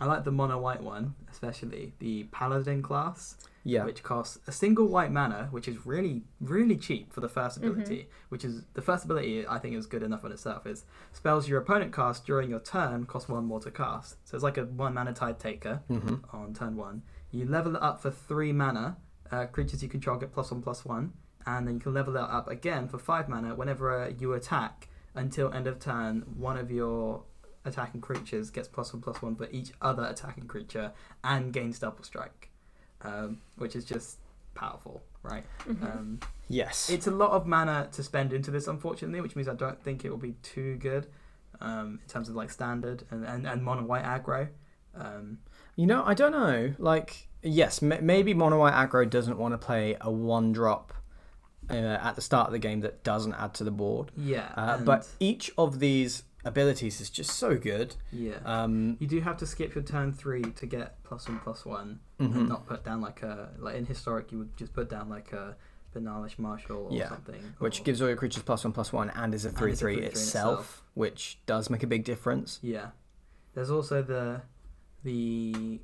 I 0.00 0.06
like 0.06 0.24
the 0.24 0.32
mono 0.32 0.58
white 0.58 0.82
one, 0.82 1.14
especially 1.30 1.92
the 1.98 2.24
paladin 2.32 2.82
class, 2.82 3.36
yeah. 3.64 3.84
which 3.84 4.02
costs 4.02 4.38
a 4.46 4.52
single 4.52 4.88
white 4.88 5.12
mana, 5.12 5.48
which 5.50 5.68
is 5.68 5.84
really 5.84 6.22
really 6.40 6.76
cheap 6.76 7.12
for 7.12 7.20
the 7.20 7.28
first 7.28 7.58
ability. 7.58 8.08
Which 8.30 8.44
is 8.44 8.62
the 8.72 8.80
first 8.80 9.04
ability 9.04 9.46
I 9.46 9.58
think 9.58 9.76
is 9.76 9.86
good 9.86 10.02
enough 10.02 10.24
on 10.24 10.32
itself. 10.32 10.66
Is 10.66 10.84
spells 11.12 11.48
your 11.48 11.60
opponent 11.60 11.92
casts 11.92 12.24
during 12.24 12.48
your 12.48 12.60
turn 12.60 13.04
cost 13.04 13.28
one 13.28 13.44
more 13.44 13.60
to 13.60 13.70
cast. 13.70 14.16
So 14.26 14.36
it's 14.36 14.44
like 14.44 14.56
a 14.56 14.64
one 14.64 14.94
mana 14.94 15.12
tide 15.12 15.38
taker. 15.38 15.82
hmm 15.88 16.16
on 16.32 16.54
turn 16.54 16.76
one. 16.76 17.02
You 17.30 17.44
level 17.44 17.76
it 17.76 17.82
up 17.82 18.00
for 18.00 18.10
three 18.10 18.52
mana. 18.52 18.96
Uh, 19.30 19.46
creatures 19.46 19.82
you 19.82 19.88
control 19.88 20.16
get 20.16 20.32
plus 20.32 20.50
one 20.50 20.62
plus 20.62 20.84
one, 20.84 21.12
and 21.46 21.66
then 21.66 21.74
you 21.74 21.80
can 21.80 21.94
level 21.94 22.16
it 22.16 22.22
up 22.22 22.48
again 22.48 22.88
for 22.88 22.98
five 22.98 23.28
mana 23.28 23.54
whenever 23.54 24.02
uh, 24.04 24.10
you 24.18 24.32
attack 24.32 24.88
until 25.14 25.52
end 25.52 25.66
of 25.66 25.78
turn. 25.78 26.24
One 26.36 26.56
of 26.56 26.70
your 26.70 27.22
attacking 27.64 28.00
creatures 28.00 28.50
gets 28.50 28.68
plus 28.68 28.92
one 28.92 29.02
plus 29.02 29.20
one 29.22 29.36
for 29.36 29.48
each 29.50 29.72
other 29.82 30.04
attacking 30.04 30.46
creature 30.46 30.92
and 31.24 31.52
gains 31.52 31.78
double 31.78 32.02
strike, 32.02 32.50
um, 33.02 33.38
which 33.56 33.76
is 33.76 33.84
just 33.84 34.18
powerful, 34.54 35.02
right? 35.22 35.44
Mm-hmm. 35.68 35.84
Um, 35.84 36.20
Yes. 36.48 36.90
it's 36.90 37.06
a 37.06 37.12
lot 37.12 37.30
of 37.30 37.46
mana 37.46 37.88
to 37.92 38.02
spend 38.02 38.32
into 38.32 38.50
this, 38.50 38.66
unfortunately, 38.66 39.20
which 39.20 39.36
means 39.36 39.46
I 39.48 39.54
don't 39.54 39.80
think 39.80 40.04
it 40.04 40.10
will 40.10 40.16
be 40.16 40.34
too 40.42 40.76
good 40.78 41.06
um, 41.60 42.00
in 42.02 42.08
terms 42.08 42.28
of 42.28 42.34
like 42.34 42.50
standard 42.50 43.04
and, 43.10 43.24
and, 43.24 43.46
and 43.46 43.62
mono 43.62 43.82
white 43.84 44.02
aggro. 44.04 44.48
Um, 44.94 45.38
You 45.76 45.86
know, 45.86 46.02
I 46.04 46.14
don't 46.14 46.32
know. 46.32 46.74
Like, 46.78 47.28
yes, 47.42 47.80
m- 47.82 48.04
maybe 48.04 48.34
Mono 48.34 48.58
White 48.58 48.74
Aggro 48.74 49.08
doesn't 49.08 49.38
want 49.38 49.54
to 49.54 49.58
play 49.58 49.96
a 50.00 50.10
one 50.10 50.50
drop 50.52 50.92
uh, 51.70 51.74
at 51.74 52.16
the 52.16 52.20
start 52.20 52.48
of 52.48 52.52
the 52.52 52.58
game 52.58 52.80
that 52.80 53.04
doesn't 53.04 53.34
add 53.34 53.54
to 53.54 53.64
the 53.64 53.70
board. 53.70 54.10
yeah, 54.16 54.52
Uh, 54.56 54.74
and- 54.78 54.84
but 54.84 55.06
each 55.20 55.52
of 55.56 55.78
these 55.78 56.24
abilities 56.44 57.00
is 57.00 57.10
just 57.10 57.30
so 57.32 57.56
good. 57.56 57.96
yeah. 58.12 58.38
Um, 58.44 58.96
You 59.00 59.06
do 59.06 59.20
have 59.20 59.36
to 59.38 59.46
skip 59.46 59.74
your 59.74 59.84
turn 59.84 60.12
three 60.12 60.42
to 60.42 60.66
get 60.66 61.02
plus 61.04 61.28
one 61.28 61.40
plus 61.40 61.64
one, 61.64 62.00
mhm. 62.18 62.34
and 62.34 62.48
not 62.48 62.66
put 62.66 62.84
down 62.84 63.00
like 63.00 63.22
a 63.22 63.50
like 63.58 63.76
in 63.76 63.86
historic 63.86 64.32
you 64.32 64.38
would 64.38 64.56
just 64.56 64.72
put 64.72 64.88
down 64.88 65.08
like 65.08 65.32
a 65.32 65.56
Benalish 65.94 66.38
Marshal 66.38 66.86
or 66.86 66.92
Yeah, 66.92 67.08
something, 67.08 67.42
Which 67.58 67.80
or- 67.80 67.84
gives 67.84 68.00
all 68.00 68.08
your 68.08 68.16
creatures 68.16 68.42
plus 68.44 68.62
one 68.64 68.72
plus 68.72 68.92
one 68.92 69.10
and 69.10 69.34
is 69.34 69.44
a 69.44 69.50
three 69.50 69.72
a 69.72 69.76
three 69.76 69.96
3/3 69.96 70.04
itself, 70.06 70.60
itself. 70.60 70.84
which 70.94 71.40
does 71.46 71.68
make 71.68 71.82
a 71.82 71.86
big 71.88 72.04
difference. 72.04 72.58
yeah. 72.62 72.90
There's 73.54 73.70
also 73.70 74.00
the 74.02 74.42
the 75.02 75.80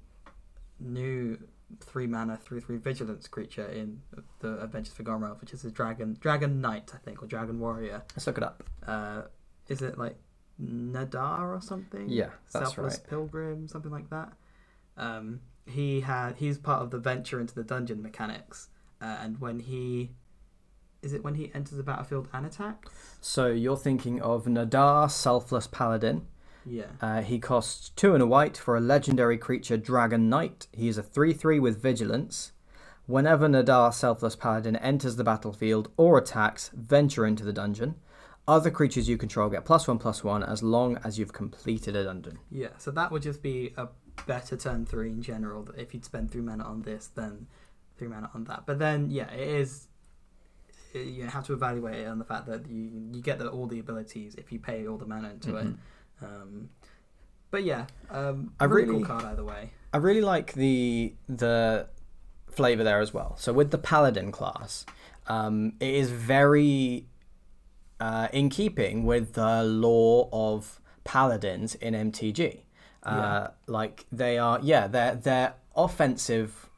new 0.78 1.38
three 1.80 2.07
mana 2.07 2.36
three 2.36 2.61
three 2.61 2.76
vigilance 2.76 3.26
creature 3.26 3.66
in 3.66 4.00
the 4.38 4.62
Adventures 4.62 4.94
for 4.94 5.02
Gomra, 5.02 5.40
which 5.40 5.52
is 5.52 5.64
a 5.64 5.70
dragon 5.70 6.16
dragon 6.20 6.61
knight 6.61 6.92
I 6.94 6.98
think 6.98 7.22
or 7.22 7.26
dragon 7.26 7.59
warrior. 7.59 8.02
Let's 8.14 8.26
look 8.26 8.38
it 8.38 8.44
up. 8.44 8.62
Uh, 8.86 9.22
is 9.68 9.82
it 9.82 9.98
like 9.98 10.16
Nadaar 10.62 11.54
or 11.57 11.61
something? 11.61 12.09
Yeah, 12.09 12.30
that's 12.52 12.74
Selfless 12.74 12.98
right. 12.98 13.11
Pilgrim, 13.11 13.68
something 13.68 13.90
like 13.90 14.11
that. 14.11 14.32
Um, 14.96 15.40
he 15.66 16.00
had 16.00 16.36
he's 16.36 16.59
part 16.59 16.82
of 16.82 16.90
the 16.90 16.98
venture 16.98 17.40
into 17.40 17.54
the 17.54 17.64
dungeon 17.64 18.02
mechanics, 18.02 18.68
uh, 19.00 19.18
and 19.20 19.40
when 19.40 19.61
he 19.61 20.11
is 21.02 21.12
it 21.12 21.22
when 21.22 21.34
he 21.34 21.50
enters 21.54 21.76
the 21.76 21.82
battlefield 21.82 22.28
and 22.32 22.46
attacks? 22.46 22.90
So 23.20 23.46
you're 23.48 23.76
thinking 23.76 24.20
of 24.20 24.46
Nadaar, 24.46 25.11
Selfless 25.11 25.66
Paladin. 25.66 26.26
Yeah, 26.68 26.86
Uh, 27.00 27.20
he 27.22 27.38
costs 27.38 27.90
two 27.90 28.12
and 28.14 28.22
a 28.22 28.26
white 28.26 28.57
for 28.57 28.76
a 28.76 28.80
legendary 28.80 29.38
creature, 29.38 29.76
Dragon 29.76 30.28
Knight. 30.28 30.66
He 30.72 30.88
is 30.88 30.98
a 30.98 31.02
3 31.02 31.32
3 31.32 31.61
with 31.61 31.80
Vigilance. 31.80 32.50
Whenever 33.07 33.46
Nadaar, 33.46 33.94
Selfless 33.94 34.34
Paladin, 34.34 34.74
enters 34.74 35.14
the 35.14 35.22
battlefield 35.22 35.92
or 35.96 36.18
attacks, 36.18 36.70
venture 36.74 37.24
into 37.24 37.44
the 37.44 37.52
dungeon. 37.52 37.94
Other 38.49 38.70
creatures 38.70 39.09
you 39.09 39.16
control 39.18 39.49
get 39.51 39.64
plus 39.64 39.88
one 39.88 39.99
plus 39.99 40.22
one 40.22 40.42
as 40.44 40.62
long 40.62 40.99
as 41.05 41.18
you've 41.18 41.32
completed 41.32 41.97
a 41.97 42.05
dungeon. 42.05 42.38
yeah. 42.51 42.68
So 42.78 42.90
that 42.92 43.11
would 43.11 43.22
just 43.22 43.42
be 43.42 43.72
a 43.76 43.88
better 44.26 44.57
turn 44.57 44.86
three 44.86 45.11
in 45.11 45.20
general. 45.22 45.68
If 45.76 45.92
you'd 45.94 46.05
spend 46.05 46.30
three 46.30 46.42
mana 46.42 46.64
on 46.64 46.82
this, 46.82 47.09
than 47.09 47.49
three 47.99 48.07
mana 48.09 48.30
on 48.34 48.44
that. 48.44 48.64
But 48.66 48.78
then 48.78 49.11
yeah, 49.11 49.30
it 49.32 49.49
is. 49.49 49.88
You 50.94 51.24
have 51.26 51.44
to 51.47 51.53
evaluate 51.53 51.97
it 51.97 52.07
on 52.07 52.18
the 52.18 52.24
fact 52.24 52.47
that 52.47 52.68
you 52.68 52.90
you 53.12 53.20
get 53.20 53.38
the, 53.38 53.49
all 53.49 53.66
the 53.66 53.80
abilities 53.80 54.34
if 54.36 54.51
you 54.53 54.59
pay 54.61 54.86
all 54.86 54.97
the 54.97 55.07
mana 55.07 55.30
into 55.30 55.57
it. 55.57 55.66
Mhm. 55.66 55.76
Um, 56.22 56.70
but 57.51 57.64
yeah, 57.64 57.86
um, 58.11 58.53
I 58.61 58.64
really, 58.64 58.88
really- 58.88 58.99
cool 59.01 59.07
card 59.07 59.24
either 59.24 59.44
way. 59.44 59.70
I 59.92 59.99
really 59.99 60.20
like 60.22 60.53
the 60.55 61.14
the 61.28 61.88
flavor 62.49 62.84
there 62.84 63.01
as 63.01 63.12
well. 63.12 63.36
So 63.38 63.53
with 63.53 63.70
the 63.72 63.78
paladin 63.78 64.30
class, 64.32 64.86
um, 65.26 65.72
it 65.80 65.92
is 65.94 66.11
very 66.11 67.07
uh, 68.01 68.28
in 68.32 68.49
keeping 68.51 69.05
with 69.05 69.34
the 69.34 69.62
lore 69.62 70.28
of 70.32 70.80
paladins 71.05 71.74
in 71.76 71.94
MTG. 71.94 72.61
Uh, 73.03 73.11
Yeah. 73.11 73.49
Like 73.66 74.07
they 74.12 74.38
are, 74.38 74.59
yeah, 74.62 74.86
they're 74.88 75.14
they're 75.14 75.55
offensive, 75.74 76.68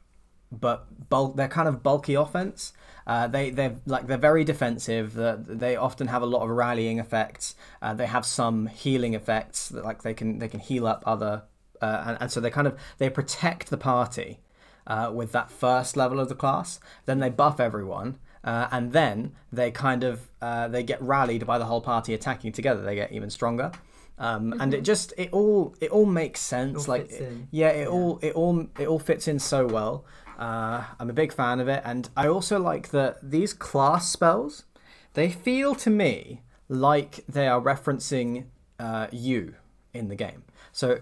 but 0.51 1.09
bulk. 1.09 1.35
They're 1.35 1.47
kind 1.47 1.67
of 1.67 1.81
bulky 1.83 2.13
offense. 2.15 2.73
Uh, 3.07 3.27
they 3.27 3.49
they're 3.49 3.75
like 3.87 4.05
they're 4.07 4.17
very 4.17 4.43
defensive. 4.43 5.13
They, 5.15 5.35
they 5.37 5.75
often 5.75 6.07
have 6.07 6.21
a 6.21 6.27
lot 6.27 6.43
of 6.43 6.49
rallying 6.49 6.99
effects. 6.99 7.55
Uh, 7.81 7.93
they 7.95 8.05
have 8.05 8.25
some 8.25 8.67
healing 8.67 9.15
effects. 9.15 9.69
That, 9.69 9.83
like 9.83 10.03
they 10.03 10.13
can 10.13 10.37
they 10.39 10.47
can 10.47 10.59
heal 10.59 10.85
up 10.85 11.03
other, 11.07 11.43
uh, 11.81 12.03
and, 12.05 12.17
and 12.21 12.31
so 12.31 12.39
they 12.39 12.51
kind 12.51 12.67
of 12.67 12.77
they 12.99 13.09
protect 13.09 13.69
the 13.71 13.77
party 13.77 14.39
uh, 14.85 15.11
with 15.13 15.31
that 15.31 15.49
first 15.49 15.97
level 15.97 16.19
of 16.19 16.29
the 16.29 16.35
class. 16.35 16.79
Then 17.05 17.19
they 17.19 17.29
buff 17.31 17.59
everyone, 17.59 18.19
uh, 18.43 18.67
and 18.71 18.91
then 18.93 19.33
they 19.51 19.71
kind 19.71 20.03
of 20.03 20.27
uh, 20.41 20.67
they 20.67 20.83
get 20.83 21.01
rallied 21.01 21.45
by 21.45 21.57
the 21.57 21.65
whole 21.65 21.81
party 21.81 22.13
attacking 22.13 22.51
together. 22.53 22.81
They 22.81 22.95
get 22.95 23.11
even 23.11 23.29
stronger. 23.29 23.71
Um, 24.17 24.53
And 24.59 24.73
it 24.73 24.83
just 24.83 25.13
it 25.17 25.29
all 25.31 25.75
it 25.79 25.91
all 25.91 26.05
makes 26.05 26.41
sense. 26.41 26.87
all 26.87 26.93
like 26.95 27.09
fits 27.09 27.21
in. 27.21 27.47
yeah, 27.51 27.69
it 27.69 27.81
Yeah. 27.81 27.87
all 27.87 28.19
it 28.21 28.33
all 28.33 28.65
it 28.77 28.87
all 28.87 28.99
fits 28.99 29.27
in 29.27 29.39
so 29.39 29.65
well. 29.67 30.05
Uh, 30.37 30.83
I'm 30.99 31.09
a 31.09 31.13
big 31.13 31.33
fan 31.33 31.59
of 31.59 31.67
it, 31.67 31.81
and 31.85 32.09
I 32.15 32.27
also 32.27 32.59
like 32.59 32.89
that 32.89 33.17
these 33.31 33.53
class 33.53 34.09
spells. 34.11 34.65
They 35.13 35.29
feel 35.31 35.75
to 35.75 35.89
me 35.89 36.43
like 36.69 37.25
they 37.27 37.47
are 37.47 37.59
referencing 37.61 38.45
uh, 38.79 39.07
you 39.11 39.55
in 39.93 40.07
the 40.07 40.15
game. 40.15 40.43
So 40.71 40.99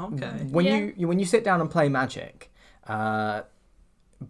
Okay. 0.00 0.46
when 0.50 0.64
Yeah. 0.66 0.76
you, 0.78 0.94
you 0.96 1.08
when 1.08 1.18
you 1.18 1.26
sit 1.26 1.44
down 1.44 1.60
and 1.60 1.70
play 1.70 1.88
Magic, 1.88 2.50
uh, 2.86 3.42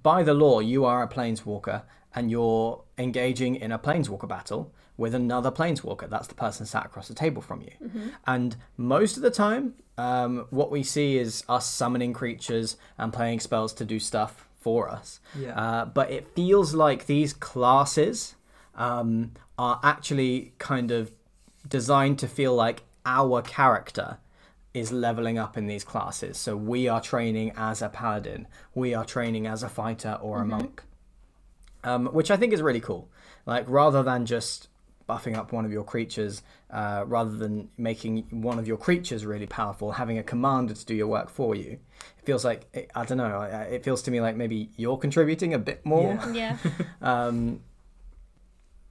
by 0.03 0.23
the 0.23 0.35
lore, 0.35 0.63
you 0.63 0.85
are 0.85 1.03
a 1.03 1.09
planeswalker 1.09 1.83
and 2.15 2.31
you're 2.31 2.83
engaging 2.99 3.57
in 3.57 3.73
a 3.73 3.79
planeswalker 3.79 4.29
battle 4.29 4.73
with 4.97 5.15
another 5.15 5.51
planeswalker. 5.51 6.09
That's 6.09 6.29
the 6.29 6.35
person 6.35 6.67
sat 6.67 6.87
across 6.87 7.09
the 7.09 7.15
table 7.15 7.43
from 7.43 7.63
you. 7.63 7.73
And 8.27 8.57
most 8.77 9.17
of 9.17 9.23
the 9.23 9.31
time, 9.31 9.75
um, 9.99 10.47
what 10.51 10.71
we 10.71 10.83
see 10.83 11.19
is 11.19 11.45
us 11.49 11.67
summoning 11.67 12.13
creatures 12.13 12.77
and 12.99 13.13
playing 13.13 13.41
spells 13.41 13.73
to 13.75 13.85
do 13.85 13.99
stuff 13.99 14.47
for 14.61 14.89
us. 14.89 15.21
Yeah. 15.39 15.61
Uh, 15.61 15.85
but 15.85 16.11
it 16.11 16.29
feels 16.35 16.75
like 16.75 17.07
these 17.07 17.33
classes 17.33 18.35
um, 18.77 19.33
are 19.59 19.81
actually 19.83 20.53
kind 20.59 20.91
of 20.91 21.13
designed 21.69 22.19
to 22.21 22.29
feel 22.29 22.55
like 22.55 22.83
our 23.05 23.43
character 23.43 24.19
is 24.73 24.91
leveling 24.91 25.39
up 25.39 25.57
in 25.57 25.67
these 25.67 25.85
classes. 25.85 26.37
So 26.37 26.57
we 26.57 26.89
are 26.89 27.01
training 27.01 27.53
as 27.57 27.83
a 27.83 27.89
paladin, 27.89 28.49
we 28.75 28.95
are 28.95 29.05
training 29.05 29.47
as 29.47 29.63
a 29.63 29.69
fighter 29.69 30.19
or 30.21 30.41
a 30.41 30.45
monk, 30.45 30.83
um, 31.85 32.07
which 32.07 32.31
I 32.31 32.37
think 32.37 32.53
is 32.53 32.63
really 32.63 32.81
cool. 32.81 33.09
Like 33.47 33.69
rather 33.69 34.03
than 34.03 34.27
just 34.27 34.69
buffing 35.09 35.37
up 35.37 35.53
one 35.53 35.65
of 35.65 35.73
your 35.73 35.85
creatures, 35.85 36.43
uh, 36.71 37.05
rather 37.07 37.37
than 37.37 37.69
making 37.77 38.27
one 38.31 38.59
of 38.59 38.67
your 38.67 38.77
creatures 38.77 39.27
really 39.27 39.47
powerful, 39.47 39.93
having 39.93 40.19
a 40.19 40.23
commander 40.23 40.75
to 40.75 40.87
do 40.87 40.95
your 40.95 41.07
work 41.07 41.29
for 41.29 41.55
you, 41.55 41.79
it 42.19 42.25
feels 42.25 42.45
like 42.45 42.67
it, 42.73 42.91
I 42.95 43.05
don't 43.05 43.19
know. 43.19 43.43
It 43.43 43.85
feels 43.85 44.03
to 44.03 44.11
me 44.11 44.21
like 44.21 44.37
maybe 44.37 44.71
you're 44.77 44.97
contributing 44.97 45.55
a 45.55 45.59
bit 45.59 45.85
more. 45.85 46.19
Yeah. 46.33 46.33
Yeah. 46.33 46.57
Um, 47.03 47.61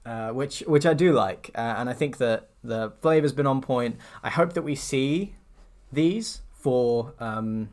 uh, 0.05 0.31
which 0.31 0.59
which 0.67 0.85
I 0.85 0.93
do 0.93 1.13
like, 1.13 1.49
uh, 1.55 1.75
and 1.77 1.89
I 1.89 1.93
think 1.93 2.17
that 2.17 2.49
the 2.61 2.91
flavor's 3.01 3.31
been 3.31 3.47
on 3.47 3.61
point. 3.61 3.97
I 4.21 4.29
hope 4.29 4.53
that 4.53 4.61
we 4.61 4.75
see 4.75 5.35
these 5.93 6.41
for 6.51 7.13
um, 7.19 7.69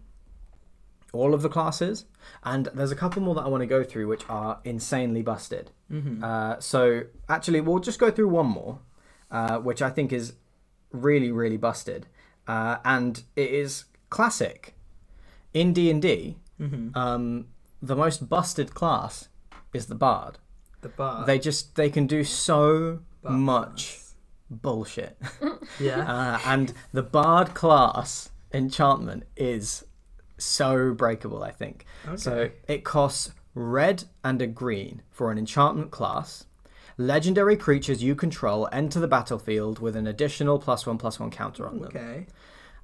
all 1.12 1.34
of 1.34 1.42
the 1.42 1.48
classes, 1.48 2.04
and 2.44 2.68
there's 2.74 2.92
a 2.92 2.96
couple 2.96 3.22
more 3.22 3.34
that 3.34 3.42
I 3.42 3.48
want 3.48 3.62
to 3.62 3.66
go 3.66 3.82
through 3.82 4.06
which 4.08 4.22
are 4.28 4.60
insanely 4.64 5.22
busted. 5.22 5.70
Mm-hmm. 5.90 6.22
Uh, 6.22 6.60
so 6.60 7.02
actually, 7.28 7.60
we'll 7.60 7.78
just 7.80 7.98
go 7.98 8.10
through 8.10 8.28
one 8.28 8.46
more, 8.46 8.80
uh, 9.30 9.58
which 9.58 9.82
I 9.82 9.90
think 9.90 10.12
is 10.12 10.34
really 10.92 11.30
really 11.30 11.56
busted, 11.56 12.06
uh, 12.46 12.76
and 12.84 13.22
it 13.36 13.50
is 13.50 13.84
classic 14.08 14.74
in 15.54 15.72
D 15.72 15.90
and 15.90 16.02
D. 16.02 16.36
mm-hmm. 16.60 16.96
Um, 16.96 17.46
the 17.82 17.96
most 17.96 18.28
busted 18.28 18.74
class 18.74 19.28
is 19.72 19.86
the 19.86 19.94
bard. 19.94 20.38
the 20.82 20.88
bard. 20.90 21.26
They 21.26 21.38
just 21.38 21.76
they 21.76 21.90
can 21.90 22.06
do 22.06 22.24
so 22.24 23.00
Bar 23.22 23.32
much 23.32 23.98
bullshit. 24.50 25.16
Yeah. 25.78 26.00
Uh, 26.00 26.40
and 26.44 26.72
the 26.92 27.02
bard 27.02 27.54
class 27.54 28.30
enchantment 28.52 29.22
is 29.36 29.84
so 30.40 30.92
breakable, 30.94 31.42
I 31.42 31.50
think. 31.50 31.84
okay. 32.06 32.16
So 32.16 32.50
it 32.68 32.84
costs 32.84 33.32
red 33.54 34.04
and 34.24 34.40
a 34.40 34.46
green 34.46 35.02
for 35.10 35.30
an 35.30 35.38
enchantment 35.38 35.90
class. 35.90 36.44
Legendary 36.96 37.56
creatures 37.56 38.02
you 38.02 38.14
control 38.14 38.68
enter 38.72 39.00
the 39.00 39.08
battlefield 39.08 39.78
with 39.78 39.96
an 39.96 40.06
additional 40.06 40.58
plus 40.58 40.86
one 40.86 40.98
plus 40.98 41.18
one 41.18 41.30
counter 41.30 41.66
on 41.66 41.78
them. 41.78 41.92
okay. 41.94 42.26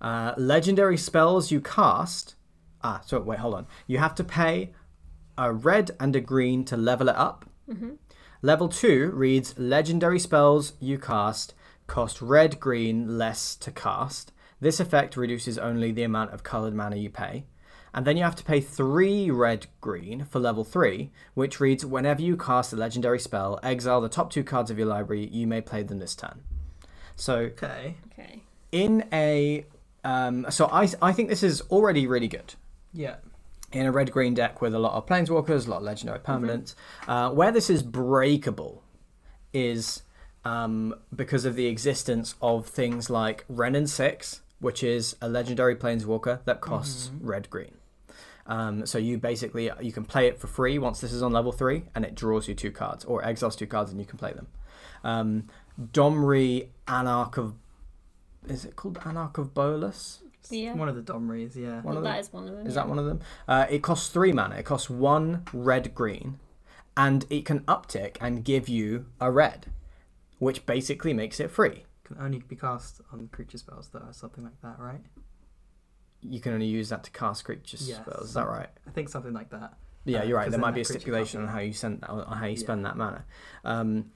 Uh, 0.01 0.33
legendary 0.37 0.97
spells 0.97 1.51
you 1.51 1.61
cast. 1.61 2.35
Ah, 2.83 3.01
so 3.05 3.21
wait, 3.21 3.39
hold 3.39 3.55
on. 3.55 3.67
You 3.87 3.99
have 3.99 4.15
to 4.17 4.25
pay 4.25 4.73
a 5.39 5.53
red 5.53 5.91
and 6.01 6.15
a 6.17 6.21
green 6.21 6.65
to 6.67 6.77
level 6.77 7.09
it 7.09 7.17
up. 7.17 7.45
Level 8.43 8.69
2 8.69 9.11
reads 9.13 9.59
Legendary 9.59 10.19
spells 10.21 10.75
you 10.81 10.99
cast 10.99 11.55
cost 11.87 12.21
red 12.21 12.59
green 12.61 13.17
less 13.19 13.55
to 13.57 13.71
cast. 13.71 14.33
This 14.61 14.81
effect 14.81 15.17
reduces 15.17 15.59
only 15.59 15.93
the 15.93 16.03
amount 16.03 16.33
of 16.33 16.43
coloured 16.43 16.75
mana 16.75 16.97
you 16.97 17.11
pay. 17.11 17.45
And 17.95 18.07
then 18.07 18.17
you 18.17 18.25
have 18.25 18.37
to 18.37 18.45
pay 18.45 18.61
3 18.61 19.31
red 19.31 19.67
green 19.81 20.27
for 20.27 20.39
level 20.39 20.65
3, 20.65 21.11
which 21.35 21.61
reads 21.61 21.85
Whenever 21.87 22.21
you 22.21 22.37
cast 22.37 22.73
a 22.73 22.77
legendary 22.77 23.19
spell, 23.19 23.59
exile 23.63 24.01
the 24.03 24.09
top 24.09 24.31
two 24.31 24.45
cards 24.45 24.71
of 24.71 24.77
your 24.79 24.87
library, 24.87 25.27
you 25.29 25.47
may 25.47 25.61
play 25.63 25.83
them 25.83 25.99
this 25.99 26.15
turn. 26.15 26.43
So 27.15 27.37
Okay. 27.37 27.97
Okay. 28.13 28.43
in 28.73 29.05
a 29.13 29.65
um, 30.05 30.47
so 30.51 30.67
I 30.67 30.89
I 31.03 31.13
think 31.13 31.29
this 31.31 31.43
is 31.43 31.63
already 31.71 32.07
really 32.07 32.29
good 32.29 32.55
Yeah. 32.93 33.17
in 33.73 33.87
a 33.87 33.91
red 33.93 34.13
green 34.13 34.35
deck 34.35 34.61
with 34.61 34.75
a 34.75 34.79
lot 34.79 34.93
of 34.93 35.07
planeswalkers, 35.07 35.67
a 35.67 35.71
lot 35.71 35.79
of 35.79 35.83
legendary 35.85 36.19
permanents. 36.21 36.75
Uh, 37.09 37.31
where 37.31 37.51
this 37.51 37.69
is 37.71 37.83
breakable 37.83 38.83
is 39.53 40.03
um, 40.45 40.95
because 41.15 41.45
of 41.45 41.57
the 41.57 41.67
existence 41.67 42.35
of 42.41 42.67
things 42.67 43.09
like 43.11 43.45
Wrenn 43.49 43.75
and 43.75 43.89
Six, 43.91 44.43
which 44.61 44.83
is 44.83 45.17
a 45.21 45.29
legendary 45.29 45.77
planeswalker 45.77 46.45
that 46.45 46.61
costs 46.61 47.11
red 47.21 47.49
green. 47.51 47.77
Um, 48.47 48.87
so 48.87 48.99
you 48.99 49.19
basically 49.19 49.71
you 49.81 49.93
can 49.93 50.05
play 50.05 50.29
it 50.29 50.39
for 50.39 50.47
free 50.47 50.79
once 50.79 51.01
this 51.01 51.13
is 51.13 51.23
on 51.23 51.33
level 51.33 51.53
three, 51.53 51.85
and 51.95 52.05
it 52.05 52.15
draws 52.15 52.49
you 52.49 52.55
two 52.55 52.71
cards 52.71 53.05
or 53.05 53.25
exiles 53.25 53.57
two 53.57 53.67
cards, 53.67 53.91
and 53.91 54.01
you 54.01 54.07
can 54.07 54.19
play 54.19 54.33
them. 54.33 54.47
Um, 55.03 55.45
Domri 55.81 56.69
Anarch 56.87 57.37
of 57.37 57.55
is 58.49 58.65
it 58.65 58.77
called 58.77 58.99
Anarch 59.05 59.39
of 59.39 59.55
Bolas? 59.55 60.23
Yeah. 60.49 60.75
One 60.75 60.89
of 60.89 60.95
the 60.95 61.03
Domries, 61.13 61.57
yeah. 61.57 61.81
One 61.81 61.85
well, 61.85 61.99
of 61.99 62.05
that 62.05 62.21
is 62.21 62.33
one 62.33 62.47
of 62.47 62.55
them. 62.57 62.67
Is 62.67 62.75
yeah. 62.75 62.83
that 62.83 62.89
one 62.89 62.99
of 62.99 63.07
them? 63.07 63.21
Uh, 63.49 63.67
it 63.69 63.83
costs 63.83 64.09
three 64.09 64.33
mana. 64.33 64.57
It 64.57 64.65
costs 64.65 64.89
one 64.89 65.45
red 65.53 65.95
green, 65.95 66.39
and 66.97 67.27
it 67.29 67.45
can 67.45 67.61
uptick 67.61 68.17
and 68.21 68.45
give 68.45 68.69
you 68.69 69.07
a 69.21 69.31
red, 69.31 69.67
which 70.39 70.65
basically 70.65 71.13
makes 71.13 71.41
it 71.41 71.51
free. 71.51 71.85
Can 72.07 72.19
only 72.21 72.39
be 72.39 72.55
cast 72.55 73.01
on 73.13 73.29
creature 73.33 73.59
spells 73.59 73.89
though, 73.89 73.99
or 73.99 74.13
something 74.13 74.45
like 74.45 74.61
that, 74.63 74.79
right? 74.79 75.01
You 76.21 76.39
can 76.41 76.53
only 76.55 76.67
use 76.67 76.89
that 76.91 77.03
to 77.03 77.11
cast 77.11 77.45
creature 77.45 77.79
Yes. 77.81 77.97
spells. 77.97 78.29
Is 78.29 78.35
that 78.35 78.47
right? 78.47 78.69
I 78.87 78.91
think 78.93 79.09
something 79.09 79.33
like 79.33 79.51
that. 79.51 79.77
Yeah, 80.05 80.21
Uh, 80.21 80.25
you're 80.25 80.37
right. 80.37 80.49
There 80.49 80.61
might 80.61 80.75
be 80.75 80.83
a 80.83 80.85
stipulation 80.85 81.43
on 81.43 81.49
how 81.49 81.59
you 81.59 81.73
send 81.73 82.05
on 82.05 82.37
how 82.39 82.47
you 82.47 82.53
Yeah. 82.53 82.59
spend 82.61 82.85
that 82.85 82.97
mana. 82.97 83.25
Um, 83.65 84.13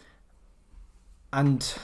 and 1.33 1.77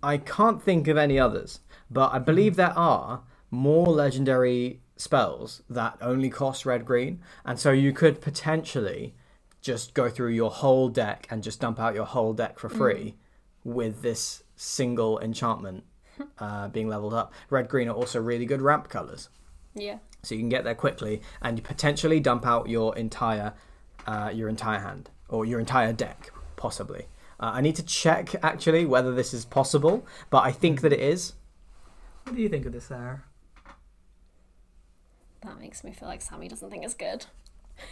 I 0.00 0.16
can't 0.18 0.62
think 0.62 0.86
of 0.86 0.96
any 0.96 1.18
others, 1.18 1.58
but 1.90 2.12
I 2.12 2.20
believe 2.20 2.54
there 2.54 2.76
are 2.78 3.24
more 3.50 3.86
legendary 3.86 4.80
spells 4.96 5.62
that 5.68 5.98
only 6.00 6.30
cost 6.30 6.64
red 6.64 6.84
green, 6.84 7.20
and 7.44 7.58
so 7.58 7.72
you 7.72 7.92
could 7.92 8.20
potentially 8.20 9.16
just 9.60 9.92
go 9.92 10.08
through 10.08 10.30
your 10.30 10.52
whole 10.52 10.88
deck 10.88 11.26
and 11.30 11.42
just 11.42 11.60
dump 11.60 11.80
out 11.80 11.96
your 11.96 12.04
whole 12.06 12.32
deck 12.32 12.60
for 12.60 12.68
free 12.68 13.16
with 13.64 14.02
this 14.02 14.43
single 14.56 15.18
enchantment 15.20 15.84
uh, 16.38 16.68
being 16.68 16.88
leveled 16.88 17.14
up. 17.14 17.32
Red 17.50 17.68
green 17.68 17.88
are 17.88 17.94
also 17.94 18.20
really 18.20 18.46
good 18.46 18.62
ramp 18.62 18.88
colors 18.88 19.28
Yeah. 19.74 19.98
so 20.22 20.34
you 20.34 20.40
can 20.40 20.48
get 20.48 20.64
there 20.64 20.74
quickly 20.74 21.22
and 21.42 21.58
you 21.58 21.62
potentially 21.62 22.20
dump 22.20 22.46
out 22.46 22.68
your 22.68 22.96
entire 22.96 23.54
uh, 24.06 24.30
your 24.34 24.48
entire 24.48 24.78
hand 24.80 25.10
or 25.28 25.44
your 25.46 25.58
entire 25.58 25.92
deck 25.92 26.30
possibly 26.56 27.06
uh, 27.40 27.50
i 27.54 27.60
need 27.60 27.74
to 27.76 27.82
check 27.82 28.34
actually 28.42 28.84
whether 28.84 29.12
this 29.14 29.32
is 29.34 29.44
possible 29.44 30.06
but 30.30 30.44
i 30.44 30.52
think 30.52 30.80
that 30.82 30.92
it 30.92 31.00
is 31.00 31.32
What 32.24 32.36
do 32.36 32.42
you 32.42 32.48
think 32.48 32.64
of 32.66 32.72
this, 32.72 32.84
Sarah? 32.86 33.24
That 35.42 35.58
makes 35.60 35.84
me 35.84 35.92
feel 35.92 36.08
like 36.08 36.22
Sammy 36.22 36.48
doesn't 36.48 36.70
think 36.70 36.84
it's 36.84 36.94
good. 36.94 37.26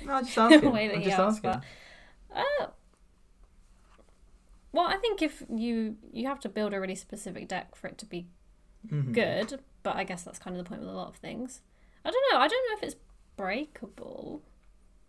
No, 0.06 0.14
I'm 0.14 0.24
just 0.24 0.38
asking. 0.44 0.60
the 0.62 0.70
way 0.70 0.88
that 0.88 0.94
I'm 0.96 1.00
he 1.00 1.06
just 1.08 1.18
asked, 1.18 1.44
asking. 1.44 1.62
but 2.32 2.38
uh, 2.62 2.66
well, 4.72 4.86
I 4.86 4.96
think 4.96 5.22
if 5.22 5.42
you 5.48 5.96
you 6.12 6.26
have 6.26 6.40
to 6.40 6.48
build 6.48 6.72
a 6.74 6.80
really 6.80 6.94
specific 6.94 7.48
deck 7.48 7.74
for 7.76 7.86
it 7.88 7.98
to 7.98 8.06
be 8.06 8.26
Mhm. 8.86 9.12
good, 9.12 9.60
but 9.82 9.96
I 9.96 10.04
guess 10.04 10.22
that's 10.22 10.38
kind 10.38 10.56
of 10.56 10.62
the 10.64 10.68
point 10.68 10.80
with 10.80 10.90
a 10.90 10.94
lot 10.94 11.08
of 11.08 11.16
things. 11.16 11.62
I 12.04 12.10
don't 12.10 12.24
know. 12.32 12.38
I 12.38 12.48
don't 12.48 12.68
know 12.70 12.76
if 12.76 12.82
it's 12.82 12.96
breakable. 13.36 14.42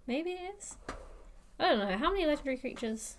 Maybe 0.05 0.32
it 0.32 0.55
is. 0.57 0.78
I 1.59 1.70
don't 1.70 1.80
know. 1.80 1.97
How 1.97 2.11
many 2.11 2.26
legendary 2.26 2.57
creatures 2.57 3.18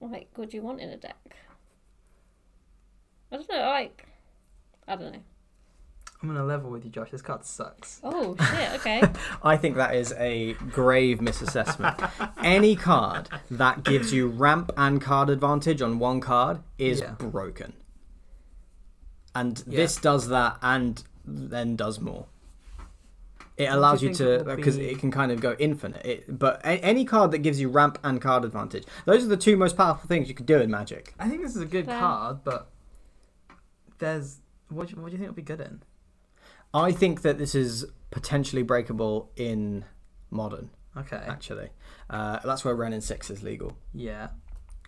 like 0.00 0.36
would 0.36 0.52
you 0.52 0.62
want 0.62 0.80
in 0.80 0.88
a 0.90 0.96
deck? 0.96 1.36
I 3.30 3.36
don't 3.36 3.48
know. 3.48 3.60
Like 3.60 4.06
I 4.88 4.96
don't 4.96 5.12
know. 5.12 5.22
I'm 6.22 6.28
gonna 6.28 6.44
level 6.44 6.70
with 6.70 6.84
you, 6.84 6.90
Josh. 6.90 7.10
This 7.10 7.20
card 7.22 7.44
sucks. 7.44 8.00
Oh 8.04 8.36
shit. 8.38 8.72
Okay. 8.74 9.02
i 9.42 9.56
think 9.56 9.74
that 9.76 9.94
is 9.96 10.12
a 10.18 10.52
grave 10.70 11.18
misassessment 11.18 12.32
any 12.44 12.76
card 12.76 13.28
that 13.50 13.82
gives 13.82 14.12
you 14.12 14.28
ramp 14.28 14.70
and 14.76 15.00
card 15.00 15.28
advantage 15.30 15.82
on 15.82 15.98
one 15.98 16.20
card 16.20 16.60
is 16.78 17.00
Yeah. 17.00 17.12
broken 17.12 17.72
and 19.34 19.62
Yeah. 19.66 19.76
this 19.78 19.96
does 19.96 20.28
that 20.28 20.58
and 20.62 21.02
then 21.24 21.74
does 21.76 22.00
more 22.00 22.26
it 23.56 23.66
allows 23.66 24.02
you, 24.02 24.08
you 24.10 24.14
to 24.14 24.24
think 24.38 24.48
it 24.48 24.56
because 24.56 24.78
be- 24.78 24.86
it 24.90 24.98
can 24.98 25.10
kind 25.10 25.30
of 25.32 25.40
go 25.40 25.54
infinite 25.58 26.04
it, 26.06 26.38
but 26.38 26.60
a, 26.64 26.78
any 26.84 27.04
card 27.04 27.30
that 27.32 27.38
gives 27.38 27.60
you 27.60 27.68
ramp 27.68 27.98
and 28.04 28.20
card 28.20 28.44
advantage 28.44 28.84
those 29.04 29.24
are 29.24 29.28
the 29.28 29.36
two 29.36 29.56
most 29.56 29.76
powerful 29.76 30.06
things 30.08 30.28
you 30.28 30.34
could 30.34 30.46
do 30.46 30.58
in 30.58 30.70
magic 30.70 31.14
I 31.18 31.28
think 31.28 31.42
this 31.42 31.56
is 31.56 31.62
a 31.62 31.66
good 31.66 31.86
Fair. 31.86 31.98
card, 31.98 32.38
but 32.44 32.68
there's 33.98 34.38
what 34.68 34.88
do, 34.88 34.94
you, 34.96 35.02
what 35.02 35.08
do 35.08 35.12
you 35.12 35.18
think 35.18 35.28
it'll 35.30 35.36
be 35.36 35.42
good 35.42 35.60
in? 35.60 35.82
I 36.74 36.92
think 36.92 37.22
that 37.22 37.38
this 37.38 37.54
is 37.54 37.86
potentially 38.10 38.62
breakable 38.62 39.30
in 39.36 39.84
modern 40.30 40.70
Okay. 40.96 41.16
actually 41.26 41.70
uh, 42.10 42.38
that's 42.44 42.64
where 42.64 42.74
Wrenn 42.74 42.92
and 42.92 43.02
Six 43.04 43.30
is 43.30 43.42
legal 43.42 43.76
Yeah. 43.94 44.28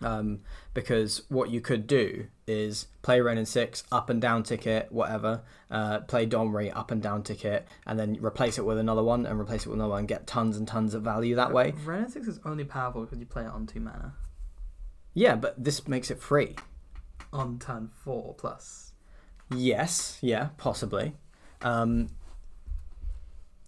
um, 0.01 0.41
because 0.75 1.23
what 1.29 1.49
you 1.49 1.61
could 1.61 1.87
do 1.87 2.27
is 2.47 2.87
play 3.01 3.19
Wrenn 3.21 3.37
and 3.39 3.47
Six, 3.47 3.83
up 3.91 4.09
and 4.11 4.21
down 4.21 4.43
ticket, 4.43 4.91
whatever. 4.91 5.41
Uh, 5.71 5.99
play 6.01 6.27
Domri, 6.27 6.71
up 6.75 6.91
and 6.91 7.01
down 7.01 7.23
ticket, 7.23 7.67
and 7.87 7.97
then 7.97 8.17
replace 8.21 8.59
it 8.59 8.65
with 8.65 8.77
another 8.77 9.01
one, 9.01 9.25
and 9.25 9.39
replace 9.39 9.65
it 9.65 9.69
with 9.69 9.77
another 9.77 9.91
one, 9.91 9.99
and 9.99 10.07
get 10.07 10.27
tons 10.27 10.57
and 10.57 10.67
tons 10.67 10.93
of 10.93 11.01
value 11.01 11.33
that 11.35 11.51
way. 11.51 11.73
Wrenn 11.83 12.03
and 12.03 12.11
Six 12.11 12.27
is 12.27 12.39
only 12.45 12.65
powerful 12.65 13.01
because 13.01 13.19
you 13.19 13.25
play 13.25 13.43
it 13.45 13.49
on 13.51 13.65
two 13.65 13.79
mana 13.79 14.13
Yeah, 15.15 15.35
but 15.35 15.63
this 15.63 15.87
makes 15.87 16.11
it 16.11 16.19
free. 16.21 16.55
on 17.33 17.57
turn 17.57 17.87
four 18.03 18.35
plus. 18.35 18.91
Yes, 19.55 20.19
yeah, 20.21 20.49
possibly. 20.57 21.13
Um, 21.61 22.09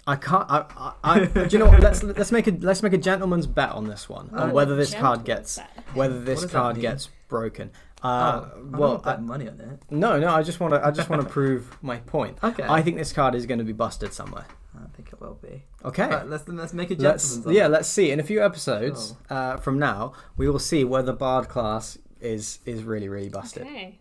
I 0.05 0.15
can't. 0.15 0.45
I, 0.49 0.65
I, 0.77 0.93
I 1.03 1.25
do 1.25 1.47
you 1.51 1.59
know 1.59 1.65
what? 1.65 1.81
Let's 1.81 2.01
let's 2.03 2.31
make 2.31 2.47
a 2.47 2.51
let's 2.51 2.81
make 2.81 2.93
a 2.93 2.97
gentleman's 2.97 3.45
bet 3.47 3.71
on 3.71 3.87
this 3.87 4.07
one 4.07 4.29
on 4.33 4.49
Oh, 4.51 4.53
whether 4.53 4.75
this 4.75 4.93
card 4.93 5.25
gets 5.25 5.57
bet. 5.57 5.83
whether 5.93 6.19
this 6.21 6.41
does 6.41 6.51
that 6.51 6.57
card 6.57 6.75
mean? 6.77 6.81
gets 6.83 7.09
broken. 7.27 7.71
oh, 8.03 8.07
Uh, 8.09 8.49
I'm 8.55 8.71
well, 8.71 8.89
gonna 8.97 9.03
bet 9.03 9.17
I- 9.17 9.21
money 9.21 9.49
on 9.49 9.59
it. 9.59 9.81
no, 9.89 10.17
no. 10.17 10.29
I 10.29 10.43
just 10.43 10.59
want 10.61 10.73
to 10.75 10.85
I 10.85 10.91
just 10.91 11.09
want 11.09 11.21
to 11.23 11.27
prove 11.27 11.77
my 11.81 11.97
point. 11.97 12.37
Okay. 12.41 12.63
I 12.63 12.81
think 12.81 12.95
this 12.97 13.11
card 13.11 13.35
is 13.35 13.45
going 13.45 13.59
to 13.59 13.65
be 13.65 13.73
busted 13.73 14.13
somewhere. 14.13 14.45
I 14.77 14.87
think 14.95 15.09
it 15.11 15.19
will 15.19 15.39
be. 15.41 15.63
Okay. 15.83 16.07
But 16.07 16.29
let's 16.29 16.47
let's 16.47 16.73
make 16.73 16.89
a 16.91 16.95
let's 16.95 17.23
gentleman's. 17.25 17.47
on 17.47 17.53
yeah, 17.53 17.65
it. 17.65 17.69
let's 17.69 17.89
see. 17.89 18.11
In 18.11 18.19
a 18.21 18.23
few 18.23 18.45
episodes 18.45 19.15
uh, 19.29 19.57
from 19.57 19.77
now, 19.77 20.13
we 20.37 20.47
will 20.49 20.59
see 20.59 20.85
whether 20.85 21.11
Bard 21.11 21.49
class 21.49 21.97
is 22.21 22.59
is 22.65 22.83
really 22.83 23.09
really 23.09 23.27
busted. 23.29 23.63
Okay. 23.63 23.99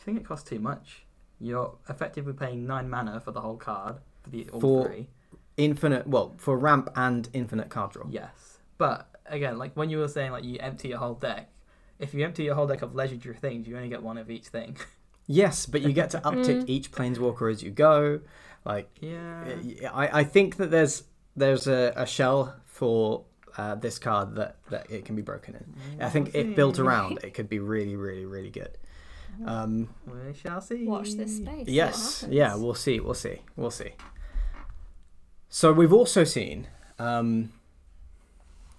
I 0.00 0.04
think 0.04 0.16
it 0.18 0.24
costs 0.24 0.48
too 0.48 0.58
much. 0.60 1.04
You're 1.42 1.74
effectively 1.88 2.32
paying 2.32 2.66
nine 2.66 2.88
mana 2.88 3.20
for 3.20 3.32
the 3.32 3.40
whole 3.40 3.56
card 3.56 3.96
for 4.22 4.30
the 4.30 4.48
all 4.52 4.60
For- 4.60 4.86
three. 4.88 5.08
Infinite, 5.58 6.06
well, 6.06 6.34
for 6.38 6.56
ramp 6.56 6.88
and 6.96 7.28
infinite 7.34 7.68
card 7.68 7.90
draw. 7.92 8.06
Yes, 8.08 8.58
but 8.78 9.08
again, 9.26 9.58
like 9.58 9.74
when 9.74 9.90
you 9.90 9.98
were 9.98 10.08
saying, 10.08 10.32
like 10.32 10.44
you 10.44 10.56
empty 10.60 10.88
your 10.88 10.98
whole 10.98 11.14
deck. 11.14 11.50
If 11.98 12.14
you 12.14 12.24
empty 12.24 12.44
your 12.44 12.54
whole 12.54 12.66
deck 12.66 12.80
of 12.82 12.94
legendary 12.94 13.36
things, 13.36 13.68
you 13.68 13.76
only 13.76 13.90
get 13.90 14.02
one 14.02 14.16
of 14.18 14.30
each 14.30 14.46
thing. 14.46 14.76
Yes, 15.28 15.66
but 15.66 15.82
you 15.82 15.92
get 15.92 16.10
to 16.10 16.18
uptick 16.24 16.62
Mm. 16.62 16.68
each 16.68 16.90
planeswalker 16.90 17.50
as 17.50 17.62
you 17.62 17.70
go. 17.70 18.20
Like 18.64 18.90
yeah. 19.00 19.44
I, 19.94 20.20
I 20.20 20.24
think 20.24 20.56
that 20.56 20.70
there's 20.72 21.04
there's 21.36 21.68
a, 21.68 21.92
a 21.94 22.06
shell 22.06 22.56
for 22.64 23.22
uh, 23.56 23.76
this 23.76 24.00
card 24.00 24.34
that, 24.34 24.56
that 24.70 24.90
it 24.90 25.04
can 25.04 25.14
be 25.14 25.22
broken 25.22 25.54
in. 25.54 26.02
I 26.02 26.10
think 26.10 26.34
if 26.34 26.56
built 26.56 26.78
around, 26.84 27.20
it 27.22 27.34
could 27.34 27.48
be 27.48 27.60
really, 27.60 27.94
really, 27.94 28.24
really 28.26 28.50
good. 28.50 28.76
Um, 29.46 29.88
We 30.06 30.34
shall 30.34 30.60
see. 30.60 30.86
Watch 30.86 31.12
this 31.14 31.36
space. 31.38 31.68
yes, 31.68 32.24
yeah, 32.28 32.54
we'll 32.54 32.74
see, 32.74 33.00
we'll 33.00 33.14
see, 33.14 33.40
we'll 33.56 33.70
see. 33.70 33.92
So 35.48 35.72
we've 35.72 35.92
also 35.92 36.24
seen, 36.24 36.66
um, 36.98 37.52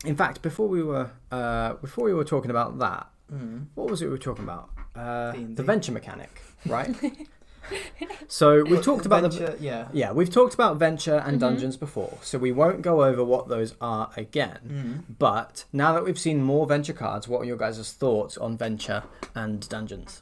in 0.06 0.16
fact, 0.16 0.42
before 0.42 0.68
we 0.68 0.82
were 0.84 1.12
uh, 1.32 1.74
before 1.76 2.06
we 2.06 2.14
were 2.14 2.24
talking 2.26 2.52
about 2.52 2.80
that, 2.80 3.08
Mm. 3.32 3.68
what 3.76 3.90
was 3.90 4.02
it 4.02 4.06
we 4.06 4.12
were 4.12 4.18
talking 4.18 4.44
about? 4.44 4.70
Uh, 4.96 5.32
the 5.56 5.64
venture 5.64 5.92
mechanic, 5.92 6.42
right? 6.68 6.94
so 8.28 8.64
we've 8.64 8.84
talked 8.84 9.06
about 9.06 9.32
the 9.32 9.56
yeah. 9.60 9.88
yeah, 9.94 10.12
we've 10.12 10.30
talked 10.32 10.54
about 10.54 10.78
venture 10.78 11.18
and 11.26 11.38
Mhm. 11.38 11.40
dungeons 11.40 11.78
before, 11.78 12.18
so 12.22 12.38
we 12.38 12.52
won't 12.52 12.82
go 12.82 13.04
over 13.04 13.24
what 13.24 13.48
those 13.48 13.76
are 13.82 14.12
again. 14.18 14.60
Mm. 15.08 15.16
But 15.18 15.66
now 15.72 15.94
that 15.94 16.04
we've 16.04 16.20
seen 16.20 16.44
more 16.44 16.68
venture 16.68 16.94
cards, 16.94 17.28
what 17.28 17.42
are 17.42 17.46
your 17.46 17.58
guys' 17.58 17.92
thoughts 17.94 18.38
on 18.38 18.58
venture 18.58 19.04
and 19.34 19.68
dungeons? 19.70 20.22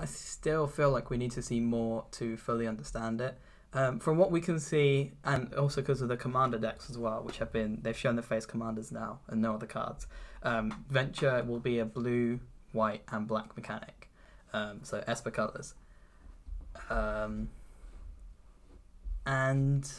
I 0.00 0.06
still 0.06 0.66
feel 0.66 0.90
like 0.90 1.10
we 1.10 1.18
need 1.18 1.32
to 1.32 1.42
see 1.42 1.60
more 1.60 2.06
to 2.12 2.36
fully 2.38 2.66
understand 2.66 3.20
it. 3.20 3.38
Um, 3.72 4.00
from 4.00 4.16
what 4.16 4.32
we 4.32 4.40
can 4.40 4.58
see, 4.58 5.12
and 5.24 5.54
also 5.54 5.80
because 5.82 6.00
of 6.00 6.08
the 6.08 6.16
commander 6.16 6.58
decks 6.58 6.90
as 6.90 6.98
well, 6.98 7.22
which 7.22 7.38
have 7.38 7.52
been 7.52 7.78
they've 7.82 7.96
shown 7.96 8.16
the 8.16 8.22
face 8.22 8.46
commanders 8.46 8.90
now 8.90 9.20
and 9.28 9.40
no 9.42 9.54
other 9.54 9.66
cards. 9.66 10.06
Um, 10.42 10.84
Venture 10.88 11.44
will 11.46 11.60
be 11.60 11.78
a 11.78 11.84
blue, 11.84 12.40
white, 12.72 13.02
and 13.12 13.28
black 13.28 13.54
mechanic, 13.56 14.08
um, 14.52 14.80
so 14.82 15.04
Esper 15.06 15.30
colors. 15.30 15.74
Um, 16.88 17.50
and 19.26 19.92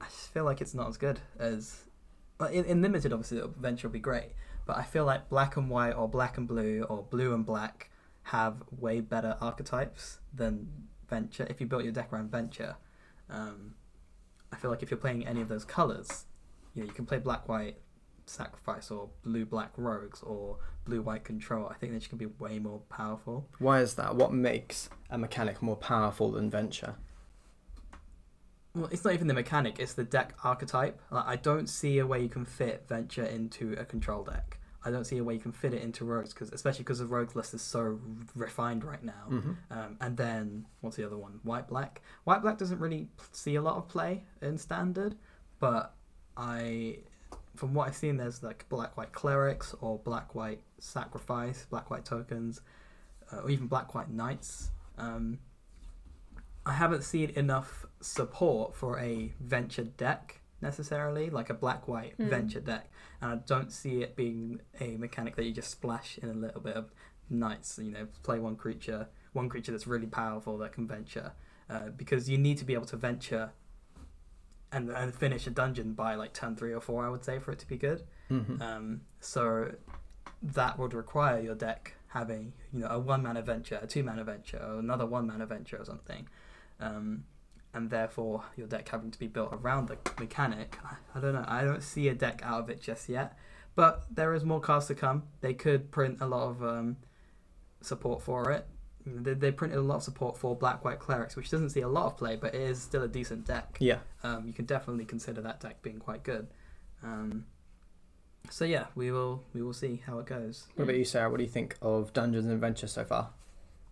I 0.00 0.06
just 0.06 0.32
feel 0.32 0.44
like 0.44 0.60
it's 0.60 0.74
not 0.74 0.88
as 0.88 0.96
good 0.96 1.20
as 1.38 1.82
in, 2.50 2.64
in 2.64 2.82
limited. 2.82 3.12
Obviously, 3.12 3.42
Venture 3.60 3.88
will 3.88 3.92
be 3.92 4.00
great, 4.00 4.30
but 4.66 4.76
I 4.76 4.82
feel 4.82 5.04
like 5.04 5.28
black 5.28 5.56
and 5.56 5.68
white 5.68 5.92
or 5.92 6.08
black 6.08 6.38
and 6.38 6.46
blue 6.46 6.84
or 6.88 7.02
blue 7.02 7.34
and 7.34 7.44
black 7.44 7.90
have 8.24 8.62
way 8.70 9.00
better 9.00 9.36
archetypes 9.40 10.18
than 10.32 10.68
Venture. 11.08 11.46
If 11.50 11.60
you 11.60 11.66
built 11.66 11.84
your 11.84 11.92
deck 11.92 12.12
around 12.12 12.30
Venture, 12.30 12.76
um, 13.28 13.74
I 14.52 14.56
feel 14.56 14.70
like 14.70 14.82
if 14.82 14.90
you're 14.90 14.98
playing 14.98 15.26
any 15.26 15.40
of 15.40 15.48
those 15.48 15.64
colors, 15.64 16.26
you 16.74 16.82
know, 16.82 16.86
you 16.86 16.94
can 16.94 17.06
play 17.06 17.18
black 17.18 17.48
white 17.48 17.76
sacrifice 18.26 18.90
or 18.90 19.10
blue 19.22 19.44
black 19.44 19.72
rogues 19.76 20.22
or 20.22 20.58
blue 20.84 21.02
white 21.02 21.24
control. 21.24 21.68
I 21.68 21.74
think 21.74 21.92
they 21.92 22.00
can 22.00 22.18
be 22.18 22.26
way 22.26 22.58
more 22.58 22.80
powerful. 22.88 23.48
Why 23.58 23.80
is 23.80 23.94
that? 23.94 24.16
What 24.16 24.32
makes 24.32 24.88
a 25.10 25.18
mechanic 25.18 25.60
more 25.60 25.76
powerful 25.76 26.30
than 26.30 26.50
venture? 26.50 26.96
Well, 28.74 28.88
it's 28.90 29.04
not 29.04 29.12
even 29.14 29.26
the 29.26 29.34
mechanic; 29.34 29.78
it's 29.78 29.92
the 29.94 30.04
deck 30.04 30.34
archetype. 30.42 31.00
Like, 31.10 31.26
I 31.26 31.36
don't 31.36 31.68
see 31.68 31.98
a 31.98 32.06
way 32.06 32.20
you 32.22 32.28
can 32.28 32.44
fit 32.44 32.86
Venture 32.88 33.24
into 33.24 33.74
a 33.74 33.84
control 33.84 34.24
deck. 34.24 34.58
I 34.84 34.90
don't 34.90 35.04
see 35.04 35.18
a 35.18 35.24
way 35.24 35.34
you 35.34 35.40
can 35.40 35.52
fit 35.52 35.74
it 35.74 35.82
into 35.82 36.04
rogues, 36.04 36.32
because 36.34 36.52
especially 36.52 36.82
because 36.82 36.98
the 36.98 37.06
rogues 37.06 37.36
list 37.36 37.54
is 37.54 37.62
so 37.62 38.00
refined 38.34 38.82
right 38.82 39.02
now. 39.04 39.26
Mhm. 39.28 39.56
Um, 39.70 39.96
and 40.00 40.16
then 40.16 40.66
what's 40.80 40.96
the 40.96 41.04
other 41.04 41.16
one? 41.18 41.38
White 41.44 41.68
black. 41.68 42.02
White 42.24 42.42
black 42.42 42.58
doesn't 42.58 42.80
really 42.80 43.04
p- 43.04 43.24
see 43.32 43.54
a 43.54 43.62
lot 43.62 43.76
of 43.76 43.86
play 43.88 44.24
in 44.40 44.58
standard, 44.58 45.16
but 45.60 45.94
I, 46.36 46.98
from 47.54 47.74
what 47.74 47.86
I've 47.88 47.96
seen, 47.96 48.16
there's 48.16 48.42
like 48.42 48.66
black 48.68 48.96
white 48.96 49.12
clerics 49.12 49.74
or 49.80 49.98
black 49.98 50.34
white 50.34 50.62
sacrifice, 50.78 51.66
black 51.66 51.90
white 51.90 52.04
tokens, 52.04 52.60
uh, 53.30 53.42
or 53.42 53.50
even 53.50 53.68
black 53.68 53.94
white 53.94 54.10
knights. 54.10 54.70
Um, 54.98 55.38
I 56.64 56.72
haven't 56.74 57.02
seen 57.02 57.30
enough 57.30 57.86
support 58.00 58.74
for 58.74 58.98
a 58.98 59.32
venture 59.40 59.84
deck 59.84 60.40
necessarily, 60.60 61.28
like 61.28 61.50
a 61.50 61.54
black 61.54 61.88
white 61.88 62.14
Hmm. 62.16 62.28
venture 62.28 62.60
deck, 62.60 62.88
and 63.20 63.32
I 63.32 63.36
don't 63.46 63.72
see 63.72 64.02
it 64.02 64.14
being 64.14 64.60
a 64.80 64.96
mechanic 64.96 65.34
that 65.36 65.44
you 65.44 65.52
just 65.52 65.70
splash 65.70 66.18
in 66.18 66.28
a 66.28 66.34
little 66.34 66.60
bit 66.60 66.76
of 66.76 66.92
knights. 67.28 67.78
You 67.78 67.90
know, 67.90 68.06
play 68.22 68.38
one 68.38 68.54
creature, 68.56 69.08
one 69.32 69.48
creature 69.48 69.72
that's 69.72 69.86
really 69.88 70.06
powerful 70.06 70.56
that 70.58 70.72
can 70.72 70.86
venture, 70.86 71.32
uh, 71.68 71.88
because 71.96 72.28
you 72.30 72.38
need 72.38 72.58
to 72.58 72.64
be 72.64 72.74
able 72.74 72.86
to 72.86 72.96
venture. 72.96 73.52
And, 74.74 74.88
and 74.88 75.14
finish 75.14 75.46
a 75.46 75.50
dungeon 75.50 75.92
by 75.92 76.14
like 76.14 76.32
turn 76.32 76.56
three 76.56 76.72
or 76.72 76.80
four, 76.80 77.04
I 77.04 77.10
would 77.10 77.22
say, 77.22 77.38
for 77.38 77.52
it 77.52 77.58
to 77.58 77.68
be 77.68 77.76
good. 77.76 78.04
Mhm. 78.30 78.58
Um, 78.62 79.00
so 79.20 79.74
that 80.42 80.78
would 80.78 80.94
require 80.94 81.42
your 81.42 81.54
deck 81.54 81.92
having, 82.06 82.54
you 82.72 82.80
know, 82.80 82.86
a 82.88 82.98
one 82.98 83.22
man 83.22 83.36
adventure, 83.36 83.78
a 83.82 83.86
two 83.86 84.02
man 84.02 84.18
adventure, 84.18 84.56
or 84.66 84.78
another 84.78 85.04
one 85.04 85.26
man 85.26 85.42
adventure 85.42 85.76
or 85.76 85.84
something. 85.84 86.26
Um, 86.82 87.24
and 87.74 87.88
therefore 87.88 88.44
your 88.56 88.66
deck 88.66 88.88
having 88.90 89.10
to 89.10 89.18
be 89.18 89.28
built 89.28 89.48
around 89.52 89.88
the 89.88 89.96
mechanic. 90.20 90.76
I, 90.84 90.96
I 91.16 91.20
don't 91.20 91.32
know. 91.32 91.44
I 91.48 91.64
don't 91.64 91.82
see 91.82 92.08
a 92.08 92.14
deck 92.14 92.42
out 92.44 92.60
of 92.60 92.68
it 92.68 92.82
just 92.82 93.08
yet. 93.08 93.38
But 93.74 94.04
there 94.10 94.34
is 94.34 94.44
more 94.44 94.60
cards 94.60 94.86
to 94.88 94.94
come. 94.94 95.22
They 95.40 95.54
could 95.54 95.90
print 95.90 96.18
a 96.20 96.26
lot 96.26 96.48
of 96.50 96.62
um, 96.62 96.96
support 97.80 98.20
for 98.20 98.50
it. 98.50 98.66
They, 99.06 99.32
they 99.34 99.50
printed 99.50 99.78
a 99.78 99.82
lot 99.82 99.96
of 99.96 100.02
support 100.02 100.36
for 100.36 100.54
Black 100.54 100.84
White 100.84 100.98
Clerics, 101.00 101.34
which 101.34 101.50
doesn't 101.50 101.70
see 101.70 101.80
a 101.80 101.88
lot 101.88 102.06
of 102.06 102.16
play, 102.18 102.36
but 102.36 102.54
it 102.54 102.60
is 102.60 102.80
still 102.82 103.02
a 103.02 103.08
decent 103.08 103.46
deck 103.46 103.76
Yeah. 103.80 103.98
um, 104.22 104.46
you 104.46 104.52
can 104.52 104.64
definitely 104.66 105.06
consider 105.06 105.40
that 105.40 105.60
deck 105.60 105.82
being 105.82 105.98
quite 105.98 106.22
good. 106.22 106.46
Um, 107.02 107.46
so 108.50 108.64
yeah, 108.64 108.86
we 108.94 109.10
will 109.10 109.42
we 109.54 109.62
will 109.62 109.72
see 109.72 110.02
how 110.06 110.18
it 110.18 110.26
goes. 110.26 110.66
What 110.74 110.84
about 110.84 110.96
you, 110.96 111.04
Sarah? 111.04 111.30
What 111.30 111.38
do 111.38 111.42
you 111.44 111.48
think 111.48 111.76
of 111.80 112.12
dungeons 112.12 112.46
and 112.46 112.60
venture 112.60 112.86
so 112.86 113.04
far? 113.04 113.30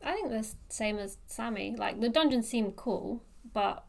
I 0.03 0.13
think 0.13 0.31
the 0.31 0.47
same 0.69 0.99
as 0.99 1.19
Sammy. 1.27 1.75
Like 1.77 2.01
the 2.01 2.09
dungeons 2.09 2.49
seem 2.49 2.73
cool, 2.73 3.23
but 3.53 3.85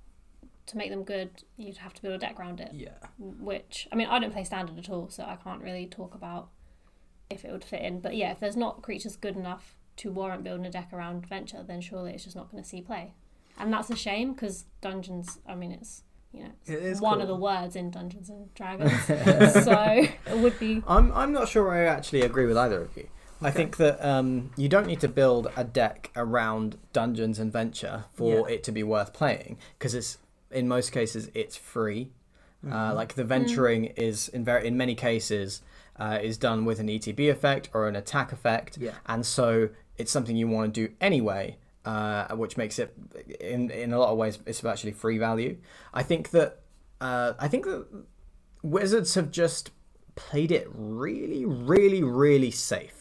to 0.68 0.78
make 0.78 0.90
them 0.90 1.04
good, 1.04 1.44
you'd 1.58 1.78
have 1.78 1.94
to 1.94 2.02
build 2.02 2.16
a 2.16 2.18
deck 2.18 2.40
around 2.40 2.60
it. 2.60 2.72
Yeah, 2.74 2.90
Which 3.18 3.88
I 3.92 3.96
mean, 3.96 4.08
I 4.08 4.20
don't 4.20 4.32
play 4.32 4.44
standard 4.44 4.78
at 4.78 4.90
all, 4.90 5.10
so 5.10 5.24
I 5.24 5.38
can't 5.42 5.62
really 5.62 5.88
talk 5.88 6.14
about 6.16 6.50
if 7.30 7.46
it 7.46 7.52
would 7.52 7.64
fit 7.64 7.82
in. 7.82 8.00
But 8.00 8.16
yeah, 8.16 8.32
if 8.32 8.40
there's 8.40 8.58
not 8.58 8.82
creatures 8.82 9.16
good 9.16 9.36
enough 9.36 9.76
to 9.98 10.12
warrant 10.12 10.44
building 10.44 10.66
a 10.66 10.72
deck 10.72 10.90
around 10.94 11.28
venture, 11.28 11.64
then 11.64 11.82
surely 11.82 12.14
it's 12.14 12.24
just 12.24 12.36
not 12.36 12.52
going 12.52 12.62
to 12.64 12.68
see 12.68 12.82
play, 12.82 13.14
and 13.58 13.72
that's 13.72 13.90
a 13.90 13.96
shame 13.96 14.34
because 14.34 14.66
dungeons. 14.82 15.40
I 15.48 15.56
mean, 15.56 15.72
it's 15.72 16.04
you 16.34 16.44
know 16.44 16.52
it's 16.66 17.00
It 17.00 17.04
one 17.04 17.22
of 17.22 17.28
the 17.28 17.36
words 17.36 17.76
in 17.76 17.92
Dungeons 17.92 18.30
and 18.30 18.54
Dragons, 18.56 19.02
so 19.04 20.08
it 20.28 20.38
would 20.38 20.60
be 20.60 20.84
I'm 20.88 21.12
I'm 21.14 21.32
not 21.32 21.48
sure 21.48 21.72
I 21.74 21.86
actually 21.86 22.22
agree 22.22 22.46
with 22.46 22.58
either 22.58 22.82
of 22.82 22.96
you. 22.96 23.08
I 23.42 23.48
Okay. 23.50 23.58
think 23.58 23.78
that 23.78 24.04
um, 24.06 24.52
you 24.56 24.70
don't 24.70 24.86
need 24.88 25.00
to 25.02 25.08
build 25.08 25.52
a 25.56 25.64
deck 25.64 26.12
around 26.16 26.78
dungeons 26.94 27.40
and 27.40 27.52
venture 27.52 28.06
for 28.14 28.48
Yeah. 28.50 28.56
it 28.56 28.64
to 28.66 28.72
be 28.72 28.84
worth 28.84 29.14
playing 29.14 29.58
because 29.78 29.96
it's 29.96 30.18
in 30.52 30.68
most 30.68 30.92
cases 30.92 31.30
it's 31.34 31.56
free. 31.56 32.12
Mm-hmm. 32.64 32.74
Uh, 32.74 32.94
like 32.94 33.16
the 33.16 33.24
venturing 33.24 33.86
is 33.86 34.28
in 34.30 34.46
very 34.46 34.68
in 34.68 34.78
many 34.78 34.94
cases 34.94 35.62
uh, 36.00 36.20
is 36.22 36.38
done 36.38 36.66
with 36.66 36.80
an 36.80 36.88
ETB 36.88 37.30
effect 37.32 37.70
or 37.74 37.88
an 37.88 37.96
attack 37.96 38.32
effect, 38.32 38.78
yeah, 38.80 38.92
and 39.08 39.26
so 39.26 39.70
it's 39.98 40.12
something 40.12 40.36
you 40.36 40.48
want 40.48 40.74
to 40.74 40.88
do 40.88 40.94
anyway, 41.02 41.58
uh, 41.86 42.28
which 42.36 42.58
makes 42.58 42.78
it 42.78 42.94
in 43.40 43.72
in 43.72 43.94
a 43.94 43.98
lot 44.00 44.10
of 44.12 44.18
ways 44.18 44.38
it's 44.46 44.64
actually 44.64 44.92
free 44.92 45.18
value. 45.18 45.58
I 45.94 46.04
think 46.04 46.30
that 46.32 46.60
uh, 47.02 47.34
I 47.40 47.48
think 47.48 47.66
that 47.66 47.86
Wizards 48.62 49.16
have 49.16 49.32
just 49.32 49.72
played 50.16 50.52
it 50.52 50.68
really, 50.72 51.46
really, 51.46 52.04
really 52.04 52.52
safe 52.52 53.01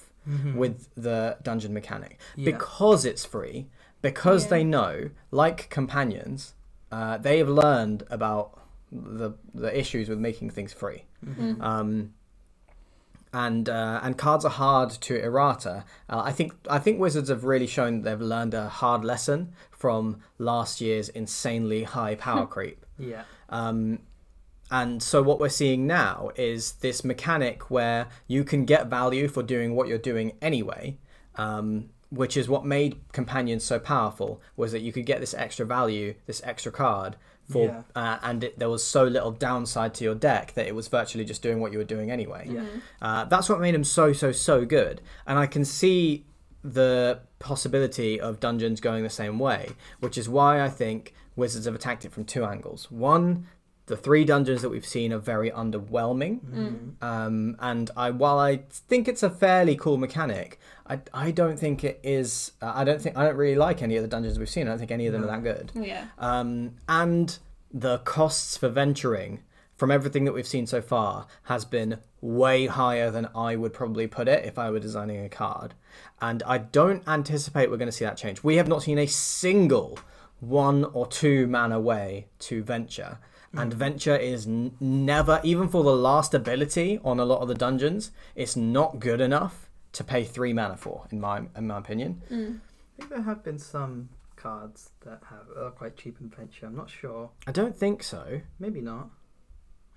with 0.54 0.88
the 0.94 1.36
dungeon 1.42 1.72
mechanic 1.74 2.18
Yeah. 2.36 2.44
because 2.52 3.04
it's 3.04 3.24
free. 3.24 3.66
Because 4.02 4.44
Yeah. 4.44 4.50
they 4.50 4.64
know, 4.64 5.10
like 5.30 5.68
companions, 5.70 6.54
uh, 6.92 7.18
they 7.18 7.38
have 7.38 7.48
learned 7.48 8.04
about 8.10 8.58
the 8.92 9.32
the 9.54 9.76
issues 9.78 10.08
with 10.08 10.18
making 10.18 10.50
things 10.50 10.72
free. 10.72 11.04
Mm. 11.24 11.60
Um, 11.62 12.14
and 13.32 13.68
uh, 13.68 14.00
and 14.02 14.18
cards 14.18 14.44
are 14.44 14.50
hard 14.50 14.90
to 14.90 15.22
errata. 15.22 15.84
Uh, 16.08 16.22
I 16.24 16.32
think 16.32 16.52
I 16.68 16.78
think 16.78 16.98
Wizards 16.98 17.28
have 17.28 17.44
really 17.44 17.66
shown 17.68 18.02
they've 18.02 18.20
learned 18.20 18.54
a 18.54 18.68
hard 18.68 19.04
lesson 19.04 19.52
from 19.70 20.20
last 20.38 20.80
year's 20.80 21.08
insanely 21.10 21.84
high 21.84 22.16
power 22.16 22.46
creep. 22.54 22.84
yeah, 22.98 23.22
Um, 23.48 24.00
and 24.70 25.02
so 25.02 25.22
what 25.22 25.40
we're 25.40 25.48
seeing 25.48 25.86
now 25.86 26.30
is 26.36 26.72
this 26.80 27.04
mechanic 27.04 27.70
where 27.70 28.08
you 28.26 28.44
can 28.44 28.64
get 28.64 28.86
value 28.86 29.28
for 29.28 29.42
doing 29.42 29.74
what 29.74 29.88
you're 29.88 29.98
doing 29.98 30.32
anyway, 30.40 30.96
um, 31.36 31.90
which 32.10 32.36
is 32.36 32.48
what 32.48 32.64
made 32.64 33.00
companions 33.12 33.64
so 33.64 33.78
powerful. 33.78 34.40
Was 34.56 34.72
that 34.72 34.80
you 34.82 34.92
could 34.92 35.06
get 35.06 35.20
this 35.20 35.34
extra 35.34 35.66
value, 35.66 36.14
this 36.26 36.40
extra 36.44 36.72
card 36.72 37.16
for, 37.48 37.66
Yeah. 37.66 37.82
uh, 37.96 38.18
and 38.22 38.44
it, 38.44 38.58
there 38.58 38.68
was 38.70 38.84
so 38.84 39.04
little 39.04 39.32
downside 39.32 39.92
to 39.94 40.04
your 40.04 40.14
deck 40.14 40.52
that 40.54 40.66
it 40.66 40.74
was 40.74 40.86
virtually 40.88 41.24
just 41.24 41.42
doing 41.42 41.58
what 41.60 41.72
you 41.72 41.78
were 41.78 41.84
doing 41.84 42.10
anyway. 42.10 42.46
yeah, 42.48 42.64
Uh, 43.02 43.24
that's 43.24 43.48
what 43.48 43.60
made 43.60 43.74
him 43.74 43.84
so 43.84 44.12
so 44.12 44.30
so 44.32 44.64
good, 44.64 45.00
and 45.26 45.38
I 45.38 45.46
can 45.46 45.64
see 45.64 46.26
the 46.62 47.20
possibility 47.38 48.20
of 48.20 48.38
dungeons 48.38 48.80
going 48.80 49.02
the 49.02 49.10
same 49.10 49.38
way, 49.38 49.70
which 50.00 50.16
is 50.18 50.28
why 50.28 50.60
I 50.62 50.68
think 50.68 51.14
Wizards 51.34 51.64
have 51.66 51.74
attacked 51.74 52.04
it 52.04 52.12
from 52.12 52.24
two 52.24 52.44
angles. 52.44 52.90
One, 52.90 53.46
the 53.86 53.96
three 53.96 54.24
dungeons 54.24 54.62
that 54.62 54.68
we've 54.68 54.86
seen 54.86 55.12
are 55.12 55.18
very 55.18 55.50
underwhelming. 55.50 56.40
Mm. 56.40 57.02
Um, 57.02 57.56
and 57.58 57.90
I, 57.96 58.10
while 58.10 58.38
I 58.38 58.62
think 58.70 59.08
it's 59.08 59.22
a 59.22 59.30
fairly 59.30 59.74
cool 59.76 59.96
mechanic, 59.96 60.58
I, 60.86 61.00
I 61.12 61.30
don't 61.32 61.58
think 61.58 61.82
it 61.84 61.98
is. 62.02 62.52
Uh, 62.62 62.72
I 62.74 62.84
don't 62.84 63.00
think 63.00 63.16
I 63.16 63.24
don't 63.24 63.36
really 63.36 63.56
like 63.56 63.82
any 63.82 63.96
of 63.96 64.02
the 64.02 64.08
dungeons 64.08 64.38
we've 64.38 64.48
seen. 64.48 64.66
I 64.66 64.70
don't 64.70 64.78
think 64.78 64.90
any 64.92 65.06
of 65.06 65.12
them 65.12 65.22
No. 65.22 65.28
are 65.28 65.40
that 65.40 65.42
good. 65.42 65.72
Yeah. 65.74 66.06
Um, 66.18 66.76
and 66.88 67.36
the 67.72 67.98
costs 67.98 68.56
for 68.56 68.68
venturing 68.68 69.40
from 69.76 69.90
everything 69.90 70.24
that 70.26 70.32
we've 70.32 70.46
seen 70.46 70.66
so 70.66 70.82
far 70.82 71.26
has 71.44 71.64
been 71.64 71.98
way 72.20 72.66
higher 72.66 73.10
than 73.10 73.28
I 73.34 73.56
would 73.56 73.72
probably 73.72 74.06
put 74.06 74.28
it 74.28 74.44
if 74.44 74.58
I 74.58 74.70
were 74.70 74.78
designing 74.78 75.24
a 75.24 75.28
card. 75.28 75.74
And 76.20 76.42
I 76.42 76.58
don't 76.58 77.02
anticipate 77.08 77.70
we're 77.70 77.78
going 77.78 77.88
to 77.88 77.92
see 77.92 78.04
that 78.04 78.18
change. 78.18 78.44
We 78.44 78.56
have 78.56 78.68
not 78.68 78.82
seen 78.82 78.98
a 78.98 79.06
single 79.06 79.98
one 80.40 80.84
or 80.92 81.06
two 81.06 81.46
mana 81.46 81.80
way 81.80 82.26
to 82.40 82.62
venture. 82.62 83.18
And 83.52 83.74
venture 83.74 84.16
is 84.16 84.46
n- 84.46 84.76
never, 84.78 85.40
even 85.42 85.68
for 85.68 85.82
the 85.82 85.94
last 85.94 86.34
ability 86.34 87.00
on 87.04 87.18
a 87.18 87.24
lot 87.24 87.40
of 87.40 87.48
the 87.48 87.54
dungeons, 87.54 88.12
it's 88.36 88.54
not 88.56 89.00
good 89.00 89.20
enough 89.20 89.68
to 89.92 90.04
pay 90.04 90.22
three 90.22 90.52
mana 90.52 90.76
for, 90.76 91.06
in 91.10 91.20
my 91.20 91.42
in 91.56 91.66
my 91.66 91.78
opinion. 91.78 92.22
I 92.30 92.34
think 92.96 93.10
there 93.10 93.22
have 93.22 93.42
been 93.42 93.58
some 93.58 94.10
cards 94.36 94.90
that 95.04 95.20
have 95.30 95.46
are 95.56 95.70
quite 95.72 95.96
cheap 95.96 96.18
in 96.20 96.28
venture. 96.28 96.66
I'm 96.66 96.76
not 96.76 96.88
sure. 96.90 97.30
I 97.46 97.52
don't 97.52 97.76
think 97.76 98.04
so. 98.04 98.40
Maybe 98.60 98.80
not. 98.80 99.10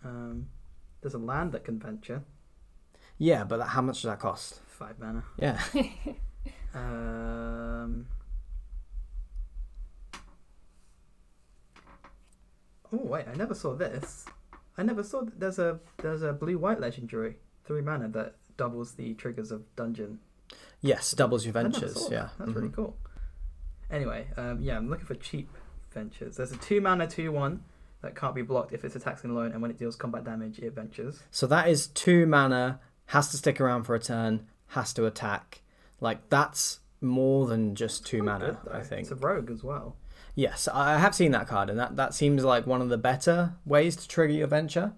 Um, 0.04 0.48
there's 1.02 1.14
a 1.14 1.20
land 1.20 1.52
that 1.52 1.64
can 1.64 1.80
venture 1.80 2.24
Yeah, 3.20 3.44
but 3.44 3.58
that, 3.58 3.68
how 3.68 3.82
much 3.82 4.02
does 4.02 4.10
that 4.10 4.20
cost? 4.20 4.62
five 4.68 4.98
mana. 5.00 5.24
Yeah. 5.38 5.60
Um. 6.76 8.08
Oh 12.94 12.98
wait, 13.04 13.26
I 13.28 13.34
never 13.36 13.54
saw 13.56 13.74
this. 13.74 14.26
I 14.78 14.84
never 14.84 15.04
saw. 15.04 15.22
th- 15.22 15.34
There's 15.38 15.60
a 15.60 15.80
there's 15.98 16.22
a 16.22 16.32
blue 16.34 16.58
white 16.58 16.80
legendary 16.80 17.38
three 17.66 17.82
mana 17.82 18.08
that 18.10 18.36
doubles 18.58 18.94
the 18.94 19.14
triggers 19.16 19.52
of 19.52 19.64
dungeon. 19.76 20.20
Yes, 20.82 21.12
doubles 21.14 21.46
your 21.46 21.54
ventures. 21.54 21.96
saw 21.96 22.12
Yeah. 22.12 22.30
that's 22.38 22.52
really 22.52 22.70
Mhm. 22.70 22.74
cool. 22.76 22.98
Anyway, 23.90 24.28
um, 24.38 24.62
yeah, 24.62 24.78
I'm 24.78 24.90
looking 24.90 25.06
for 25.06 25.16
cheap 25.16 25.50
ventures. 25.92 26.38
There's 26.38 26.52
a 26.52 26.58
two 26.58 26.82
mana 26.82 27.08
two 27.08 27.32
one 27.32 27.64
that 28.02 28.16
can't 28.16 28.36
be 28.36 28.42
blocked 28.42 28.74
if 28.74 28.84
it's 28.84 28.96
attacking 28.96 29.30
alone, 29.32 29.52
and 29.54 29.62
when 29.62 29.72
it 29.72 29.78
deals 29.78 29.96
combat 29.96 30.24
damage, 30.24 30.60
it 30.60 30.72
ventures. 30.74 31.22
So 31.32 31.48
that 31.48 31.68
is 31.68 31.88
two 31.88 32.26
mana, 32.26 32.80
has 33.08 33.30
to 33.32 33.38
stick 33.38 33.62
around 33.62 33.84
for 33.84 33.96
a 33.96 34.00
turn, 34.00 34.48
has 34.68 34.94
to 34.96 35.06
attack. 35.06 35.62
Like 36.02 36.30
that's 36.30 36.80
more 37.02 37.48
than 37.48 37.76
just 37.76 38.06
two 38.06 38.20
Quite 38.22 38.26
mana, 38.40 38.60
good. 38.64 38.72
I 38.74 38.82
think. 38.82 39.02
it's 39.04 39.12
a 39.12 39.16
rogue 39.16 39.50
as 39.52 39.64
well. 39.64 39.96
Yes, 40.36 40.68
I 40.68 40.98
have 40.98 41.14
seen 41.14 41.32
that 41.32 41.48
card, 41.48 41.70
and 41.70 41.78
that, 41.80 41.96
that 41.96 42.14
seems 42.14 42.44
like 42.44 42.66
one 42.66 42.82
of 42.82 42.90
the 42.90 42.98
better 42.98 43.54
ways 43.66 43.96
to 43.98 44.08
trigger 44.08 44.34
your 44.34 44.48
venture. 44.48 44.94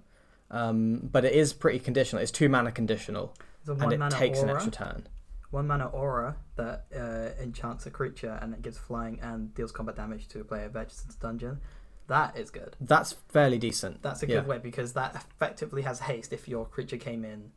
Um, 0.52 1.10
but 1.12 1.26
it 1.26 1.34
is 1.34 1.54
pretty 1.54 1.80
conditional. 1.80 2.22
It's 2.22 2.32
two 2.32 2.48
mana 2.50 2.72
conditional, 2.72 3.36
and 3.68 3.80
one 3.82 3.92
it 3.94 4.00
mana 4.00 4.16
takes 4.16 4.40
aura. 4.40 4.50
an 4.52 4.56
extra 4.56 4.72
turn. 4.72 5.08
One 5.52 5.68
mana 5.68 5.88
aura 5.88 6.38
that 6.56 6.86
uh, 6.96 7.42
enchants 7.42 7.86
a 7.86 7.90
creature 7.92 8.38
and 8.42 8.54
it 8.54 8.62
gives 8.62 8.78
flying 8.78 9.20
and 9.22 9.54
deals 9.54 9.72
combat 9.72 9.96
damage 9.96 10.28
to 10.30 10.42
a 10.42 10.44
player 10.44 10.70
ventures 10.70 11.04
into 11.06 11.18
dungeon. 11.20 11.60
That 12.08 12.38
is 12.38 12.50
good. 12.52 12.76
That's 12.80 13.14
fairly 13.30 13.58
decent. 13.58 14.02
That's 14.04 14.22
a 14.22 14.28
Yeah. 14.28 14.36
good 14.42 14.48
way 14.48 14.58
because 14.60 14.94
that 14.94 15.16
effectively 15.16 15.82
has 15.84 16.00
haste 16.02 16.32
if 16.34 16.48
your 16.48 16.66
creature 16.66 16.98
came 16.98 17.24
in 17.26 17.52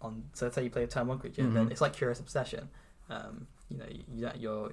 on. 0.00 0.24
So 0.32 0.46
let's 0.46 0.54
say 0.56 0.64
you 0.64 0.70
play 0.70 0.84
a 0.84 0.86
turn 0.86 1.06
one 1.06 1.18
creature, 1.18 1.42
and 1.42 1.54
then 1.54 1.70
it's 1.70 1.80
like 1.80 1.92
Curious 1.92 2.18
Obsession. 2.18 2.68
Um, 3.10 3.46
you 3.68 3.78
know, 3.78 3.86
you, 3.88 4.30
you're. 4.36 4.72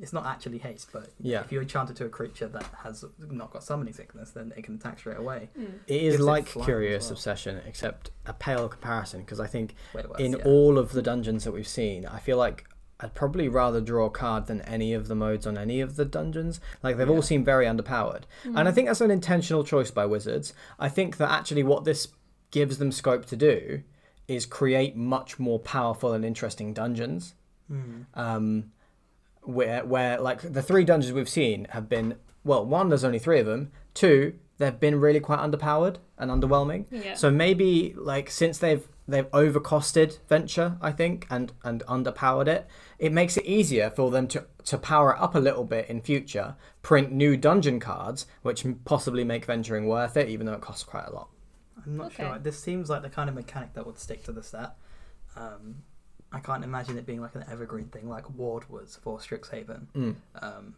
It's 0.00 0.12
not 0.12 0.24
actually 0.26 0.58
haste, 0.58 0.88
but 0.92 1.10
Yeah. 1.20 1.42
if 1.42 1.52
you 1.52 1.60
enchant 1.60 1.90
it 1.90 1.96
to 1.96 2.06
a 2.06 2.08
creature 2.08 2.48
that 2.48 2.64
has 2.82 3.04
not 3.18 3.52
got 3.52 3.62
summoning 3.62 3.92
sickness, 3.92 4.30
then 4.30 4.52
it 4.56 4.62
can 4.64 4.76
attack 4.76 4.98
straight 4.98 5.18
away. 5.18 5.50
Mm. 5.58 5.80
It 5.86 6.02
is 6.02 6.12
Gives 6.14 6.20
it 6.22 6.24
like 6.24 6.46
Curious 6.46 7.04
well. 7.04 7.12
Obsession, 7.12 7.60
except 7.66 8.10
a 8.24 8.32
pale 8.32 8.68
comparison, 8.68 9.20
because 9.20 9.38
I 9.38 9.46
think 9.46 9.74
worse, 9.94 10.06
in 10.18 10.32
yeah. 10.32 10.44
all 10.44 10.78
of 10.78 10.92
the 10.92 11.02
dungeons 11.02 11.44
that 11.44 11.52
we've 11.52 11.68
seen, 11.68 12.06
I 12.06 12.18
feel 12.20 12.38
like 12.38 12.64
I'd 13.00 13.14
probably 13.14 13.48
rather 13.48 13.80
draw 13.80 14.06
a 14.06 14.10
card 14.10 14.46
than 14.46 14.60
any 14.62 14.94
of 14.94 15.08
the 15.08 15.14
modes 15.16 15.46
on 15.46 15.58
any 15.58 15.80
of 15.80 15.96
the 15.96 16.04
dungeons. 16.04 16.60
Like 16.82 16.96
they've 16.96 17.08
Yeah. 17.08 17.14
all 17.14 17.22
seemed 17.22 17.44
very 17.44 17.66
underpowered. 17.66 18.22
And 18.44 18.60
I 18.68 18.70
think 18.72 18.86
that's 18.88 19.00
an 19.00 19.10
intentional 19.10 19.64
choice 19.64 19.90
by 19.90 20.06
Wizards. 20.06 20.54
I 20.78 20.88
think 20.88 21.16
that 21.16 21.28
actually 21.30 21.64
what 21.64 21.84
this 21.84 22.08
gives 22.52 22.78
them 22.78 22.92
scope 22.92 23.26
to 23.26 23.36
do 23.36 23.82
is 24.28 24.46
create 24.46 24.96
much 24.96 25.38
more 25.40 25.58
powerful 25.58 26.12
and 26.12 26.24
interesting 26.24 26.72
dungeons. 26.72 27.34
Mm. 27.70 28.06
Um, 28.14 28.72
where 29.42 29.84
where 29.84 30.20
like 30.20 30.40
the 30.40 30.62
three 30.62 30.84
dungeons 30.84 31.12
we've 31.12 31.28
seen 31.28 31.66
have 31.70 31.88
been 31.88 32.16
well, 32.44 32.64
one, 32.66 32.88
there's 32.88 33.04
only 33.04 33.18
three 33.20 33.38
of 33.38 33.46
them. 33.46 33.70
Two, 33.94 34.34
they've 34.58 34.78
been 34.80 35.00
really 35.00 35.20
quite 35.20 35.38
underpowered 35.38 35.96
and 36.18 36.30
underwhelming. 36.30 36.86
Yeah. 36.90 37.14
So 37.14 37.30
maybe 37.30 37.94
like 37.96 38.30
since 38.30 38.58
they've 38.58 38.86
they've 39.06 39.30
overcosted 39.30 40.18
venture, 40.28 40.76
I 40.80 40.92
think, 40.92 41.26
and 41.30 41.52
and 41.64 41.82
underpowered 41.86 42.48
it, 42.48 42.66
it 42.98 43.12
makes 43.12 43.36
it 43.36 43.44
easier 43.46 43.90
for 43.90 44.10
them 44.10 44.26
to 44.28 44.46
to 44.64 44.78
power 44.78 45.12
it 45.12 45.20
up 45.20 45.34
a 45.34 45.38
little 45.40 45.64
bit 45.64 45.88
in 45.88 46.00
future, 46.00 46.56
print 46.82 47.12
new 47.12 47.36
dungeon 47.36 47.80
cards, 47.80 48.26
which 48.42 48.64
possibly 48.84 49.24
make 49.24 49.44
venturing 49.44 49.86
worth 49.86 50.16
it, 50.16 50.28
even 50.28 50.46
though 50.46 50.54
it 50.54 50.60
costs 50.60 50.84
quite 50.84 51.06
a 51.08 51.12
lot. 51.12 51.28
I'm 51.84 51.96
not 51.96 52.06
Okay. 52.12 52.22
sure. 52.24 52.38
This 52.38 52.58
seems 52.60 52.88
like 52.88 53.02
the 53.02 53.10
kind 53.10 53.28
of 53.28 53.34
mechanic 53.34 53.74
that 53.74 53.84
would 53.86 53.98
stick 53.98 54.22
to 54.24 54.32
the 54.32 54.42
set. 54.42 54.70
Um, 55.36 55.82
I 56.32 56.40
can't 56.40 56.64
imagine 56.64 56.96
it 56.98 57.06
being 57.06 57.20
like 57.20 57.34
an 57.34 57.44
evergreen 57.50 57.86
thing 57.86 58.08
like 58.08 58.28
Ward 58.30 58.68
was 58.70 58.98
for 59.02 59.18
Strixhaven. 59.18 59.86
Mm. 59.94 60.14
Um, 60.40 60.74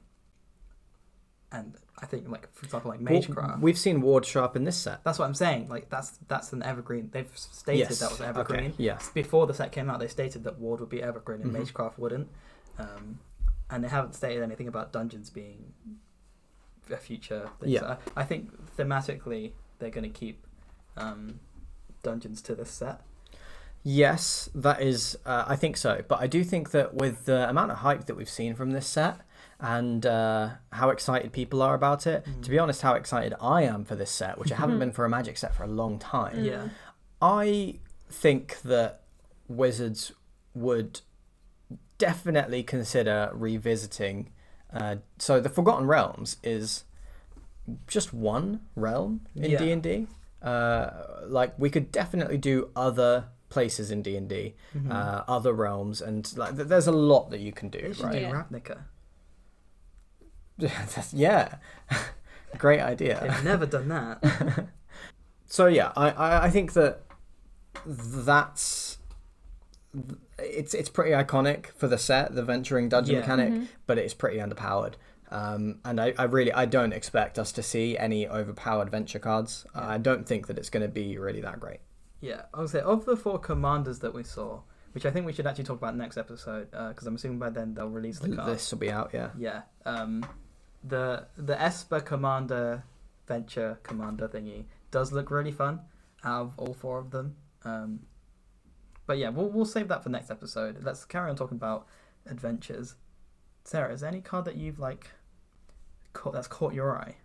and 1.53 1.75
I 2.03 2.07
think 2.07 2.29
like 2.29 2.53
for 2.53 2.65
example 2.67 2.91
like 2.91 3.01
Well, 3.01 3.21
Magecraft. 3.21 3.61
we've 3.61 3.79
seen 3.79 4.01
Ward 4.01 4.25
show 4.27 4.43
up 4.43 4.57
in 4.57 4.65
this 4.65 4.77
set. 4.77 5.05
that's 5.05 5.19
what 5.19 5.27
I'm 5.27 5.35
saying. 5.35 5.69
Like 5.69 5.89
that's 5.91 6.19
that's 6.27 6.53
an 6.53 6.63
evergreen. 6.65 7.11
They've 7.13 7.31
stated 7.35 7.79
yes. 7.91 8.01
that 8.01 8.11
was 8.11 8.21
evergreen. 8.21 8.73
Okay. 8.73 8.75
Yeah. 8.83 8.99
Before 9.15 9.47
the 9.47 9.55
set 9.55 9.71
came 9.71 9.89
out, 9.89 10.01
they 10.01 10.09
stated 10.09 10.43
that 10.45 10.59
Ward 10.59 10.81
would 10.81 10.89
be 10.89 11.03
evergreen 11.03 11.43
and 11.43 11.53
Mhm. 11.53 11.61
Magecraft 11.65 11.99
wouldn't. 11.99 12.29
Um, 12.79 13.21
and 13.71 13.85
they 13.85 13.89
haven't 13.89 14.15
stated 14.15 14.43
anything 14.43 14.67
about 14.67 14.93
dungeons 14.93 15.31
being 15.31 15.73
a 16.91 16.97
future 16.97 17.49
thing. 17.61 17.71
Yeah. 17.71 17.81
So 17.81 17.87
I, 18.17 18.21
I 18.23 18.25
think 18.25 18.51
thematically 18.77 19.53
they're 19.79 19.91
going 19.91 20.11
to 20.13 20.19
keep 20.19 20.45
um, 20.97 21.39
dungeons 22.03 22.43
to 22.43 22.55
this 22.57 22.71
set. 22.71 23.01
Yes, 23.87 24.49
that 24.55 24.81
is. 24.81 25.17
Uh, 25.27 25.45
I 25.47 25.57
think 25.57 25.77
so, 25.77 26.03
but 26.09 26.19
I 26.19 26.27
do 26.27 26.43
think 26.43 26.71
that 26.71 26.95
with 26.95 27.27
the 27.27 27.49
amount 27.49 27.71
of 27.71 27.79
hype 27.79 28.07
that 28.07 28.17
we've 28.17 28.29
seen 28.29 28.55
from 28.55 28.71
this 28.71 28.87
set 28.87 29.21
and 29.61 30.05
uh, 30.07 30.49
how 30.73 30.89
excited 30.89 31.33
people 31.33 31.61
are 31.63 31.75
about 31.75 32.07
it, 32.07 32.25
Mm. 32.25 32.43
to 32.43 32.51
be 32.51 32.59
honest, 32.59 32.81
how 32.83 32.95
excited 32.95 33.35
I 33.41 33.63
am 33.63 33.85
for 33.85 33.95
this 33.95 34.11
set, 34.11 34.39
which 34.39 34.51
I 34.51 34.57
haven't 34.57 34.79
been 34.85 34.91
for 34.91 35.05
a 35.05 35.09
Magic 35.11 35.37
set 35.37 35.55
for 35.55 35.65
a 35.65 35.69
long 35.69 35.99
time. 35.99 36.43
Yeah. 36.45 36.69
I 37.21 37.79
think 38.11 38.61
that 38.63 39.03
Wizards 39.49 40.13
would 40.55 41.03
definitely 41.99 42.63
consider 42.63 43.31
revisiting. 43.35 44.31
Uh, 44.73 44.97
so 45.19 45.41
the 45.41 45.49
Forgotten 45.51 45.87
Realms 45.87 46.39
is 46.43 46.85
just 47.87 48.13
one 48.15 48.61
realm 48.75 49.27
in 49.37 49.51
Yeah. 49.51 49.59
D 49.59 49.73
and 49.73 49.83
D. 49.83 50.07
Like 50.43 51.53
we 51.59 51.71
could 51.71 51.93
definitely 51.93 52.39
do 52.39 52.71
other 52.75 53.27
places 53.55 53.91
in 53.91 54.03
D 54.03 54.17
and 54.17 54.29
D, 54.29 54.55
Mhm. 54.77 54.91
uh, 54.91 55.23
other 55.37 55.53
realms, 55.53 56.01
and 56.03 56.21
like 56.37 56.57
th- 56.57 56.69
there's 56.69 56.87
a 56.89 56.93
lot 57.13 57.31
that 57.31 57.41
you 57.41 57.53
can 57.53 57.69
do. 57.71 57.81
They 57.81 57.93
should 57.95 58.05
Right? 58.05 58.13
do 58.13 58.21
Yeah. 58.21 58.33
Ravnica. 58.33 58.79
That's- 60.59 61.13
yeah, 61.15 61.57
great 62.59 62.81
idea. 62.81 63.19
They've 63.23 63.45
never 63.45 63.67
done 63.67 63.89
that. 63.89 64.67
So 65.47 65.67
yeah, 65.67 65.93
I, 65.97 66.11
I, 66.11 66.45
I 66.47 66.51
think 66.51 66.73
that 66.73 67.03
that's 68.27 68.99
it's 70.39 70.75
it's 70.75 70.89
pretty 70.89 71.13
iconic 71.13 71.67
for 71.77 71.87
the 71.87 71.99
set, 71.99 72.35
the 72.35 72.43
venturing 72.43 72.89
dungeon 72.89 73.15
Yeah. 73.15 73.21
mechanic, 73.21 73.53
Mhm. 73.53 73.69
but 73.87 73.97
it's 73.99 74.15
pretty 74.15 74.39
underpowered. 74.39 74.95
Um, 75.31 75.79
and 75.85 76.01
I, 76.01 76.13
I 76.19 76.25
really 76.25 76.53
I 76.53 76.65
don't 76.67 76.93
expect 76.93 77.39
us 77.39 77.53
to 77.53 77.63
see 77.63 77.97
any 77.97 78.27
overpowered 78.27 78.91
venture 78.91 79.21
cards. 79.21 79.65
Yeah. 79.77 79.87
I 79.95 79.99
don't 79.99 80.27
think 80.27 80.49
that 80.49 80.59
it's 80.59 80.71
going 80.71 80.83
to 80.83 80.89
be 80.89 81.19
really 81.19 81.41
that 81.43 81.61
great. 81.61 81.81
Yeah, 82.25 82.43
I 82.55 82.61
would 82.61 82.71
say 82.71 82.81
of 82.81 83.05
the 83.05 83.19
four 83.19 83.39
commanders 83.39 83.99
that 83.99 84.15
we 84.15 84.25
saw, 84.25 84.63
which 84.93 85.05
I 85.05 85.11
think 85.11 85.27
we 85.27 85.35
should 85.35 85.47
actually 85.47 85.65
talk 85.65 85.77
about 85.77 85.95
next 85.95 86.17
episode, 86.17 86.71
because 86.71 87.07
I'm 87.07 87.17
assuming 87.17 87.39
by 87.39 87.51
then 87.51 87.75
they'll 87.75 87.91
release 87.91 88.19
the 88.19 88.35
card. 88.35 88.49
This 88.49 88.71
will 88.71 88.79
be 88.79 88.91
out, 88.91 89.11
yeah. 89.13 89.29
Yeah, 89.37 89.63
um, 89.85 90.25
the 90.83 91.27
the 91.37 91.61
Esper 91.61 92.01
Commander 92.01 92.83
Venture 93.29 93.79
Commander 93.83 94.27
thingy 94.27 94.65
does 94.91 95.13
look 95.13 95.31
really 95.31 95.53
fun 95.53 95.81
out 96.25 96.41
of 96.41 96.53
all 96.57 96.73
four 96.73 96.99
of 96.99 97.11
them. 97.11 97.37
Um, 97.63 98.01
but 99.07 99.19
yeah, 99.19 99.29
we'll 99.29 99.51
we'll 99.51 99.67
save 99.67 99.89
that 99.89 100.03
for 100.03 100.09
next 100.09 100.31
episode. 100.31 100.83
Let's 100.83 101.05
carry 101.05 101.29
on 101.29 101.37
talking 101.37 101.59
about 101.59 101.87
adventures. 102.25 102.95
Sarah, 103.65 103.93
is 103.93 104.01
there 104.01 104.09
any 104.09 104.23
card 104.23 104.47
that 104.47 104.57
you've 104.57 104.79
like 104.79 105.11
caught 106.15 106.33
that's 106.33 106.49
caught 106.49 106.73
your 106.73 106.97
eye, 106.97 107.17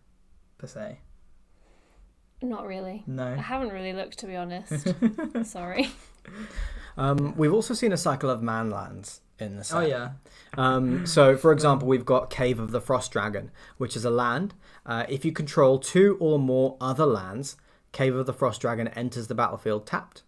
per 0.58 0.68
se? 0.68 1.00
Not 2.42 2.66
really. 2.66 3.04
No. 3.06 3.28
I 3.28 3.36
haven't 3.36 3.70
really 3.70 3.94
looked, 3.94 4.20
to 4.20 4.28
be 4.28 4.36
honest. 4.36 4.88
Sorry. 5.44 5.90
Um, 6.98 7.36
we've 7.38 7.54
also 7.54 7.74
seen 7.74 7.92
a 7.92 7.98
cycle 7.98 8.30
of 8.30 8.42
manlands 8.42 9.20
in 9.40 9.58
the 9.58 9.64
set. 9.64 9.78
Oh 9.78 9.82
yeah. 9.82 10.12
Um, 10.58 11.06
so, 11.06 11.38
for 11.38 11.52
example, 11.52 11.88
we've 11.88 12.06
got 12.06 12.30
Cave 12.30 12.60
of 12.60 12.72
the 12.72 12.82
Frost 12.82 13.12
Dragon, 13.12 13.52
which 13.78 13.96
is 13.96 14.06
a 14.06 14.10
land. 14.10 14.54
Uh, 14.86 15.06
if 15.10 15.24
you 15.26 15.32
control 15.32 15.80
two 15.80 16.18
or 16.20 16.40
more 16.40 16.78
other 16.82 17.06
lands, 17.06 17.58
Cave 17.92 18.16
of 18.16 18.26
the 18.26 18.34
Frost 18.34 18.62
Dragon 18.62 18.88
enters 18.90 19.28
the 19.28 19.36
battlefield 19.36 19.86
tapped. 19.86 20.24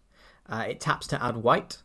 Uh, 0.48 0.64
it 0.68 0.80
taps 0.80 1.06
to 1.08 1.22
add 1.22 1.38
white, 1.38 1.78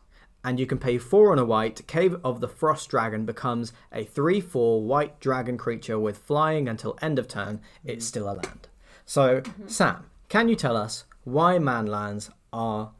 and 0.44 0.58
you 0.58 0.66
can 0.66 0.78
pay 0.78 0.98
four 0.98 1.32
on 1.32 1.38
a 1.38 1.44
white. 1.44 1.86
Cave 1.86 2.16
of 2.24 2.40
the 2.40 2.48
Frost 2.48 2.88
Dragon 2.88 3.24
becomes 3.24 3.72
a 3.92 4.04
3 4.04 4.40
4 4.40 4.82
white 4.82 5.20
dragon 5.20 5.56
creature 5.58 5.98
with 5.98 6.18
flying 6.18 6.68
until 6.68 6.98
end 7.00 7.18
of 7.18 7.28
turn. 7.28 7.60
It's 7.84 8.06
still 8.06 8.24
a 8.24 8.34
land. 8.34 8.68
So, 9.04 9.42
Sam, 9.66 10.04
can 10.28 10.48
you 10.48 10.56
tell 10.56 10.76
us 10.76 11.04
why 11.24 11.58
man 11.58 11.86
lands 11.86 12.30
are 12.52 12.92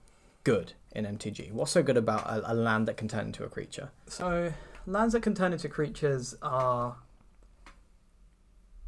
good 0.44 0.72
in 0.92 1.04
MTG? 1.04 1.52
What's 1.52 1.72
so 1.72 1.82
good 1.82 1.96
about 1.96 2.26
a, 2.26 2.52
a 2.52 2.54
land 2.54 2.88
that 2.88 2.96
can 2.96 3.08
turn 3.08 3.26
into 3.26 3.44
a 3.44 3.48
creature? 3.48 3.90
So 4.06 4.52
lands 4.86 5.12
that 5.12 5.22
can 5.22 5.34
turn 5.34 5.52
into 5.52 5.68
creatures 5.68 6.34
are 6.42 6.96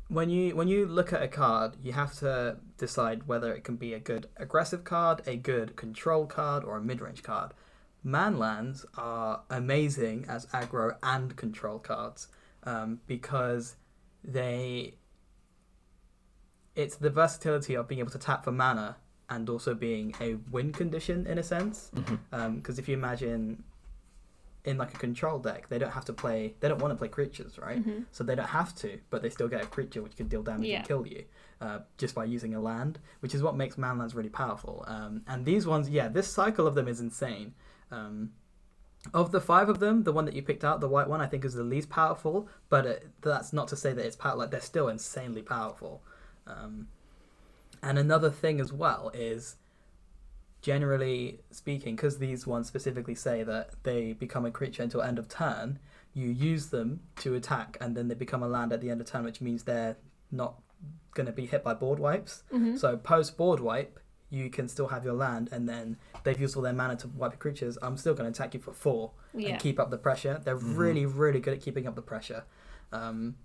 when 0.09 0.29
you 0.29 0.57
when 0.57 0.69
you 0.69 0.87
look 0.87 1.13
at 1.13 1.23
a 1.23 1.29
card, 1.29 1.77
you 1.83 1.93
have 1.93 2.15
to 2.19 2.57
decide 2.79 3.29
whether 3.29 3.53
it 3.55 3.63
can 3.63 3.77
be 3.77 3.95
a 3.95 4.01
good 4.01 4.29
aggressive 4.37 4.85
card, 4.85 5.23
a 5.27 5.37
good 5.37 5.77
control 5.77 6.27
card, 6.27 6.65
or 6.65 6.77
a 6.77 6.83
mid 6.83 7.01
range 7.01 7.23
card. 7.23 7.53
Man 8.03 8.39
lands 8.39 8.85
are 8.97 9.43
amazing 9.51 10.25
as 10.29 10.47
aggro 10.47 10.97
and 11.03 11.37
control 11.37 11.79
cards 11.79 12.29
um, 12.65 13.01
because 13.07 13.77
they 14.25 14.95
it's 16.77 16.97
the 16.97 17.11
versatility 17.11 17.75
of 17.75 17.89
being 17.89 17.99
able 18.01 18.11
to 18.11 18.19
tap 18.19 18.45
for 18.45 18.53
mana 18.53 18.97
and 19.29 19.49
also 19.49 19.75
being 19.75 20.15
a 20.21 20.35
win 20.51 20.73
condition 20.73 21.27
in 21.27 21.39
a 21.39 21.43
sense. 21.43 21.91
Because 22.31 22.79
if 22.79 22.89
you 22.89 22.95
imagine 22.95 23.63
in 24.65 24.77
like 24.77 24.93
a 24.95 24.99
control 24.99 25.39
deck, 25.39 25.69
they 25.69 25.79
don't 25.79 25.93
have 25.93 26.05
to 26.05 26.13
play. 26.13 26.55
They 26.61 26.69
don't 26.69 26.81
want 26.81 26.93
to 26.93 26.97
play 26.97 27.09
creatures, 27.09 27.59
right? 27.59 27.83
Mhm. 27.85 28.05
So 28.13 28.25
they 28.25 28.35
don't 28.35 28.49
have 28.49 28.75
to, 28.77 28.99
but 29.09 29.23
they 29.23 29.31
still 29.31 29.49
get 29.49 29.63
a 29.63 29.67
creature 29.67 30.03
which 30.03 30.17
can 30.17 30.29
deal 30.29 30.43
damage 30.43 30.69
Yeah. 30.69 30.79
and 30.79 30.87
kill 30.87 31.07
you 31.07 31.25
uh, 31.61 31.81
just 31.97 32.15
by 32.15 32.25
using 32.25 32.55
a 32.55 32.61
land, 32.61 32.99
which 33.21 33.35
is 33.35 33.43
what 33.43 33.57
makes 33.57 33.77
manlands 33.77 34.15
really 34.15 34.29
powerful. 34.29 34.85
Um, 34.87 35.23
and 35.27 35.47
these 35.47 35.67
ones, 35.67 35.89
yeah, 35.89 36.09
this 36.09 36.27
cycle 36.29 36.67
of 36.67 36.75
them 36.75 36.89
is 36.89 37.01
insane. 37.01 37.55
Um, 37.91 38.33
of 39.15 39.33
the 39.33 39.41
five 39.41 39.69
of 39.71 39.79
them, 39.79 40.03
the 40.03 40.13
one 40.13 40.27
that 40.27 40.35
you 40.35 40.43
picked 40.43 40.63
out, 40.65 40.81
the 40.81 40.89
white 40.89 41.09
one, 41.09 41.21
I 41.23 41.27
think 41.27 41.45
is 41.45 41.55
the 41.55 41.63
least 41.65 41.89
powerful. 41.89 42.49
But 42.69 42.85
it, 42.87 43.09
that's 43.23 43.53
not 43.53 43.69
to 43.69 43.77
say 43.77 43.93
that 43.95 44.05
it's 44.05 44.17
power. 44.17 44.37
Like 44.37 44.51
they're 44.51 44.61
still 44.61 44.89
insanely 44.89 45.43
powerful. 45.43 46.03
Um, 46.51 46.89
and 47.83 47.99
another 47.99 48.31
thing 48.31 48.61
as 48.61 48.73
well 48.73 49.11
is 49.15 49.57
generally 50.63 51.41
speaking, 51.51 51.97
because 51.97 52.19
these 52.19 52.47
ones 52.47 52.67
specifically 52.69 53.15
say 53.15 53.43
that 53.43 53.71
they 53.83 54.13
become 54.13 54.45
a 54.45 54.51
creature 54.51 54.83
until 54.83 55.01
end 55.03 55.19
of 55.19 55.29
turn, 55.29 55.79
you 56.13 56.29
use 56.29 56.67
them 56.67 57.01
to 57.21 57.35
attack, 57.35 57.79
and 57.81 57.97
then 57.97 58.09
they 58.09 58.15
become 58.15 58.43
a 58.43 58.49
land 58.49 58.73
at 58.73 58.81
the 58.81 58.91
end 58.91 59.01
of 59.01 59.07
turn, 59.07 59.25
which 59.25 59.41
means 59.41 59.63
they're 59.63 59.97
not 60.31 60.61
going 61.15 61.27
to 61.27 61.33
be 61.33 61.47
hit 61.47 61.65
by 61.65 61.73
board 61.73 61.99
wipes. 61.99 62.43
Mhm. 62.53 62.79
So 62.79 62.97
post 62.97 63.37
board 63.37 63.61
wipe, 63.61 63.99
you 64.29 64.51
can 64.51 64.69
still 64.69 64.89
have 64.89 65.05
your 65.05 65.15
land, 65.15 65.49
and 65.51 65.69
then 65.69 65.97
they've 66.25 66.39
used 66.41 66.57
all 66.57 66.63
their 66.63 66.73
mana 66.73 66.97
to 66.97 67.09
wipe 67.09 67.33
your 67.33 67.39
creatures. 67.39 67.79
I'm 67.83 67.97
still 67.97 68.15
going 68.15 68.31
to 68.31 68.37
attack 68.39 68.55
you 68.55 68.61
for 68.61 68.73
four 68.73 69.13
Yeah. 69.35 69.51
and 69.51 69.61
keep 69.61 69.81
up 69.81 69.91
the 69.91 69.99
pressure. 69.99 70.41
They're 70.45 70.59
Mhm. 70.59 70.77
really, 70.77 71.07
really 71.07 71.41
good 71.41 71.55
at 71.55 71.61
keeping 71.61 71.87
up 71.87 71.95
the 71.95 72.03
pressure. 72.03 72.45
Um, 72.93 73.37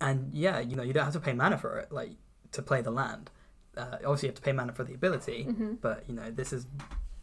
and 0.00 0.32
yeah, 0.32 0.60
you 0.60 0.76
know, 0.76 0.82
you 0.82 0.92
don't 0.92 1.04
have 1.04 1.12
to 1.14 1.20
pay 1.20 1.32
mana 1.32 1.58
for 1.58 1.78
it, 1.78 1.90
like 1.92 2.12
to 2.52 2.62
play 2.62 2.80
the 2.82 2.90
land. 2.90 3.30
Uh, 3.76 3.96
obviously, 4.04 4.26
you 4.26 4.30
have 4.30 4.36
to 4.36 4.42
pay 4.42 4.52
mana 4.52 4.72
for 4.72 4.84
the 4.84 4.94
ability, 4.94 5.44
hmm 5.44 5.74
but 5.80 6.04
you 6.08 6.14
know, 6.14 6.30
this 6.30 6.52
is 6.52 6.66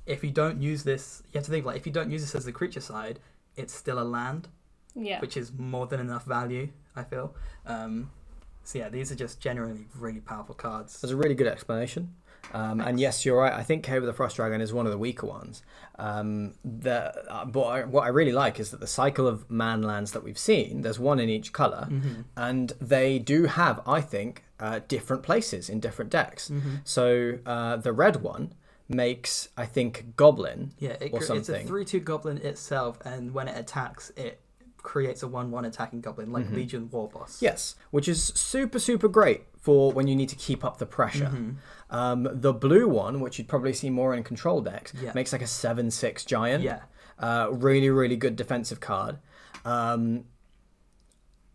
if 0.06 0.24
you 0.24 0.30
don't 0.32 0.62
use 0.62 0.84
this, 0.84 1.24
you 1.32 1.38
have 1.38 1.46
to 1.46 1.52
think 1.52 1.66
like 1.66 1.78
if 1.78 1.86
you 1.86 1.92
don't 1.92 2.12
use 2.12 2.22
this 2.22 2.36
as 2.36 2.46
the 2.46 2.52
creature 2.52 2.82
side, 2.82 3.20
it's 3.56 3.74
still 3.74 4.00
a 4.00 4.04
land, 4.04 4.48
Yeah. 4.94 5.20
which 5.20 5.36
is 5.38 5.52
more 5.58 5.88
than 5.88 6.00
enough 6.00 6.26
value. 6.26 6.70
I 6.96 7.04
feel. 7.04 7.36
Um, 7.66 8.12
so 8.64 8.80
yeah, 8.80 8.90
these 8.90 9.12
are 9.12 9.16
just 9.16 9.40
generally 9.42 9.86
really 9.98 10.22
powerful 10.22 10.56
cards. 10.56 11.02
That's 11.02 11.12
a 11.12 11.16
really 11.18 11.36
good 11.36 11.48
explanation. 11.48 12.16
Um, 12.54 12.80
and 12.80 13.00
yes, 13.00 13.26
you're 13.26 13.38
right. 13.38 13.54
I 13.54 13.64
think 13.64 13.84
Cave 13.84 14.02
of 14.04 14.08
the 14.08 14.14
Frost 14.14 14.36
Dragon 14.38 14.62
is 14.62 14.72
one 14.72 14.86
of 14.86 14.92
the 14.92 14.98
weaker 14.98 15.26
ones. 15.28 15.62
Um, 15.98 16.54
the, 16.64 17.14
uh, 17.32 17.46
but 17.46 17.62
I, 17.64 17.84
what 17.86 18.04
I 18.04 18.10
really 18.10 18.32
like 18.32 18.60
is 18.60 18.72
that 18.72 18.80
the 18.80 18.88
cycle 18.88 19.28
of 19.28 19.50
man 19.50 19.82
lands 19.82 20.12
that 20.14 20.24
we've 20.24 20.38
seen, 20.38 20.82
there's 20.82 21.00
one 21.00 21.20
in 21.20 21.30
each 21.30 21.52
color, 21.54 21.88
Mm-hmm. 21.90 22.22
and 22.38 22.74
they 22.80 23.20
do 23.20 23.46
have, 23.46 23.82
I 23.88 24.02
think, 24.02 24.44
uh, 24.60 24.80
different 24.88 25.24
places 25.24 25.70
in 25.70 25.80
different 25.80 26.12
decks. 26.12 26.50
Mm-hmm. 26.50 26.76
So 26.84 27.40
uh, 27.46 27.78
the 27.78 27.92
red 27.94 28.22
one 28.22 28.54
makes, 28.88 29.50
I 29.58 29.66
think, 29.66 30.16
Goblin. 30.16 30.72
Yeah, 30.80 30.96
it, 31.02 31.12
or 31.14 31.20
cre- 31.20 31.34
it's 31.36 31.50
a 31.50 31.60
three-two 31.64 32.00
goblin 32.02 32.38
itself, 32.38 33.00
and 33.06 33.34
when 33.34 33.48
it 33.48 33.58
attacks, 33.58 34.12
it 34.16 34.40
creates 34.78 35.24
a 35.24 35.28
one-one 35.28 35.66
attacking 35.66 36.00
goblin 36.02 36.32
like 36.32 36.46
Mhm. 36.46 36.56
Legion 36.56 36.90
Warboss. 36.90 37.42
Yes, 37.42 37.76
which 37.90 38.08
is 38.08 38.24
super, 38.24 38.78
super 38.80 39.08
great 39.08 39.42
for 39.60 39.92
when 39.92 40.08
you 40.08 40.16
need 40.16 40.30
to 40.30 40.36
keep 40.36 40.64
up 40.64 40.78
the 40.78 40.86
pressure. 40.86 41.32
Mhm. 41.34 41.56
Um, 41.90 42.28
the 42.32 42.52
blue 42.54 42.88
one, 42.88 43.20
which 43.20 43.38
you'd 43.38 43.48
probably 43.48 43.74
see 43.74 43.90
more 43.90 44.14
in 44.16 44.24
control 44.24 44.62
decks, 44.62 44.94
Yeah. 45.00 45.12
makes 45.14 45.32
like 45.32 45.42
a 45.44 45.48
7 45.48 45.92
6 45.92 46.26
giant. 46.26 46.64
Yeah. 46.64 46.80
Uh, 47.20 47.50
really, 47.52 47.90
really 47.90 48.16
good 48.16 48.36
defensive 48.36 48.80
card. 48.80 49.18
Um, 49.64 50.26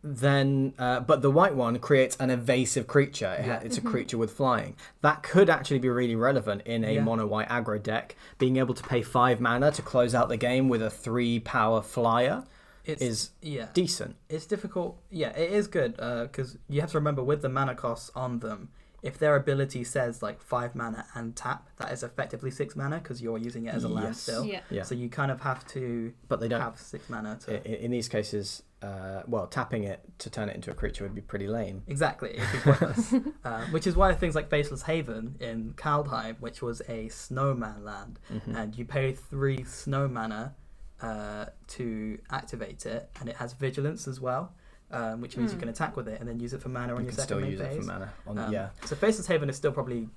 then, 0.02 0.72
uh, 0.78 1.00
but 1.00 1.20
the 1.20 1.30
white 1.30 1.54
one 1.54 1.78
creates 1.78 2.16
an 2.16 2.30
evasive 2.30 2.86
creature. 2.86 3.36
It 3.38 3.46
Yeah. 3.46 3.60
It's 3.60 3.76
a 3.76 3.82
creature 3.82 4.16
with 4.16 4.30
flying. 4.32 4.76
That 5.02 5.22
could 5.22 5.50
actually 5.50 5.78
be 5.78 5.90
really 5.90 6.16
relevant 6.16 6.62
in 6.64 6.84
a 6.84 6.94
Yeah. 6.94 7.02
mono 7.04 7.26
white 7.26 7.48
aggro 7.50 7.82
deck. 7.82 8.16
Being 8.38 8.56
able 8.56 8.72
to 8.74 8.82
pay 8.82 9.02
five 9.02 9.40
mana 9.40 9.70
to 9.72 9.82
close 9.82 10.14
out 10.14 10.30
the 10.30 10.38
game 10.38 10.70
with 10.70 10.80
a 10.80 10.88
three 10.88 11.38
power 11.38 11.82
flyer 11.82 12.44
It's 12.86 13.02
is 13.02 13.30
yeah. 13.42 13.66
decent. 13.74 14.16
It's 14.30 14.46
difficult. 14.46 14.96
Yeah, 15.10 15.36
it 15.36 15.52
is 15.52 15.66
good 15.66 15.96
because 15.98 16.56
you 16.68 16.80
have 16.80 16.92
to 16.92 16.98
remember 16.98 17.22
with 17.22 17.42
the 17.42 17.50
mana 17.50 17.74
costs 17.74 18.10
on 18.14 18.38
them, 18.38 18.70
if 19.02 19.18
their 19.18 19.36
ability 19.36 19.84
says 19.84 20.22
like 20.22 20.40
five 20.42 20.74
mana 20.74 21.06
and 21.14 21.34
tap, 21.36 21.68
that 21.78 21.90
is 21.92 22.02
effectively 22.02 22.50
six 22.50 22.76
mana 22.76 22.98
because 22.98 23.22
you're 23.22 23.38
using 23.38 23.66
it 23.66 23.74
as 23.74 23.84
a 23.84 23.88
land 23.88 24.16
still. 24.16 24.44
Yeah. 24.44 24.60
Yeah, 24.70 24.82
So 24.82 24.94
you 24.94 25.08
kind 25.08 25.30
of 25.30 25.40
have 25.40 25.66
to 25.68 26.12
but 26.28 26.40
they 26.40 26.48
don't. 26.48 26.60
have 26.60 26.78
six 26.78 27.08
mana 27.08 27.38
to. 27.46 27.56
i- 27.56 27.74
in 27.84 27.90
these 27.90 28.08
cases, 28.08 28.62
uh, 28.82 29.22
well, 29.26 29.46
tapping 29.46 29.84
it 29.84 30.00
to 30.18 30.30
turn 30.30 30.48
it 30.48 30.56
into 30.56 30.70
a 30.70 30.74
creature 30.74 31.04
would 31.04 31.14
be 31.14 31.20
pretty 31.20 31.46
lame. 31.46 31.82
Exactly, 31.86 32.30
it'd 32.36 32.52
be 32.52 32.58
pointless. 32.72 33.14
uh, 33.44 33.64
which 33.66 33.86
is 33.86 33.94
why 33.96 34.14
things 34.14 34.34
like 34.34 34.48
Faceless 34.50 34.82
Haven 34.82 35.36
in 35.40 35.74
Kaldheim, 35.74 36.36
which 36.40 36.62
was 36.62 36.80
a 36.88 37.08
snowman 37.08 37.84
land, 37.84 38.18
Mhm. 38.32 38.56
and 38.56 38.76
you 38.78 38.84
pay 38.84 39.12
three 39.12 39.64
snow 39.64 40.08
mana 40.08 40.54
uh, 41.02 41.46
to 41.66 42.18
activate 42.30 42.84
it, 42.84 43.10
and 43.20 43.28
it 43.30 43.36
has 43.36 43.54
vigilance 43.54 44.06
as 44.06 44.20
well, 44.20 44.54
um, 44.92 45.20
which 45.20 45.36
means 45.36 45.50
you 45.52 45.56
Hmm. 45.56 45.60
can 45.60 45.68
attack 45.68 45.96
with 45.96 46.08
it 46.08 46.20
and 46.20 46.28
then 46.28 46.40
use 46.40 46.52
it 46.52 46.60
for 46.60 46.68
mana 46.68 46.94
on 46.94 47.00
you 47.00 47.04
your 47.04 47.10
can 47.12 47.18
second 47.20 47.26
still 47.26 47.40
main 47.40 47.50
use 47.52 47.60
phase. 47.60 47.76
it 47.76 47.80
for 47.80 47.86
mana. 47.86 48.12
On, 48.26 48.38
Um, 48.38 48.52
yeah, 48.52 48.70
So 48.84 48.96
Faceless 48.96 49.26
Haven 49.26 49.48
is 49.48 49.56
still 49.56 49.72
probably 49.72 50.08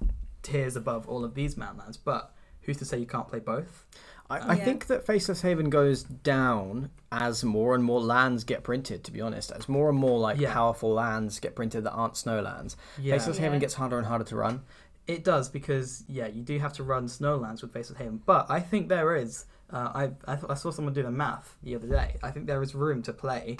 tiers 0.41 0.75
above 0.75 1.07
all 1.07 1.23
of 1.23 1.35
these 1.35 1.55
manlands, 1.55 1.97
but 2.03 2.33
who's 2.61 2.77
to 2.77 2.85
say 2.85 2.97
you 2.97 3.05
can't 3.05 3.27
play 3.27 3.39
both? 3.39 3.85
I, 4.29 4.39
Um, 4.39 4.51
I 4.51 4.55
Yeah. 4.57 4.65
think 4.65 4.87
that 4.87 5.05
Faceless 5.05 5.41
Haven 5.41 5.69
goes 5.69 6.01
down 6.03 6.89
as 7.11 7.43
more 7.43 7.75
and 7.75 7.83
more 7.83 8.01
lands 8.01 8.43
get 8.43 8.63
printed. 8.63 9.03
To 9.03 9.11
be 9.11 9.21
honest, 9.21 9.51
as 9.51 9.67
more 9.69 9.89
and 9.89 9.97
more 9.99 10.19
like 10.19 10.39
Yeah. 10.39 10.53
powerful 10.53 10.93
lands 10.93 11.39
get 11.39 11.55
printed 11.55 11.83
that 11.83 11.91
aren't 11.91 12.15
snow 12.17 12.41
lands, 12.41 12.75
Faceless 12.95 13.37
Haven 13.37 13.59
gets 13.59 13.75
harder 13.75 13.97
and 13.97 14.07
harder 14.07 14.23
to 14.25 14.35
run. 14.35 14.61
It 15.05 15.23
does 15.25 15.49
because 15.49 16.05
yeah, 16.07 16.27
you 16.27 16.41
do 16.41 16.57
have 16.59 16.71
to 16.73 16.83
run 16.83 17.07
Snowlands 17.07 17.61
with 17.61 17.73
Faceless 17.73 17.97
Haven, 17.99 18.21
but 18.25 18.45
I 18.49 18.59
think 18.61 18.87
there 18.89 19.15
is. 19.15 19.45
Uh, 19.69 19.91
I 19.93 20.03
I, 20.31 20.35
th- 20.35 20.45
I 20.49 20.53
saw 20.53 20.71
someone 20.71 20.93
do 20.93 21.03
the 21.03 21.11
math 21.11 21.57
the 21.63 21.75
other 21.75 21.87
day. 21.87 22.17
I 22.23 22.31
think 22.31 22.47
there 22.47 22.61
is 22.63 22.73
room 22.73 23.01
to 23.03 23.11
play 23.13 23.57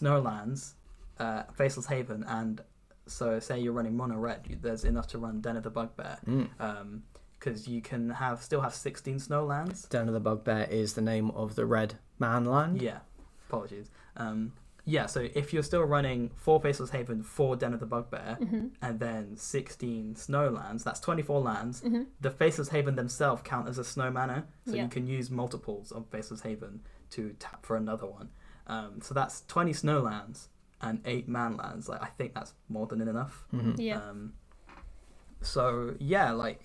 Snowlands, 0.00 0.72
uh, 1.18 1.42
Faceless 1.54 1.86
Haven, 1.86 2.24
and 2.24 2.62
so 3.06 3.38
say 3.40 3.58
you're 3.60 3.72
running 3.72 3.96
mono 3.96 4.16
red, 4.16 4.46
you- 4.48 4.56
there's 4.60 4.84
enough 4.84 5.06
to 5.08 5.18
run 5.18 5.40
Den 5.40 5.56
of 5.56 5.62
the 5.64 5.70
Bugbear. 5.70 6.18
Mm. 6.26 7.00
because 7.38 7.66
you 7.66 7.82
can 7.82 8.08
have 8.10 8.40
still 8.40 8.60
have 8.60 8.72
16 8.72 9.16
Snowlands. 9.18 9.88
Den 9.88 10.06
of 10.06 10.14
the 10.14 10.20
Bugbear 10.20 10.64
is 10.70 10.94
the 10.94 11.00
name 11.00 11.28
of 11.32 11.56
the 11.56 11.66
red 11.66 11.96
man 12.20 12.44
land. 12.44 12.80
Yeah, 12.80 13.00
apologies. 13.48 13.90
Um, 14.16 14.52
yeah, 14.84 15.06
so 15.06 15.26
if 15.34 15.52
you're 15.52 15.64
still 15.64 15.82
running 15.82 16.30
four 16.36 16.60
Faceless 16.60 16.90
Haven, 16.90 17.24
four 17.24 17.56
Den 17.56 17.74
of 17.74 17.80
the 17.80 17.86
Bugbear, 17.86 18.36
hmm 18.38 18.68
and 18.80 19.00
then 19.00 19.36
16 19.36 20.14
Snowlands, 20.14 20.84
that's 20.84 21.00
24 21.00 21.40
lands. 21.40 21.80
hmm 21.80 22.02
The 22.20 22.30
Faceless 22.30 22.68
Haven 22.68 22.94
themselves 22.94 23.42
count 23.44 23.68
as 23.68 23.76
a 23.76 23.82
snow 23.84 24.08
mana, 24.12 24.46
so 24.66 24.74
Yeah. 24.76 24.84
you 24.84 24.88
can 24.88 25.08
use 25.08 25.28
multiples 25.28 25.90
of 25.90 26.06
Faceless 26.10 26.42
Haven 26.42 26.80
to 27.10 27.32
tap 27.40 27.66
for 27.66 27.74
another 27.76 28.06
one. 28.06 28.30
Um, 28.66 29.00
so 29.02 29.12
that's 29.14 29.42
20 29.48 29.72
Snowlands 29.72 30.46
and 30.80 31.00
8 31.04 31.28
Manlands. 31.28 31.88
Like 31.88 32.02
I 32.02 32.06
think 32.06 32.34
that's 32.34 32.54
more 32.68 32.86
than 32.86 33.00
enough. 33.00 33.44
Mhm. 33.52 33.74
Yeah. 33.78 33.98
Um, 33.98 34.32
so 35.40 35.94
yeah, 35.98 36.32
like 36.32 36.60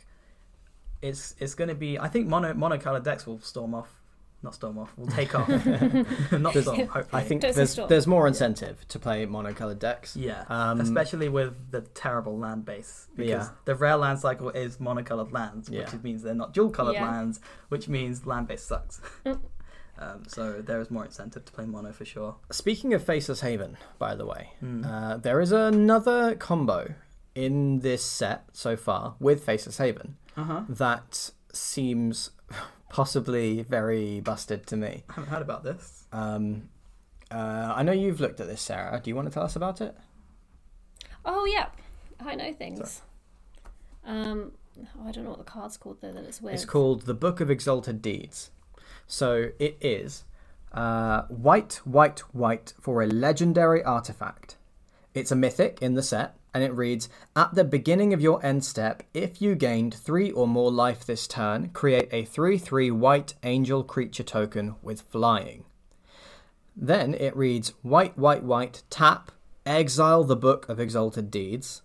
it's 1.02 1.36
it's 1.40 1.54
going 1.56 1.70
to 1.70 1.76
be. 1.76 2.00
I 2.00 2.08
think 2.08 2.28
mono 2.28 2.54
monocolored 2.54 3.04
decks 3.04 3.26
will 3.28 3.40
storm 3.40 3.74
off, 3.74 4.02
not 4.44 4.54
storm 4.56 4.78
off. 4.78 4.96
Will 4.98 5.08
take 5.08 5.34
off, 5.36 5.48
not 6.32 6.54
There's- 6.54 6.64
storm. 6.64 6.88
Hopefully, 6.88 7.22
I 7.22 7.24
think 7.24 7.42
Don't 7.42 7.56
there's 7.56 7.72
stop. 7.72 7.90
there's 7.90 8.08
more 8.08 8.28
incentive 8.28 8.88
to 8.90 9.00
play 9.00 9.26
monocolored 9.26 9.80
decks. 9.80 10.16
Yeah, 10.16 10.44
Um, 10.50 10.80
especially 10.82 11.30
with 11.30 11.72
the 11.72 11.82
terrible 11.82 12.38
land 12.38 12.66
base 12.66 13.08
because 13.16 13.30
Yeah. 13.30 13.50
the 13.66 13.76
rare 13.76 13.98
land 13.98 14.20
cycle 14.20 14.50
is 14.50 14.78
monocolored 14.78 15.32
lands, 15.32 15.70
which 15.70 15.80
Yeah. 15.94 16.00
means 16.04 16.24
they're 16.24 16.34
not 16.36 16.54
dual 16.54 16.70
colored 16.72 16.94
Yeah. 16.94 17.10
lands, 17.10 17.40
which 17.70 17.88
means 17.88 18.26
land 18.26 18.48
base 18.48 18.64
sucks. 18.64 19.02
Um, 20.00 20.24
so 20.28 20.62
there 20.62 20.80
is 20.80 20.92
more 20.92 21.06
incentive 21.06 21.46
to 21.46 21.52
play 21.52 21.66
mono 21.66 21.92
for 21.92 22.06
sure. 22.06 22.36
Speaking 22.52 22.94
of 22.94 23.04
Faceless 23.04 23.42
Haven, 23.42 23.78
by 23.98 24.16
the 24.16 24.26
way, 24.26 24.52
Mm. 24.64 24.86
uh, 24.86 25.18
there 25.18 25.42
is 25.42 25.52
another 25.52 26.36
combo 26.36 26.94
in 27.34 27.80
this 27.80 28.04
set 28.04 28.46
so 28.54 28.76
far 28.76 29.16
with 29.20 29.44
Faceless 29.44 29.78
Haven 29.78 30.18
Uh 30.36 30.44
huh. 30.44 30.62
that 30.70 31.32
seems 31.52 32.32
possibly 32.90 33.64
very 33.64 34.20
busted 34.22 34.66
to 34.68 34.78
me. 34.78 35.04
I 35.10 35.14
haven't 35.14 35.30
heard 35.32 35.42
about 35.42 35.64
this. 35.64 36.06
Um, 36.12 36.70
uh, 37.32 37.74
I 37.76 37.84
know 37.84 37.92
you've 37.92 38.20
looked 38.22 38.40
at 38.40 38.48
this, 38.48 38.62
Sarah. 38.62 39.02
Do 39.04 39.10
you 39.10 39.16
want 39.16 39.28
to 39.28 39.34
tell 39.34 39.44
us 39.44 39.56
about 39.56 39.82
it? 39.82 39.96
Oh 41.26 41.46
yeah, 41.46 41.68
I 42.20 42.36
know 42.36 42.54
things. 42.54 43.02
Um, 44.06 44.54
oh, 44.80 45.08
I 45.08 45.12
don't 45.12 45.24
know 45.26 45.32
what 45.32 45.40
the 45.40 45.44
card's 45.44 45.76
called 45.76 45.98
though 46.02 46.12
that 46.14 46.24
it's 46.24 46.42
with. 46.42 46.54
It's 46.54 46.66
called 46.66 47.02
the 47.02 47.14
Book 47.14 47.42
of 47.42 47.50
Exalted 47.52 48.02
Deeds. 48.02 48.52
So 49.08 49.52
it 49.58 49.78
is 49.82 50.26
uh, 50.72 51.24
white, 51.24 51.82
white, 51.86 52.20
white 52.34 52.74
for 52.80 53.02
a 53.02 53.08
legendary 53.08 53.84
artifact. 53.84 54.58
It's 55.14 55.32
a 55.32 55.36
mythic 55.36 55.82
in 55.82 55.96
the 55.96 56.04
set, 56.04 56.38
and 56.54 56.64
it 56.64 56.74
reads 56.74 57.10
At 57.36 57.56
the 57.56 57.64
beginning 57.64 58.14
of 58.14 58.22
your 58.22 58.46
end 58.46 58.64
step, 58.64 59.04
if 59.14 59.42
you 59.42 59.56
gained 59.56 59.94
three 59.94 60.30
or 60.32 60.48
more 60.48 60.72
life 60.72 61.06
this 61.06 61.28
turn, 61.28 61.70
create 61.70 62.10
a 62.12 62.26
3 62.26 62.58
3 62.58 62.92
white 62.92 63.34
angel 63.44 63.84
creature 63.84 64.24
token 64.24 64.76
with 64.82 65.02
flying. 65.02 65.64
Then 66.76 67.16
it 67.16 67.36
reads 67.36 67.74
White, 67.82 68.18
white, 68.18 68.44
white, 68.44 68.84
tap, 68.90 69.32
exile 69.66 70.24
the 70.24 70.36
Book 70.36 70.70
of 70.70 70.80
Exalted 70.80 71.32
Deeds. 71.32 71.82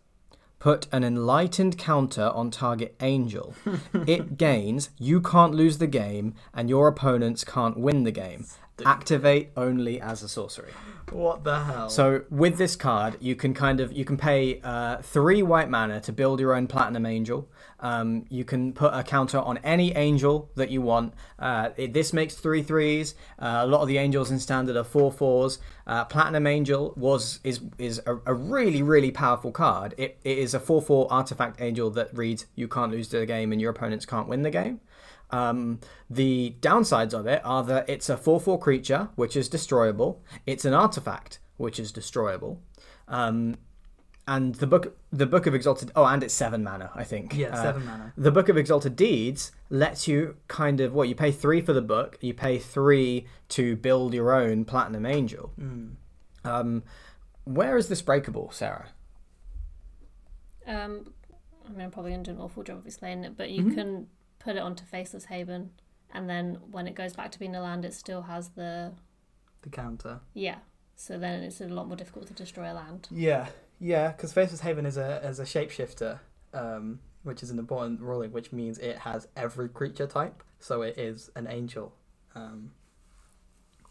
Put 0.63 0.87
an 0.93 1.03
enlightened 1.03 1.77
counter 1.77 2.31
on 2.33 2.53
target 2.53 2.95
angel. 3.01 3.57
it 4.07 4.39
gains, 4.39 4.91
you 4.97 5.21
can't 5.21 5.57
lose 5.57 5.79
the 5.79 5.89
game, 5.89 6.35
and 6.55 6.71
your 6.71 6.87
opponents 6.87 7.43
can't 7.43 7.77
win 7.77 8.05
the 8.05 8.13
game. 8.13 8.47
Activate 8.87 9.51
only 9.57 10.01
as 10.01 10.23
a 10.23 10.29
sorcery. 10.29 10.71
What 11.11 11.43
the 11.43 11.65
hell? 11.65 11.91
So 11.91 12.23
with 12.31 12.59
this 12.59 12.77
card, 12.77 13.17
you 13.19 13.35
can 13.35 13.55
kind 13.55 13.81
of 13.81 13.93
you 13.93 14.05
can 14.05 14.17
pay 14.17 14.61
uh, 14.63 14.99
three 15.03 15.43
white 15.43 15.69
mana 15.69 16.01
to 16.03 16.13
build 16.13 16.39
your 16.39 16.55
own 16.55 16.69
platinum 16.69 17.07
angel. 17.07 17.49
Um, 17.83 18.24
you 18.30 18.45
can 18.45 18.72
put 18.72 18.95
a 18.95 19.03
counter 19.03 19.39
on 19.39 19.59
any 19.59 19.95
angel 19.95 20.51
that 20.55 20.70
you 20.70 20.80
want. 20.80 21.12
Uh, 21.39 21.70
it, 21.76 21.93
this 21.93 22.12
makes 22.12 22.37
three 22.37 22.62
threes. 22.62 23.14
Uh, 23.39 23.61
a 23.62 23.66
lot 23.66 23.83
of 23.83 23.89
the 23.89 23.99
angels 23.99 24.30
in 24.30 24.39
standard 24.39 24.76
are 24.76 24.85
four 24.85 25.12
fours. 25.12 25.59
Uh, 25.87 26.05
platinum 26.05 26.47
angel 26.47 26.95
was 26.97 27.41
is 27.43 27.61
is 27.78 28.01
a, 28.07 28.18
a 28.24 28.33
really 28.33 28.83
really 28.83 29.11
powerful 29.11 29.51
card. 29.51 29.95
It, 29.99 30.18
it 30.22 30.39
is 30.39 30.55
a 30.55 30.61
four 30.61 30.80
four 30.80 31.12
artifact 31.12 31.61
angel 31.61 31.91
that 31.91 32.16
reads 32.16 32.47
you 32.55 32.68
can't 32.68 32.93
lose 32.93 33.09
the 33.09 33.26
game 33.26 33.53
and 33.53 33.61
your 33.61 33.72
opponents 33.72 34.07
can't 34.07 34.28
win 34.28 34.43
the 34.43 34.51
game. 34.51 34.80
Um, 35.33 35.80
the 36.11 36.57
downsides 36.61 37.14
of 37.14 37.26
it 37.26 37.41
are 37.45 37.64
that 37.64 37.89
it's 37.89 38.09
a 38.09 38.16
4 38.16 38.39
4 38.39 38.59
creature, 38.59 39.09
which 39.16 39.35
is 39.35 39.49
destroyable. 39.49 40.22
It's 40.47 40.66
an 40.66 40.74
artifact, 40.74 41.39
which 41.57 41.80
is 41.80 41.91
destroyable. 41.91 42.61
Um, 43.09 43.57
and 44.27 44.55
the 44.57 44.66
book, 44.66 44.97
the 45.12 45.27
book 45.27 45.47
of 45.47 45.55
exalted. 45.55 45.91
Oh, 45.97 46.05
and 46.05 46.23
it's 46.23 46.33
seven 46.35 46.62
mana, 46.62 46.91
I 46.95 47.05
think. 47.05 47.35
yeah, 47.37 47.49
Uh, 47.49 47.62
seven 47.62 47.85
mana. 47.85 48.12
the 48.16 48.31
Book 48.31 48.49
of 48.49 48.57
Exalted 48.57 48.95
Deeds 48.97 49.51
lets 49.68 50.07
you 50.07 50.37
kind 50.49 50.81
of 50.81 50.93
what 50.95 51.09
you 51.09 51.14
pay 51.14 51.33
three 51.33 51.61
for 51.61 51.73
the 51.73 51.83
book, 51.83 52.18
you 52.20 52.33
pay 52.33 52.59
three 52.59 53.27
to 53.51 53.75
build 53.77 54.14
your 54.14 54.33
own 54.33 54.64
Platinum 54.64 55.05
Angel. 55.07 55.53
Mm. 55.61 55.95
Um, 56.45 56.83
where 57.45 57.77
is 57.77 57.89
this 57.89 58.01
breakable, 58.03 58.51
Sarah? 58.53 58.89
Um, 60.66 61.12
I 61.66 61.70
mean, 61.73 61.81
I'm 61.83 61.91
probably 61.91 62.12
going 62.12 62.25
to 62.25 62.31
do 62.33 62.37
an 62.37 62.43
awful 62.43 62.62
job 62.62 62.79
of 62.79 62.87
explaining 62.87 63.25
it, 63.25 63.37
but 63.37 63.51
you 63.51 63.64
Mm-hmm. 63.64 63.75
can 63.75 64.07
put 64.39 64.57
it 64.57 64.61
onto 64.61 64.85
Faceless 64.85 65.27
Haven, 65.27 65.70
and 66.12 66.29
then 66.29 66.59
when 66.70 66.87
it 66.87 66.95
goes 66.95 67.14
back 67.14 67.31
to 67.33 67.39
being 67.39 67.55
a 67.57 67.62
land, 67.62 67.85
it 67.85 67.95
still 67.95 68.23
has 68.23 68.51
the 68.51 68.93
The 69.62 69.70
counter. 69.70 70.20
yeah. 70.35 70.59
So 70.95 71.18
then 71.18 71.43
it's 71.43 71.61
a 71.61 71.66
lot 71.66 71.89
more 71.89 71.97
difficult 71.97 72.29
to 72.29 72.33
destroy 72.35 72.70
a 72.70 72.75
land. 72.75 73.09
Yeah, 73.11 73.49
yeah, 73.83 74.09
because 74.12 74.33
Faceless 74.33 74.61
Haven 74.61 74.87
is 74.87 74.97
a 74.97 75.20
is 75.26 75.41
a 75.41 75.45
shapeshifter, 75.45 76.20
um, 76.55 77.01
which 77.24 77.43
is 77.43 77.51
an 77.51 77.59
important 77.59 78.01
ruling, 78.01 78.30
which 78.33 78.53
means 78.53 78.78
it 78.78 78.99
has 78.99 79.26
every 79.37 79.68
creature 79.68 80.07
type. 80.07 80.43
So 80.61 80.83
it 80.83 80.97
is 80.97 81.30
an 81.35 81.47
angel, 81.49 81.93
um, 82.37 82.70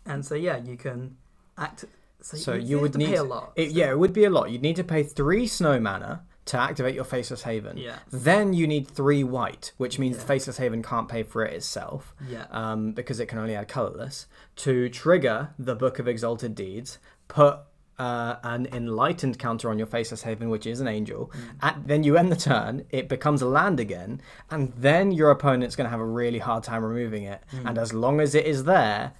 and 0.05 0.25
so 0.25 0.35
yeah, 0.35 0.57
you 0.57 0.77
can 0.77 1.17
act. 1.57 1.85
So, 2.23 2.37
So 2.37 2.53
you, 2.53 2.61
you 2.67 2.79
would 2.79 2.93
have 2.93 3.01
to 3.01 3.05
pay 3.07 3.11
need- 3.13 3.17
a 3.17 3.23
lot. 3.23 3.53
It, 3.55 3.71
so- 3.71 3.77
yeah, 3.77 3.89
it 3.91 3.97
would 3.99 4.13
be 4.13 4.23
a 4.25 4.29
lot. 4.29 4.51
You'd 4.51 4.61
need 4.61 4.75
to 4.75 4.83
pay 4.83 5.01
three 5.03 5.47
snow 5.47 5.79
mana 5.79 6.21
to 6.45 6.57
activate 6.57 6.93
your 6.95 7.03
Faceless 7.03 7.41
Haven. 7.43 7.77
yeah, 7.77 7.97
Then 8.11 8.53
you 8.53 8.67
need 8.67 8.87
three 8.87 9.23
white, 9.23 9.73
which 9.77 9.97
means 9.99 10.15
Yeah. 10.17 10.21
the 10.21 10.27
Faceless 10.27 10.57
Haven 10.57 10.81
can't 10.83 11.07
pay 11.09 11.23
for 11.23 11.43
it 11.45 11.53
itself. 11.53 12.13
yeah, 12.27 12.45
um, 12.51 12.91
because 12.93 13.19
it 13.19 13.25
can 13.27 13.37
only 13.39 13.55
add 13.55 13.67
colorless, 13.67 14.27
to 14.57 14.87
trigger 14.89 15.49
the 15.59 15.75
Book 15.75 15.97
of 15.99 16.07
Exalted 16.07 16.53
Deeds, 16.55 16.97
put 17.27 17.59
uh, 18.01 18.35
an 18.43 18.67
enlightened 18.79 19.35
counter 19.45 19.69
on 19.69 19.77
your 19.77 19.87
Faceless 19.95 20.23
Haven, 20.23 20.49
which 20.49 20.65
is 20.65 20.79
an 20.81 20.87
angel. 20.97 21.31
At, 21.61 21.75
then 21.87 22.01
you 22.03 22.17
end 22.17 22.31
the 22.31 22.35
turn, 22.51 22.73
it 22.89 23.05
becomes 23.15 23.41
a 23.41 23.47
land 23.59 23.79
again, 23.79 24.21
and 24.49 24.73
then 24.87 25.11
your 25.11 25.29
opponent's 25.37 25.75
going 25.77 25.85
to 25.85 25.91
have 25.95 25.99
a 26.07 26.11
really 26.21 26.39
hard 26.39 26.63
time 26.63 26.83
removing 26.83 27.23
it. 27.23 27.41
And 27.67 27.77
as 27.77 27.93
long 27.93 28.19
as 28.19 28.33
it 28.33 28.45
is 28.53 28.63
there, 28.63 29.13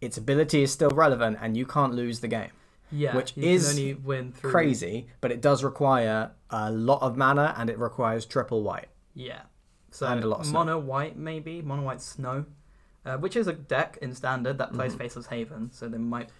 its 0.00 0.16
ability 0.16 0.62
is 0.62 0.72
still 0.72 0.90
relevant, 0.90 1.38
and 1.42 1.50
you 1.56 1.66
can't 1.66 1.94
lose 1.94 2.20
the 2.20 2.28
game. 2.38 2.50
yeah. 2.90 3.14
which 3.16 3.30
is 3.36 3.62
Crazy, 4.42 5.06
but 5.20 5.30
it 5.32 5.40
does 5.40 5.62
require 5.64 6.30
a 6.50 6.70
lot 6.70 7.00
of 7.02 7.16
mana, 7.16 7.54
and 7.58 7.68
it 7.70 7.78
requires 7.78 8.24
triple 8.26 8.62
white. 8.62 8.88
Yeah. 9.14 9.42
So 9.90 10.06
And 10.06 10.24
a 10.24 10.26
lot 10.26 10.40
of 10.40 10.46
snow. 10.46 10.58
mono 10.64 10.78
white 10.78 11.16
maybe 11.16 11.62
mono 11.62 11.82
white 11.82 12.00
snow, 12.02 12.46
uh, 13.06 13.16
which 13.18 13.36
is 13.36 13.46
a 13.48 13.52
deck 13.52 13.98
in 14.02 14.14
standard 14.14 14.58
that 14.58 14.68
Mm-hmm. 14.68 14.76
plays 14.78 14.94
Faceless 14.94 15.26
Haven. 15.26 15.70
So 15.72 15.88
they 15.88 15.98
might 15.98 16.30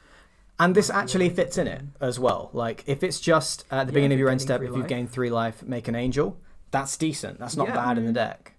And 0.59 0.75
this 0.75 0.89
actually 0.89 1.31
fits 1.31 1.59
in 1.59 1.67
it 1.67 1.83
as 2.01 2.19
well. 2.21 2.51
Like 2.53 2.85
if 2.87 3.03
it's 3.03 3.19
just 3.21 3.65
at 3.71 3.87
the 3.87 3.93
Yeah, 3.93 3.95
beginning 3.97 4.13
of 4.17 4.19
your 4.21 4.29
end 4.29 4.41
step, 4.41 4.61
if 4.63 4.69
you 4.69 4.77
life. 4.81 4.89
gain 4.89 5.09
three 5.09 5.31
life, 5.31 5.63
make 5.63 5.89
an 5.89 5.95
angel. 5.97 6.39
That's 6.71 6.97
decent. 6.97 7.39
That's 7.39 7.57
not 7.57 7.69
Yeah. 7.69 7.75
bad 7.75 7.99
in 7.99 8.07
the 8.07 8.13
deck. 8.13 8.55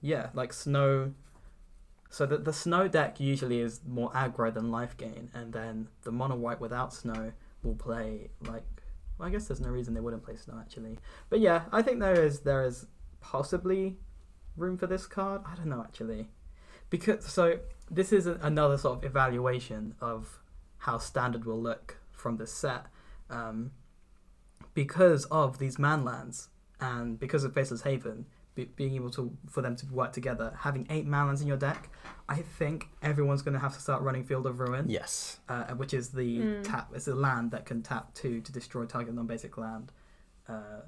Yeah, 0.00 0.30
like 0.34 0.52
snow. 0.52 1.12
So 2.10 2.26
the 2.26 2.38
the 2.38 2.52
snow 2.52 2.88
deck 2.88 3.18
usually 3.20 3.60
is 3.60 3.80
more 3.86 4.10
aggro 4.12 4.52
than 4.52 4.70
life 4.70 4.96
gain, 4.96 5.30
and 5.34 5.52
then 5.52 5.88
the 6.02 6.12
mono 6.12 6.36
white 6.36 6.60
without 6.60 6.92
snow 6.92 7.32
will 7.62 7.74
play 7.76 8.30
like. 8.46 8.64
Well, 9.18 9.28
I 9.28 9.30
guess 9.30 9.46
there's 9.46 9.60
no 9.60 9.68
reason 9.68 9.94
they 9.94 10.00
wouldn't 10.00 10.24
play 10.24 10.36
snow 10.36 10.58
actually, 10.60 10.98
but 11.30 11.40
yeah, 11.40 11.62
I 11.72 11.82
think 11.82 12.00
there 12.00 12.22
is 12.22 12.40
there 12.40 12.64
is 12.64 12.86
possibly 13.20 13.98
room 14.56 14.76
for 14.76 14.86
this 14.86 15.06
card. 15.06 15.42
I 15.46 15.54
don't 15.54 15.68
know 15.68 15.80
actually, 15.80 16.28
because 16.90 17.24
so 17.24 17.58
this 17.90 18.12
is 18.12 18.26
a, 18.26 18.34
another 18.42 18.76
sort 18.78 18.98
of 18.98 19.04
evaluation 19.04 19.94
of 20.00 20.40
how 20.86 20.98
standard 20.98 21.44
will 21.44 21.60
look 21.60 21.98
from 22.12 22.36
this 22.36 22.52
set, 22.52 22.86
um, 23.30 23.70
because 24.74 25.24
of 25.26 25.58
these 25.58 25.76
manlands 25.76 26.48
and 26.80 27.18
because 27.18 27.44
of 27.44 27.52
Faceless 27.54 27.82
Haven 27.82 28.26
be, 28.54 28.64
being 28.64 28.94
able 28.94 29.10
to 29.10 29.36
for 29.48 29.62
them 29.62 29.76
to 29.76 29.86
work 29.86 30.12
together, 30.12 30.54
having 30.60 30.86
eight 30.90 31.06
manlands 31.06 31.40
in 31.40 31.46
your 31.46 31.56
deck, 31.56 31.88
I 32.28 32.36
think 32.58 32.88
everyone's 33.02 33.42
going 33.42 33.54
to 33.54 33.60
have 33.60 33.74
to 33.74 33.80
start 33.80 34.02
running 34.02 34.24
Field 34.24 34.46
of 34.46 34.60
Ruin, 34.60 34.86
Yes. 34.88 35.38
uh, 35.48 35.64
which 35.74 35.94
is 35.94 36.10
the 36.10 36.38
Mm. 36.40 36.64
tap. 36.64 36.90
It's 36.94 37.08
a 37.08 37.14
land 37.14 37.50
that 37.52 37.64
can 37.64 37.82
tap 37.82 38.12
two 38.14 38.40
to 38.40 38.52
destroy 38.52 38.84
target 38.84 39.14
non-basic 39.14 39.56
land. 39.56 39.92
Uh, 40.48 40.82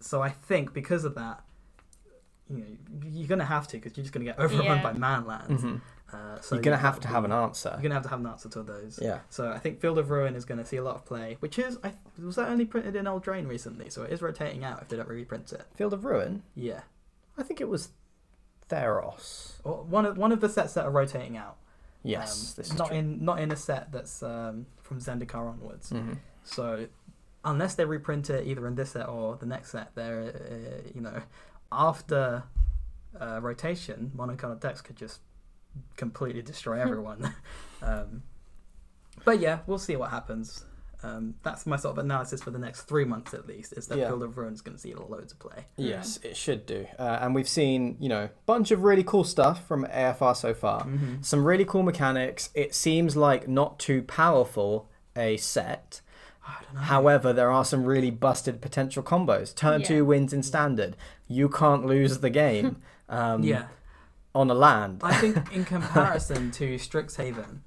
so 0.00 0.22
I 0.22 0.30
think 0.30 0.72
because 0.72 1.04
of 1.04 1.14
that, 1.16 1.44
you 2.48 2.56
know, 2.58 2.66
you're 3.10 3.28
going 3.28 3.38
to 3.40 3.44
have 3.44 3.68
to 3.68 3.76
because 3.76 3.96
you're 3.96 4.04
just 4.04 4.14
going 4.14 4.24
to 4.26 4.32
get 4.32 4.38
overrun 4.38 4.64
Yeah. 4.78 4.82
by 4.82 4.92
manlands. 4.94 5.60
hmm 5.60 5.76
Uh, 6.12 6.40
so 6.40 6.54
You're 6.54 6.62
gonna 6.62 6.76
have 6.78 7.00
to 7.00 7.08
have 7.08 7.24
an 7.24 7.32
answer. 7.32 7.68
You're 7.70 7.82
going 7.82 7.90
to 7.90 7.94
have 7.96 8.02
to 8.04 8.08
have 8.08 8.20
an 8.20 8.26
answer 8.26 8.48
to 8.48 8.62
those. 8.62 8.98
Yeah. 9.02 9.18
So 9.28 9.50
I 9.50 9.58
think 9.58 9.78
Field 9.80 9.98
of 9.98 10.08
Ruin 10.10 10.34
is 10.36 10.46
going 10.46 10.56
to 10.58 10.64
see 10.64 10.78
a 10.78 10.82
lot 10.82 10.94
of 10.96 11.04
play, 11.04 11.36
which 11.40 11.58
is 11.58 11.78
I 11.84 11.92
was 12.18 12.36
that 12.36 12.48
only 12.48 12.64
printed 12.64 12.96
in 12.96 13.04
Eldraine 13.04 13.46
recently, 13.46 13.90
so 13.90 14.04
it 14.04 14.10
is 14.12 14.22
rotating 14.22 14.64
out 14.64 14.80
if 14.80 14.88
they 14.88 14.96
don't 14.96 15.08
reprint 15.08 15.52
it. 15.52 15.64
Field 15.74 15.92
of 15.92 16.06
Ruin. 16.06 16.42
Yeah. 16.54 16.80
I 17.36 17.42
think 17.42 17.60
it 17.60 17.68
was 17.68 17.90
Theros. 18.70 19.52
Or 19.64 19.82
one 19.82 20.06
of 20.06 20.16
one 20.16 20.32
of 20.32 20.40
the 20.40 20.48
sets 20.48 20.74
that 20.74 20.84
are 20.86 20.90
rotating 20.90 21.36
out. 21.36 21.56
Yes. 22.02 22.52
Um, 22.52 22.62
this 22.62 22.70
is 22.72 22.78
not 22.78 22.88
true. 22.88 22.96
in 22.96 23.24
not 23.24 23.40
in 23.40 23.50
a 23.52 23.56
set 23.56 23.92
that's 23.92 24.22
um, 24.22 24.66
from 24.82 25.00
Zendikar 25.00 25.50
onwards. 25.50 25.90
Mhm. 25.90 26.18
So 26.44 26.86
unless 27.44 27.74
they 27.74 27.84
reprint 27.84 28.30
it 28.30 28.46
either 28.46 28.66
in 28.66 28.74
this 28.76 28.90
set 28.92 29.08
or 29.08 29.36
the 29.36 29.46
next 29.46 29.72
set, 29.72 29.94
they're 29.94 30.22
uh, 30.22 30.88
you 30.94 31.00
know 31.00 31.22
after 31.70 32.44
uh, 33.20 33.40
rotation, 33.42 34.12
monocolored 34.16 34.60
decks 34.60 34.80
could 34.80 34.96
just 34.96 35.20
completely 35.96 36.42
destroy 36.42 36.80
everyone. 36.80 37.34
um, 37.82 38.22
but 39.24 39.40
yeah, 39.40 39.60
we'll 39.66 39.78
see 39.78 39.96
what 39.96 40.10
happens. 40.10 40.64
Um, 41.02 41.34
that's 41.44 41.64
my 41.64 41.76
sort 41.76 41.96
of 41.96 42.04
analysis 42.04 42.42
for 42.42 42.50
the 42.50 42.58
next 42.58 42.82
three 42.82 43.04
months 43.04 43.32
at 43.32 43.46
least. 43.46 43.72
Is 43.76 43.86
that 43.86 43.98
Yeah. 43.98 44.08
Field 44.08 44.24
of 44.24 44.36
Ruin 44.36 44.52
is 44.52 44.62
going 44.62 44.76
to 44.76 44.80
see 44.80 44.94
loads 44.94 45.32
of 45.32 45.38
play. 45.38 45.66
Yes, 45.76 46.18
it 46.24 46.36
should 46.36 46.66
do. 46.66 46.86
Uh, 46.98 47.18
and 47.20 47.34
we've 47.36 47.48
seen, 47.48 47.96
you 48.00 48.08
know, 48.08 48.24
a 48.24 48.30
bunch 48.46 48.72
of 48.72 48.82
really 48.82 49.04
cool 49.04 49.22
stuff 49.22 49.64
from 49.66 49.84
AFR 49.86 50.34
so 50.36 50.54
far. 50.54 50.80
Mm-hmm. 50.84 51.22
Some 51.22 51.44
really 51.44 51.64
cool 51.64 51.84
mechanics. 51.84 52.50
It 52.54 52.74
seems 52.74 53.16
like 53.16 53.46
not 53.46 53.78
too 53.78 54.02
powerful 54.02 54.88
a 55.16 55.36
set. 55.36 56.00
I 56.44 56.62
don't 56.64 56.74
know. 56.74 56.80
However, 56.80 57.32
there 57.32 57.50
are 57.52 57.64
some 57.64 57.84
really 57.84 58.10
busted 58.10 58.60
potential 58.60 59.02
combos. 59.04 59.54
Turn 59.54 59.80
Yeah. 59.82 59.86
two 59.86 60.04
wins 60.04 60.32
in 60.32 60.42
standard. 60.42 60.96
You 61.28 61.48
can't 61.48 61.86
lose 61.86 62.18
the 62.18 62.30
game. 62.30 62.82
Um, 63.10 63.42
yeah, 63.42 63.68
on 64.38 64.50
a 64.50 64.54
land. 64.54 65.00
I 65.02 65.14
think 65.14 65.52
in 65.56 65.64
comparison 65.64 66.50
to 66.52 66.76
Strixhaven, 66.76 67.60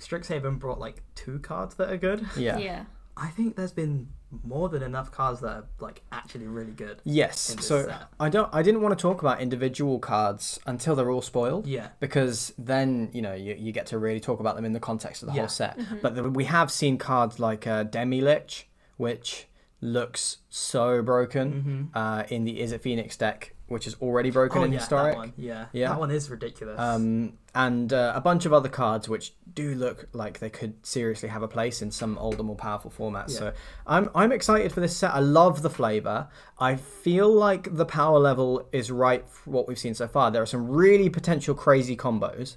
Strixhaven 0.00 0.58
brought 0.58 0.80
like 0.80 1.02
two 1.14 1.38
cards 1.38 1.74
that 1.76 1.90
are 1.90 1.96
good. 1.96 2.26
yeah. 2.36 2.58
Yeah. 2.58 2.84
I 3.14 3.28
think 3.28 3.56
there's 3.56 3.72
been 3.72 4.08
more 4.42 4.70
than 4.70 4.82
enough 4.82 5.12
cards 5.12 5.40
that 5.42 5.50
are 5.50 5.64
like 5.80 6.00
actually 6.10 6.46
really 6.46 6.72
good. 6.72 7.02
Yes. 7.04 7.38
So 7.60 7.84
set. 7.86 8.04
I 8.18 8.30
don't. 8.30 8.48
I 8.54 8.62
didn't 8.62 8.80
want 8.80 8.96
to 8.98 9.02
talk 9.02 9.20
about 9.20 9.40
individual 9.42 9.98
cards 9.98 10.58
until 10.66 10.96
they're 10.96 11.10
all 11.10 11.20
spoiled. 11.20 11.66
Yeah. 11.66 11.88
because 12.00 12.54
then 12.56 13.10
you 13.12 13.20
know 13.20 13.34
you, 13.34 13.54
you 13.58 13.70
get 13.70 13.86
to 13.88 13.98
really 13.98 14.18
talk 14.18 14.40
about 14.40 14.56
them 14.56 14.64
in 14.64 14.72
the 14.72 14.80
context 14.80 15.22
of 15.22 15.28
the 15.28 15.34
Yeah. 15.34 15.42
whole 15.42 15.48
set. 15.48 15.78
But 16.00 16.14
the, 16.14 16.22
we 16.30 16.44
have 16.46 16.72
seen 16.72 16.96
cards 16.96 17.38
like 17.38 17.66
uh, 17.66 17.84
Demilich, 17.84 18.64
which 18.96 19.46
looks 19.82 20.38
so 20.48 21.02
broken 21.02 21.90
uh, 21.92 22.22
in 22.30 22.44
the 22.44 22.60
Izzet 22.60 22.80
Phoenix 22.80 23.16
deck, 23.18 23.52
which 23.68 23.86
is 23.86 23.94
already 24.02 24.30
broken 24.30 24.60
Oh 24.60 24.64
in 24.64 24.72
yeah, 24.72 24.78
historic. 24.80 25.12
that 25.14 25.18
one. 25.18 25.32
Yeah. 25.36 25.66
Yeah. 25.72 25.88
That 25.88 25.98
one 25.98 26.10
is 26.10 26.28
ridiculous. 26.28 26.78
Um, 26.78 27.38
and 27.54 27.92
uh, 27.92 28.12
a 28.14 28.20
bunch 28.20 28.44
of 28.44 28.52
other 28.52 28.68
cards 28.68 29.08
which 29.08 29.32
do 29.54 29.74
look 29.74 30.08
like 30.12 30.38
they 30.40 30.50
could 30.50 30.84
seriously 30.86 31.28
have 31.28 31.42
a 31.42 31.48
place 31.48 31.80
in 31.82 31.90
some 31.90 32.18
older, 32.18 32.42
more 32.42 32.56
powerful 32.56 32.90
formats. 32.90 33.30
Yeah. 33.30 33.38
So 33.38 33.52
I'm 33.86 34.10
I'm 34.14 34.32
excited 34.32 34.72
for 34.72 34.80
this 34.80 34.96
set. 34.96 35.12
I 35.14 35.20
love 35.20 35.62
the 35.62 35.70
flavor. 35.70 36.28
I 36.58 36.76
feel 36.76 37.32
like 37.32 37.74
the 37.74 37.86
power 37.86 38.18
level 38.18 38.68
is 38.72 38.90
right 38.90 39.26
for 39.28 39.50
what 39.50 39.68
we've 39.68 39.78
seen 39.78 39.94
so 39.94 40.06
far. 40.08 40.30
There 40.30 40.42
are 40.42 40.46
some 40.46 40.68
really 40.68 41.08
potential 41.08 41.54
crazy 41.54 41.96
combos, 41.96 42.56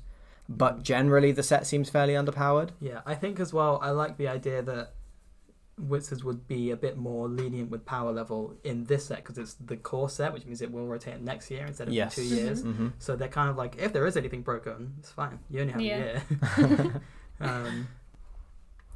but 0.49 0.84
generally 0.84 1.32
the 1.32 1.43
set 1.43 1.66
seems 1.66 1.89
fairly 1.89 2.14
underpowered. 2.14 2.70
Yeah, 2.80 3.01
I 3.06 3.16
think 3.16 3.39
as 3.39 3.53
well. 3.53 3.80
I 3.82 3.91
like 3.91 4.18
the 4.18 4.28
idea 4.28 4.62
that 4.62 4.93
Wizards 5.78 6.23
would 6.23 6.47
be 6.47 6.71
a 6.71 6.76
bit 6.78 6.95
more 6.97 7.28
lenient 7.28 7.69
with 7.69 7.86
power 7.86 8.11
level 8.13 8.55
in 8.63 8.86
this 8.86 9.05
set 9.07 9.17
because 9.17 9.38
it's 9.38 9.55
the 9.55 9.76
core 9.76 10.09
set, 10.09 10.32
which 10.34 10.45
means 10.45 10.61
it 10.61 10.71
will 10.71 10.86
rotate 10.88 11.19
next 11.21 11.51
year 11.51 11.65
instead 11.65 11.84
of 11.88 11.89
in 11.89 11.95
Yes. 11.95 12.15
two 12.15 12.23
years. 12.23 12.61
hmm 12.61 12.88
So 12.99 13.15
they're 13.17 13.28
kind 13.28 13.49
of 13.49 13.57
like, 13.57 13.76
if 13.78 13.91
there 13.91 14.05
is 14.05 14.15
anything 14.15 14.41
broken, 14.41 14.93
it's 14.99 15.11
fine. 15.11 15.39
You 15.49 15.61
only 15.61 15.73
have 15.73 15.82
Yeah. 15.82 16.21
a 16.57 16.67
year. 16.67 17.01
um, 17.41 17.88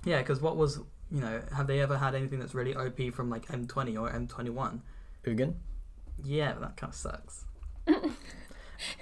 yeah, 0.06 0.20
because 0.20 0.40
what 0.42 0.56
was 0.56 0.80
you 1.12 1.20
know, 1.22 1.42
have 1.56 1.66
they 1.68 1.80
ever 1.82 1.98
had 1.98 2.14
anything 2.16 2.38
that's 2.40 2.54
really 2.54 2.76
OP 2.76 3.12
from 3.14 3.30
like 3.30 3.48
M20 3.48 4.00
or 4.00 4.10
M21? 4.12 4.80
Ugin, 5.26 5.56
Yeah, 6.24 6.54
that 6.62 6.78
kind 6.78 6.92
of 6.94 6.96
sucks. 6.96 7.46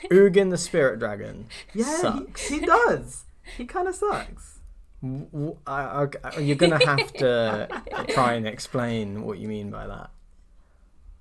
Ugin 0.10 0.50
the 0.50 0.58
Spirit 0.58 1.00
Dragon. 1.00 1.48
Yeah, 1.74 1.98
Sucks. 1.98 2.48
He, 2.48 2.60
he 2.60 2.66
does. 2.66 3.26
He 3.58 3.66
kind 3.66 3.88
of 3.88 3.96
sucks. 3.96 4.57
W- 5.04 5.26
w- 5.32 5.58
I- 5.68 6.08
I- 6.24 6.40
you're 6.40 6.56
gonna 6.56 6.84
have 6.86 7.14
to 7.14 7.68
try 8.10 8.34
and 8.34 8.48
explain 8.48 9.24
what 9.24 9.38
you 9.40 9.48
mean 9.48 9.70
by 9.70 9.88
that. 9.88 10.10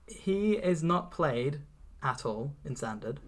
He 0.06 0.52
is 0.52 0.82
not 0.82 1.10
played 1.10 1.60
at 2.02 2.24
all 2.24 2.52
in 2.64 2.76
standard. 2.76 3.20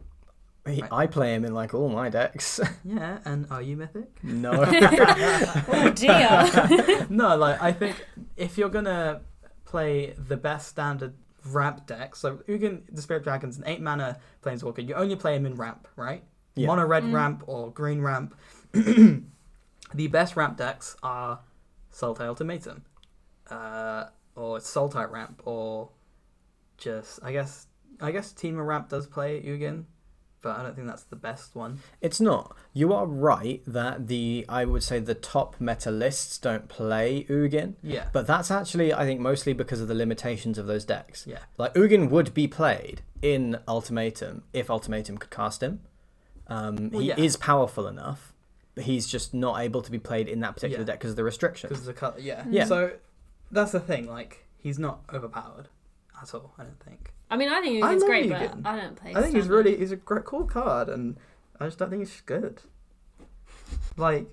He, 0.67 0.81
Right. 0.83 0.93
I 0.93 1.07
play 1.07 1.35
him 1.35 1.45
in 1.45 1.55
like 1.55 1.73
all 1.75 1.89
my 1.89 2.09
decks. 2.11 2.61
Yeah, 2.85 3.19
and 3.25 3.47
are 3.51 3.63
you 3.63 3.77
mythic? 3.77 4.23
no. 4.23 4.53
Oh 5.69 5.91
dear. 5.95 7.07
no, 7.11 7.37
like 7.37 7.61
I 7.63 7.73
think 7.73 8.05
if 8.37 8.57
you're 8.59 8.69
gonna 8.69 9.21
play 9.65 10.15
the 10.17 10.37
best 10.37 10.69
standard 10.69 11.15
ramp 11.47 11.87
deck, 11.87 12.15
so 12.17 12.37
Ugin 12.49 12.83
the 12.93 13.01
Spirit 13.03 13.25
Dragon's 13.25 13.59
an 13.59 13.65
eight 13.67 13.81
mana 13.81 14.19
planeswalker. 14.43 14.87
You 14.87 14.95
only 14.95 15.17
play 15.17 15.37
him 15.37 15.47
in 15.47 15.55
ramp, 15.57 15.89
right? 15.97 16.23
Yeah. 16.55 16.67
Mono 16.69 16.87
red 16.87 17.05
Mm. 17.05 17.13
ramp 17.15 17.45
or 17.47 17.71
green 17.73 18.01
ramp. 18.03 18.35
the 19.95 20.07
best 20.09 20.37
ramp 20.37 20.57
decks 20.57 20.97
are 21.03 21.41
Sultai 21.93 22.23
Ultimatum, 22.23 22.85
uh, 23.51 24.05
or 24.35 24.59
Sultai 24.59 25.11
ramp, 25.11 25.43
or 25.45 25.91
just 26.77 27.21
I 27.23 27.33
guess 27.33 27.67
I 28.01 28.11
guess 28.13 28.33
Temur 28.33 28.67
ramp 28.67 28.89
does 28.89 29.07
play 29.07 29.43
Ugin, 29.43 29.85
but 30.43 30.57
I 30.57 30.63
don't 30.63 30.75
think 30.77 30.87
that's 30.87 31.03
the 31.05 31.17
best 31.17 31.55
one. 31.57 31.81
It's 32.01 32.21
not. 32.21 32.57
You 32.73 32.93
are 32.93 33.07
right 33.07 33.63
that 33.67 34.07
the 34.07 34.45
I 34.49 34.65
would 34.65 34.83
say 34.83 35.01
the 35.01 35.15
top 35.15 35.57
meta 35.61 35.91
lists 35.91 36.39
don't 36.39 36.69
play 36.69 37.25
Ugin, 37.29 37.75
Yeah, 37.83 38.09
but 38.13 38.27
that's 38.27 38.51
actually 38.51 38.93
I 38.95 39.05
think 39.05 39.21
mostly 39.21 39.53
because 39.53 39.81
of 39.81 39.89
the 39.89 39.95
limitations 39.95 40.59
of 40.59 40.67
those 40.67 40.85
decks. 40.85 41.27
yeah, 41.27 41.41
Like 41.57 41.75
Ugin 41.75 42.11
would 42.11 42.35
be 42.35 42.47
played 42.47 43.03
in 43.23 43.59
Ultimatum 43.67 44.45
if 44.53 44.71
Ultimatum 44.71 45.19
could 45.19 45.31
cast 45.31 45.63
him. 45.63 45.81
Um, 46.47 46.91
Well, 46.91 47.01
he 47.01 47.09
yeah. 47.09 47.17
is 47.19 47.37
powerful 47.37 47.87
enough, 47.89 48.28
but 48.79 48.85
he's 48.85 49.09
just 49.09 49.35
not 49.35 49.61
able 49.61 49.83
to 49.83 49.91
be 49.91 49.99
played 49.99 50.29
in 50.29 50.39
that 50.39 50.55
particular 50.55 50.83
Yeah. 50.83 50.87
deck 50.87 51.01
because 51.01 51.11
of 51.11 51.17
the 51.17 51.25
restrictions. 51.25 51.71
because 51.71 51.85
the 51.85 51.93
color. 51.93 52.15
Yeah, 52.21 52.45
Yeah. 52.49 52.65
So 52.65 52.93
that's 53.51 53.73
the 53.73 53.81
thing. 53.81 54.07
Like 54.07 54.47
he's 54.57 54.79
not 54.79 55.01
overpowered 55.13 55.69
at 56.23 56.33
all. 56.33 56.55
I 56.57 56.63
don't 56.63 56.79
think. 56.79 57.13
I 57.29 57.37
mean, 57.37 57.49
I 57.49 57.61
think 57.61 57.83
I 57.83 57.93
it's 57.93 58.03
love 58.03 58.09
great, 58.09 58.31
Ugin. 58.31 58.63
but 58.63 58.71
I 58.71 58.77
don't 58.81 58.95
play. 58.95 59.15
I 59.17 59.23
think 59.23 59.35
he's 59.35 59.49
really 59.49 59.77
he's 59.77 59.91
a 59.91 59.97
great 59.97 60.25
cool 60.25 60.45
card, 60.45 60.89
and 60.89 61.17
I 61.59 61.65
just 61.67 61.79
don't 61.79 61.91
think 61.91 62.03
he's 62.03 62.21
good. 62.21 62.63
Like, 63.97 64.29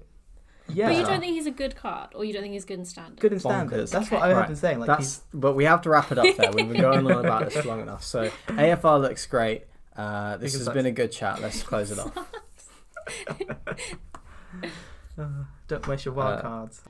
yeah, 0.69 0.89
But 0.89 0.95
you 0.97 1.03
don't 1.05 1.19
think 1.21 1.33
he's 1.33 1.47
a 1.47 1.51
good 1.51 1.75
card, 1.75 2.09
or 2.13 2.23
you 2.23 2.33
don't 2.33 2.43
think 2.43 2.53
he's 2.53 2.65
good 2.65 2.77
in 2.79 2.85
standard? 2.85 3.19
good 3.19 3.33
in 3.33 3.39
standard. 3.39 3.79
Bonkers. 3.87 3.91
That's 3.91 4.11
what 4.11 4.17
Okay. 4.19 4.25
I 4.25 4.27
have 4.29 4.37
Right. 4.37 4.47
been 4.47 4.55
saying. 4.55 4.79
Like 4.79 4.87
That's 4.87 5.23
but 5.33 5.53
we 5.53 5.63
have 5.65 5.81
to 5.81 5.89
wrap 5.89 6.11
it 6.11 6.19
up 6.19 6.37
there. 6.37 6.51
We've 6.51 6.69
been 6.71 6.79
going 6.81 7.03
on 7.11 7.25
about 7.25 7.49
this 7.51 7.65
long 7.71 7.81
enough. 7.81 8.03
So 8.03 8.29
AFR 8.49 9.01
looks 9.01 9.25
great. 9.25 9.63
Uh, 9.95 10.37
this 10.37 10.51
Because 10.51 10.53
has 10.53 10.65
that's- 10.67 10.75
been 10.83 10.85
a 10.85 10.95
good 10.95 11.11
chat. 11.11 11.41
Let's 11.41 11.63
close 11.63 11.89
it 11.89 11.97
off. 11.99 12.13
he's 14.61 14.71
uh, 15.19 15.27
don't 15.67 15.87
waste 15.87 16.05
your 16.05 16.13
wild 16.13 16.39
Uh, 16.39 16.41
cards. 16.41 16.81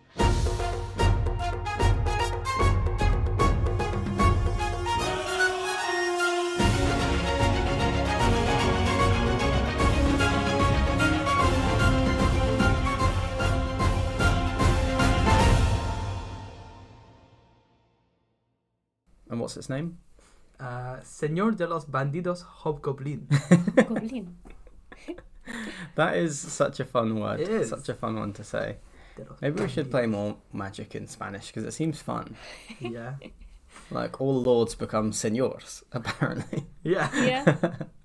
And 19.29 19.39
what's 19.39 19.57
its 19.57 19.69
name? 19.69 19.97
Uh, 20.59 20.97
Señor 21.03 21.55
de 21.57 21.67
los 21.67 21.85
Bandidos 21.89 22.43
Hobgoblin. 22.63 23.27
Goblin. 23.87 24.37
That 25.95 26.17
is 26.17 26.39
such 26.39 26.79
a 26.79 26.85
fun 26.85 27.19
word. 27.19 27.39
It 27.39 27.49
is. 27.49 27.69
Such 27.69 27.89
a 27.89 27.93
fun 27.93 28.15
one 28.17 28.33
to 28.33 28.43
say. 28.43 28.77
De 29.15 29.25
Maybe 29.41 29.61
we 29.63 29.69
should 29.69 29.89
play 29.91 30.05
more 30.07 30.35
magic 30.51 30.93
in 30.95 31.07
Spanish 31.07 31.47
because 31.47 31.63
it 31.63 31.71
seems 31.71 32.01
fun. 32.01 32.35
Yeah, 32.79 33.15
Like 33.91 34.19
all 34.19 34.41
lords 34.41 34.75
become 34.75 35.13
senors, 35.13 35.83
apparently. 35.91 36.65
yeah. 36.83 37.09
Yeah. 37.15 37.75